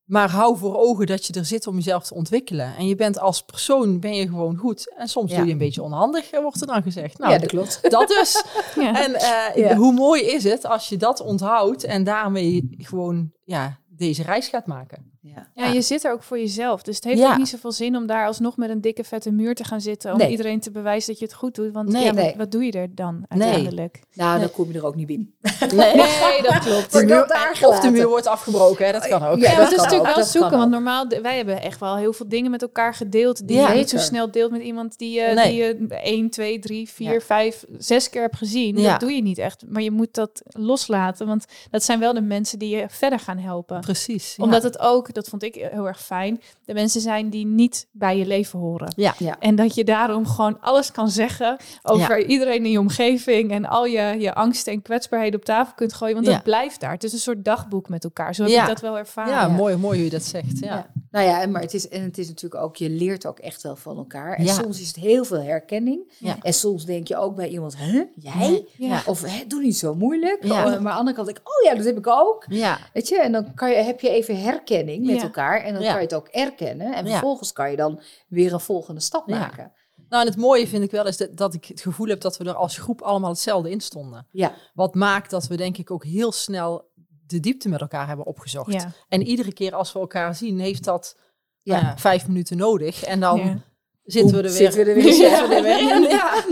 maar 0.03 0.29
hou 0.29 0.57
voor 0.57 0.75
ogen 0.77 1.05
dat 1.05 1.25
je 1.25 1.33
er 1.33 1.45
zit 1.45 1.67
om 1.67 1.75
jezelf 1.75 2.03
te 2.03 2.13
ontwikkelen. 2.13 2.75
En 2.75 2.87
je 2.87 2.95
bent 2.95 3.19
als 3.19 3.43
persoon 3.43 3.99
ben 3.99 4.15
je 4.15 4.27
gewoon 4.27 4.55
goed. 4.57 4.93
En 4.97 5.07
soms 5.07 5.31
Ja. 5.31 5.37
doe 5.37 5.45
je 5.45 5.51
een 5.51 5.57
beetje 5.57 5.81
onhandig, 5.83 6.29
eh, 6.31 6.41
wordt 6.41 6.61
er 6.61 6.67
dan 6.67 6.81
gezegd. 6.83 7.17
Nou, 7.17 7.31
ja, 7.33 7.37
dat 7.39 7.49
klopt. 7.49 7.79
dat 7.91 8.07
dus. 8.07 8.43
Ja. 8.75 9.03
En 9.05 9.13
eh, 9.15 9.55
Ja. 9.55 9.75
hoe 9.75 9.93
mooi 9.93 10.21
is 10.21 10.43
het 10.43 10.65
als 10.65 10.89
je 10.89 10.97
dat 10.97 11.19
onthoudt 11.21 11.83
en 11.83 12.03
daarmee 12.03 12.67
gewoon 12.77 13.31
ja, 13.43 13.77
deze 13.89 14.23
reis 14.23 14.47
gaat 14.47 14.65
maken. 14.67 15.16
Ja. 15.35 15.47
Ja, 15.55 15.65
je 15.71 15.81
zit 15.81 16.03
er 16.03 16.11
ook 16.11 16.23
voor 16.23 16.39
jezelf. 16.39 16.81
Dus 16.81 16.95
het 16.95 17.03
heeft 17.03 17.19
Ja. 17.19 17.31
ook 17.31 17.37
niet 17.37 17.47
zoveel 17.49 17.71
zin 17.71 17.95
om 17.95 18.05
daar 18.07 18.25
alsnog 18.27 18.57
met 18.57 18.69
een 18.69 18.81
dikke 18.81 19.03
vette 19.03 19.31
muur 19.31 19.55
te 19.55 19.63
gaan 19.63 19.81
zitten. 19.81 20.11
Om 20.11 20.17
Nee. 20.17 20.29
iedereen 20.29 20.59
te 20.59 20.71
bewijzen 20.71 21.09
dat 21.09 21.19
je 21.19 21.25
het 21.25 21.33
goed 21.33 21.55
doet. 21.55 21.73
Want 21.73 21.89
Nee, 21.89 22.03
ja, 22.03 22.13
wat, 22.13 22.23
nee. 22.23 22.33
wat 22.37 22.51
doe 22.51 22.63
je 22.63 22.71
er 22.71 22.95
dan 22.95 23.25
Nee. 23.29 23.41
uiteindelijk? 23.41 23.99
Nou, 24.13 24.39
dan 24.39 24.51
kom 24.51 24.71
je 24.71 24.77
er 24.77 24.85
ook 24.85 24.95
niet 24.95 25.07
binnen. 25.07 25.33
Nee, 25.59 25.95
Nee, 25.95 26.41
dat 26.41 26.59
klopt. 26.59 26.91
De 26.91 27.05
muur 27.05 27.21
Of 27.21 27.27
daar 27.27 27.81
de 27.81 27.91
muur 27.91 28.07
wordt 28.07 28.27
afgebroken, 28.27 28.85
hè? 28.85 28.91
dat 28.91 29.07
kan 29.07 29.23
ook. 29.23 29.37
Ja, 29.39 29.51
Ja, 29.51 29.57
dat 29.57 29.63
dat 29.63 29.71
is 29.71 29.77
natuurlijk 29.77 29.99
ook, 30.09 30.15
wel 30.15 30.15
dat 30.23 30.27
zoeken. 30.27 30.57
Want 30.57 30.71
normaal, 30.71 31.07
wij 31.21 31.35
hebben 31.37 31.61
echt 31.61 31.79
wel 31.79 31.95
heel 31.97 32.13
veel 32.13 32.29
dingen 32.29 32.51
met 32.51 32.61
elkaar 32.61 32.93
gedeeld. 32.93 33.47
Die 33.47 33.57
Ja. 33.57 33.69
je 33.71 33.77
niet 33.77 33.89
zo 33.89 33.97
snel 33.97 34.31
deelt 34.31 34.51
met 34.51 34.61
iemand 34.61 34.97
die, 34.97 35.19
je 35.19 35.31
Nee. 35.35 35.49
die 35.49 35.57
je 35.63 35.85
1, 36.03 36.29
2, 36.29 36.59
3, 36.59 36.89
4, 36.89 37.13
Ja. 37.13 37.19
5, 37.19 37.65
6 37.77 38.09
keer 38.09 38.21
hebt 38.21 38.35
gezien. 38.37 38.77
Ja. 38.77 38.91
Dat 38.91 38.99
doe 38.99 39.11
je 39.11 39.21
niet 39.21 39.37
echt. 39.37 39.63
Maar 39.67 39.81
je 39.81 39.91
moet 39.91 40.13
dat 40.13 40.41
loslaten. 40.45 41.27
Want 41.27 41.45
dat 41.69 41.83
zijn 41.83 41.99
wel 41.99 42.13
de 42.13 42.21
mensen 42.21 42.59
die 42.59 42.75
je 42.75 42.85
verder 42.89 43.19
gaan 43.19 43.37
helpen. 43.37 43.79
Precies. 43.81 44.35
ja. 44.35 44.43
Omdat 44.43 44.63
het 44.63 44.79
ook, 44.79 45.13
dat 45.17 45.27
vond 45.29 45.43
ik 45.43 45.55
heel 45.55 45.87
erg 45.87 46.01
fijn, 46.01 46.41
de 46.65 46.73
mensen 46.73 47.01
zijn 47.01 47.29
die 47.29 47.45
niet 47.45 47.87
bij 47.91 48.17
je 48.17 48.25
leven 48.25 48.59
horen. 48.59 48.93
Ja. 48.95 49.13
Ja. 49.17 49.35
En 49.39 49.55
dat 49.55 49.75
je 49.75 49.83
daarom 49.83 50.27
gewoon 50.27 50.61
alles 50.61 50.91
kan 50.91 51.09
zeggen 51.09 51.57
over 51.83 52.25
iedereen 52.25 52.65
in 52.65 52.71
je 52.71 52.79
omgeving 52.79 53.51
en 53.51 53.65
al 53.65 53.85
je, 53.85 54.15
je 54.19 54.33
angsten 54.33 54.73
en 54.73 54.81
kwetsbaarheden 54.81 55.39
op 55.39 55.45
tafel 55.45 55.73
kunt 55.75 55.93
gooien. 55.93 56.13
Want 56.13 56.25
Ja. 56.27 56.33
dat 56.33 56.43
blijft 56.43 56.79
daar. 56.79 56.91
Het 56.91 57.03
is 57.03 57.13
een 57.13 57.19
soort 57.19 57.45
dagboek 57.45 57.89
met 57.89 58.03
elkaar. 58.03 58.35
Zo 58.35 58.43
heb 58.43 58.51
Ja. 58.51 58.61
ik 58.61 58.67
dat 58.67 58.81
wel 58.81 58.97
ervaren. 58.97 59.31
ja, 59.33 59.41
ja. 59.41 59.47
Mooi, 59.47 59.75
mooi 59.75 59.95
hoe 59.97 60.05
je 60.05 60.11
dat 60.11 60.23
zegt. 60.23 60.59
Ja. 60.59 60.87
Nou 61.11 61.25
ja, 61.25 61.41
en 61.41 61.51
maar 61.51 61.61
het 61.61 61.73
is, 61.73 61.87
en 61.89 62.01
het 62.03 62.17
is 62.17 62.27
natuurlijk 62.27 62.61
ook, 62.63 62.75
je 62.75 62.89
leert 62.89 63.25
ook 63.25 63.39
echt 63.39 63.61
wel 63.63 63.75
van 63.75 63.97
elkaar. 63.97 64.33
En 64.37 64.43
Ja. 64.45 64.53
soms 64.53 64.81
is 64.81 64.87
het 64.87 64.95
heel 64.95 65.25
veel 65.25 65.41
herkenning. 65.41 66.15
Ja. 66.19 66.37
En 66.41 66.53
soms 66.53 66.85
denk 66.85 67.07
je 67.07 67.17
ook 67.17 67.35
bij 67.35 67.47
iemand, 67.47 67.77
hè, 67.77 68.03
jij? 68.15 68.65
Ja. 68.77 69.01
Of 69.05 69.21
hè, 69.21 69.45
doe 69.47 69.61
niet 69.61 69.77
zo 69.77 69.95
moeilijk. 69.95 70.43
Ja. 70.43 70.49
Oh, 70.49 70.63
maar 70.65 70.75
aan 70.75 70.83
de 70.83 70.89
andere 70.89 71.15
kant 71.15 71.27
denk 71.27 71.39
ik, 71.39 71.47
oh 71.47 71.63
ja, 71.71 71.75
dat 71.75 71.85
heb 71.85 71.97
ik 71.97 72.07
ook. 72.07 72.45
Ja. 72.49 72.77
Weet 72.93 73.07
je, 73.07 73.21
en 73.21 73.31
dan 73.31 73.53
kan 73.53 73.69
je, 73.69 73.75
heb 73.75 73.99
je 73.99 74.09
even 74.09 74.41
herkenning 74.41 75.05
met 75.05 75.15
Ja. 75.15 75.21
elkaar. 75.21 75.61
En 75.63 75.73
dan 75.73 75.81
Ja. 75.83 75.89
kan 75.91 75.97
je 75.97 76.03
het 76.05 76.15
ook 76.15 76.27
erkennen. 76.27 76.93
En 76.95 77.05
Ja. 77.05 77.11
vervolgens 77.11 77.53
kan 77.53 77.71
je 77.71 77.77
dan 77.77 78.01
weer 78.27 78.53
een 78.53 78.59
volgende 78.59 79.01
stap 79.01 79.29
Ja. 79.29 79.37
maken. 79.39 79.71
Nou, 80.09 80.21
en 80.21 80.27
het 80.29 80.37
mooie 80.39 80.67
vind 80.67 80.83
ik 80.83 80.91
wel 80.91 81.07
is 81.07 81.17
dat, 81.17 81.37
dat 81.37 81.53
ik 81.53 81.65
het 81.65 81.81
gevoel 81.81 82.07
heb 82.07 82.21
dat 82.21 82.37
we 82.37 82.43
er 82.43 82.53
als 82.53 82.77
groep 82.77 83.01
allemaal 83.01 83.29
hetzelfde 83.29 83.69
in 83.71 83.81
stonden. 83.81 84.27
Ja. 84.31 84.53
Wat 84.73 84.95
maakt 84.95 85.29
dat 85.29 85.47
we 85.47 85.57
denk 85.57 85.77
ik 85.77 85.91
ook 85.91 86.03
heel 86.03 86.31
snel 86.31 86.89
de 87.27 87.39
diepte 87.39 87.69
met 87.69 87.81
elkaar 87.81 88.07
hebben 88.07 88.25
opgezocht. 88.25 88.73
Ja. 88.73 88.91
En 89.07 89.21
iedere 89.21 89.53
keer 89.53 89.75
als 89.75 89.93
we 89.93 89.99
elkaar 89.99 90.35
zien, 90.35 90.59
heeft 90.59 90.83
dat 90.83 91.17
Ja. 91.61 91.77
ja, 91.79 91.97
vijf 91.97 92.27
minuten 92.27 92.57
nodig. 92.57 93.03
En 93.03 93.19
dan. 93.19 93.61
Zitten 94.07 94.35
we 94.35 94.43
er 94.43 94.53
weer, 94.53 94.71
Zitten 94.71 94.83
we 94.85 94.89
er 94.89 94.95
weer 94.95 95.05
in. 95.07 95.13
zitten 95.13 95.49
we 95.49 95.55
er 95.55 95.63
weer 95.63 95.79
in. 95.95 96.01
Ja. 96.01 96.43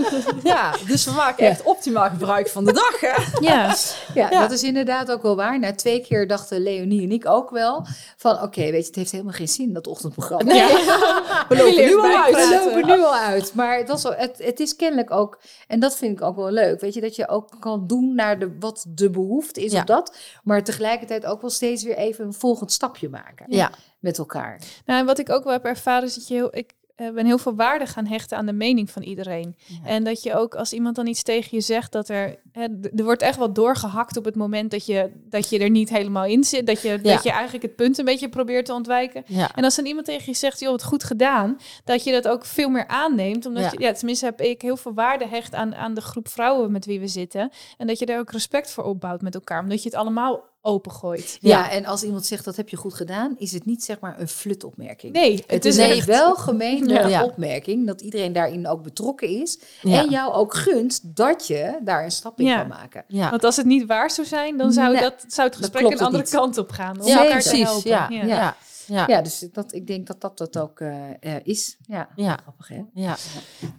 ja, 0.44 0.74
dus 0.88 1.06
we 1.06 1.12
maken 1.12 1.44
Ja. 1.44 1.50
echt 1.50 1.64
optimaal 1.64 2.10
gebruik 2.10 2.48
van 2.48 2.66
de 2.66 2.74
dag. 2.74 3.00
Hè? 3.00 3.08
Ja. 3.40 3.76
Ja, 4.14 4.30
Ja. 4.32 4.40
dat 4.42 4.52
is 4.52 4.64
inderdaad 4.64 5.12
ook 5.12 5.22
wel 5.22 5.36
waar. 5.36 5.60
Na 5.60 5.74
twee 5.76 6.02
keer 6.02 6.28
dachten 6.28 6.64
Leonie 6.64 7.02
en 7.04 7.12
ik 7.12 7.26
ook 7.28 7.50
wel 7.50 7.86
van... 8.18 8.42
oké, 8.42 8.62
weet 8.62 8.82
je, 8.82 8.86
het 8.88 8.96
heeft 8.96 9.12
helemaal 9.12 9.34
geen 9.34 9.48
zin, 9.48 9.74
dat 9.74 9.88
ochtendprogramma. 9.88 10.44
Nee. 10.54 10.74
We 11.50 11.56
lopen 11.58 11.86
nu 11.86 11.96
al 11.98 12.24
uit. 12.24 12.36
We 12.36 12.62
lopen 12.66 12.86
nu 12.86 13.04
al 13.04 13.16
uit. 13.16 13.54
Maar 13.54 13.78
het, 13.78 13.88
was 13.90 14.04
wel, 14.04 14.14
het, 14.16 14.38
het 14.44 14.60
is 14.60 14.76
kennelijk 14.76 15.12
ook, 15.12 15.40
en 15.68 15.80
dat 15.80 15.96
vind 15.96 16.20
ik 16.20 16.26
ook 16.26 16.36
wel 16.36 16.52
leuk, 16.52 16.80
weet 16.82 16.94
je, 16.94 17.02
dat 17.02 17.16
je 17.16 17.28
ook 17.28 17.50
kan 17.60 17.88
doen 17.88 18.16
naar 18.16 18.40
de, 18.40 18.56
wat 18.60 18.86
de 18.90 19.10
behoefte 19.10 19.64
is 19.64 19.72
Ja. 19.72 19.80
op 19.82 19.88
dat. 19.88 20.16
Maar 20.44 20.64
tegelijkertijd 20.64 21.26
ook 21.26 21.42
wel 21.42 21.50
steeds 21.50 21.84
weer 21.84 21.98
even 21.98 22.26
een 22.26 22.34
volgend 22.34 22.72
stapje 22.72 23.10
maken 23.10 23.46
Ja, 23.50 23.72
met 24.00 24.18
elkaar. 24.18 24.60
Nou, 24.86 25.00
en 25.00 25.06
wat 25.06 25.20
ik 25.20 25.30
ook 25.30 25.44
wel 25.44 25.54
heb 25.54 25.66
ervaren 25.66 26.08
is 26.08 26.16
dat 26.16 26.28
je 26.28 26.34
heel, 26.34 26.48
ik 26.58 26.72
eh, 26.96 27.10
ben 27.12 27.26
heel 27.26 27.38
veel 27.38 27.56
waarde 27.56 27.86
gaan 27.86 28.06
hechten 28.06 28.38
aan 28.38 28.46
de 28.46 28.54
mening 28.54 28.90
van 28.90 29.02
iedereen. 29.02 29.56
En 29.84 30.04
dat 30.04 30.24
je 30.24 30.34
ook 30.36 30.56
als 30.56 30.74
iemand 30.74 30.96
dan 30.96 31.08
iets 31.08 31.24
tegen 31.24 31.50
je 31.52 31.62
zegt, 31.62 31.92
dat 31.92 32.10
er, 32.10 32.36
hè, 32.52 32.68
er 32.96 33.04
wordt 33.04 33.22
echt 33.22 33.38
wel 33.38 33.54
doorgehakt 33.54 34.18
op 34.18 34.26
het 34.26 34.36
moment 34.36 34.72
dat 34.72 34.86
je, 34.86 35.12
dat 35.30 35.50
je 35.50 35.60
er 35.60 35.70
niet 35.70 35.90
helemaal 35.90 36.26
in 36.26 36.44
zit. 36.44 36.68
Dat 36.68 36.82
je, 36.82 36.90
Ja. 36.90 36.98
dat 36.98 37.24
je 37.24 37.32
eigenlijk 37.32 37.64
het 37.64 37.76
punt 37.76 37.98
een 37.98 38.06
beetje 38.06 38.30
probeert 38.30 38.66
te 38.66 38.74
ontwijken. 38.74 39.24
ja. 39.28 39.56
En 39.56 39.64
als 39.64 39.76
dan 39.76 39.86
iemand 39.86 40.06
tegen 40.06 40.24
je 40.26 40.34
zegt, 40.38 40.60
joh, 40.60 40.72
wat 40.72 40.84
goed 40.84 41.04
gedaan, 41.04 41.58
dat 41.84 42.04
je 42.04 42.12
dat 42.12 42.28
ook 42.28 42.46
veel 42.46 42.70
meer 42.70 42.88
aanneemt. 42.88 43.46
Omdat 43.46 43.72
je, 43.72 43.80
ja, 43.80 43.92
tenminste 43.92 44.26
heb 44.26 44.42
ik 44.42 44.62
heel 44.62 44.78
veel 44.78 44.94
waarde 44.94 45.28
hecht 45.28 45.54
aan, 45.56 45.76
aan 45.76 45.94
de 45.94 46.02
groep 46.02 46.28
vrouwen 46.28 46.72
met 46.72 46.86
wie 46.86 47.00
we 47.00 47.08
zitten. 47.08 47.50
En 47.78 47.88
dat 47.88 48.00
je 48.00 48.06
daar 48.06 48.20
ook 48.20 48.32
respect 48.32 48.72
voor 48.72 48.84
opbouwt 48.84 49.22
met 49.22 49.34
elkaar, 49.36 49.62
omdat 49.62 49.84
je 49.84 49.90
het 49.90 49.98
allemaal 49.98 50.44
opengooit. 50.66 51.38
Ja. 51.42 51.50
Ja. 51.60 51.70
en 51.72 51.86
als 51.86 52.04
iemand 52.04 52.26
zegt 52.26 52.46
dat 52.46 52.56
heb 52.56 52.70
je 52.70 52.78
goed 52.78 52.94
gedaan, 52.94 53.36
is 53.38 53.52
het 53.52 53.66
niet 53.66 53.84
zeg 53.84 54.00
maar 54.00 54.20
een 54.20 54.28
flutopmerking. 54.28 55.14
Nee, 55.14 55.44
Het, 55.48 55.66
is 55.66 55.78
echt- 55.78 56.00
een 56.00 56.06
welgemeende 56.06 56.94
Ja. 56.94 57.08
Ja. 57.08 57.24
opmerking 57.24 57.88
dat 57.88 58.02
iedereen 58.02 58.34
daarin 58.34 58.68
ook 58.68 58.84
betrokken 58.84 59.28
is. 59.42 59.60
Ja. 59.82 60.00
En 60.04 60.10
jou 60.10 60.34
ook 60.34 60.54
gunt 60.54 61.00
dat 61.04 61.48
je 61.48 61.78
daar 61.82 62.04
een 62.04 62.12
stap 62.12 62.40
in 62.40 62.46
Ja. 62.46 62.60
kan 62.60 62.68
maken. 62.68 63.04
Ja. 63.08 63.30
Want 63.30 63.44
als 63.44 63.56
het 63.58 63.66
niet 63.66 63.86
waar 63.86 64.12
zou 64.12 64.28
zijn, 64.28 64.58
dan 64.58 64.72
zou, 64.74 64.92
Nee, 64.94 65.02
dat, 65.02 65.26
zou 65.28 65.48
het 65.48 65.58
gesprek 65.58 65.82
een 65.92 66.00
andere 66.00 66.24
niet. 66.24 66.32
kant 66.32 66.58
op 66.58 66.72
gaan. 66.72 67.02
Om 67.02 67.08
Ja, 67.08 67.24
elkaar 67.24 67.42
te 67.42 67.48
precies. 67.50 67.64
helpen. 67.68 67.90
Ja. 67.90 68.08
Ja. 68.26 68.56
Ja. 68.88 68.96
Ja. 68.96 69.06
Ja. 69.08 69.16
Ja, 69.16 69.22
dus 69.22 69.40
dat, 69.52 69.74
ik 69.74 69.88
denk 69.88 70.08
dat 70.08 70.22
dat 70.22 70.38
dat 70.38 70.58
ook 70.58 70.80
eh, 70.80 71.10
eh, 71.20 71.42
is. 71.44 71.78
Ja, 71.82 72.10
Ja. 72.16 72.38
grappig 72.42 72.68
hè? 72.68 72.82
Ja. 72.94 73.16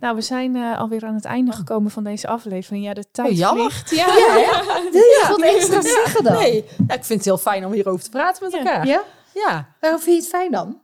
Nou, 0.01 0.15
we 0.17 0.21
zijn 0.23 0.57
eh, 0.57 0.79
alweer 0.79 1.05
aan 1.05 1.15
het 1.15 1.25
einde 1.25 1.53
gekomen 1.53 1.91
van 1.91 2.05
deze 2.05 2.27
aflevering. 2.29 2.85
Ja, 2.85 2.95
de 2.95 3.11
tijd 3.11 3.29
Oh, 3.31 3.37
jammer. 3.37 3.71
vliegt. 3.71 3.91
Ja. 3.91 4.07
Wil 4.93 5.03
je 5.03 5.27
wat 5.29 5.43
extra 5.43 5.81
zeggen 5.81 6.25
dan? 6.25 6.33
Nee, 6.33 6.65
ja, 6.89 6.95
ik 6.95 7.05
vind 7.05 7.09
het 7.19 7.25
heel 7.25 7.39
fijn 7.39 7.67
om 7.67 7.73
hierover 7.73 8.05
te 8.05 8.11
praten 8.11 8.43
met 8.45 8.53
Ja. 8.53 8.59
elkaar. 8.59 8.87
Ja? 8.87 9.03
ja. 9.35 9.75
Waarom 9.81 10.01
vind 10.01 10.17
je 10.17 10.23
het 10.23 10.31
fijn 10.31 10.51
dan? 10.51 10.83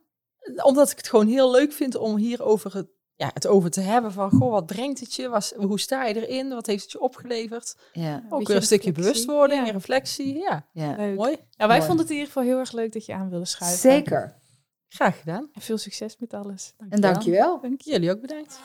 Omdat 0.63 0.91
ik 0.91 0.97
het 0.97 1.09
gewoon 1.09 1.27
heel 1.27 1.51
leuk 1.51 1.73
vind 1.73 1.97
om 1.97 2.17
hierover 2.17 2.75
het, 2.75 2.87
ja, 3.17 3.31
het 3.35 3.47
over 3.47 3.71
te 3.71 3.81
hebben. 3.81 4.13
Van, 4.13 4.31
goh, 4.31 4.51
wat 4.51 4.67
brengt 4.67 5.01
het 5.01 5.15
je? 5.15 5.29
Was, 5.29 5.53
hoe 5.57 5.81
sta 5.81 6.05
je 6.05 6.27
erin? 6.27 6.49
Wat 6.49 6.67
heeft 6.67 6.83
het 6.83 6.93
je 6.93 7.01
opgeleverd? 7.01 7.77
Ja, 7.93 8.23
Ook 8.29 8.47
weer 8.47 8.57
een 8.57 8.63
stukje 8.63 8.87
reflectie. 8.87 8.93
bewustwording 8.93 9.67
Ja. 9.67 9.73
reflectie. 9.73 10.35
Ja, 10.39 10.67
ja. 10.73 10.95
Leuk. 10.97 11.17
mooi. 11.17 11.31
Ja, 11.51 11.67
wij 11.67 11.67
Mooi. 11.67 11.81
vonden 11.81 11.99
het 11.99 12.09
in 12.09 12.13
ieder 12.21 12.27
geval 12.33 12.43
heel 12.43 12.59
erg 12.59 12.73
leuk 12.73 12.93
dat 12.93 13.07
je 13.07 13.15
aan 13.15 13.31
wilde 13.31 13.45
schuiven. 13.47 13.79
Zeker. 13.79 14.41
Graag 14.89 15.19
gedaan. 15.19 15.49
En 15.53 15.61
veel 15.61 15.79
succes 15.79 16.17
met 16.19 16.35
alles. 16.35 16.75
En 16.91 17.01
dankjewel. 17.01 17.61
Dank 17.61 17.81
jullie 17.81 18.11
ook 18.11 18.21
bedankt. 18.21 18.61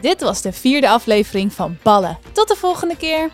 Dit 0.00 0.20
was 0.20 0.42
de 0.42 0.52
vierde 0.52 0.88
aflevering 0.88 1.52
van 1.52 1.76
Ballen. 1.82 2.18
Tot 2.32 2.48
de 2.48 2.56
volgende 2.56 2.96
keer. 2.96 3.32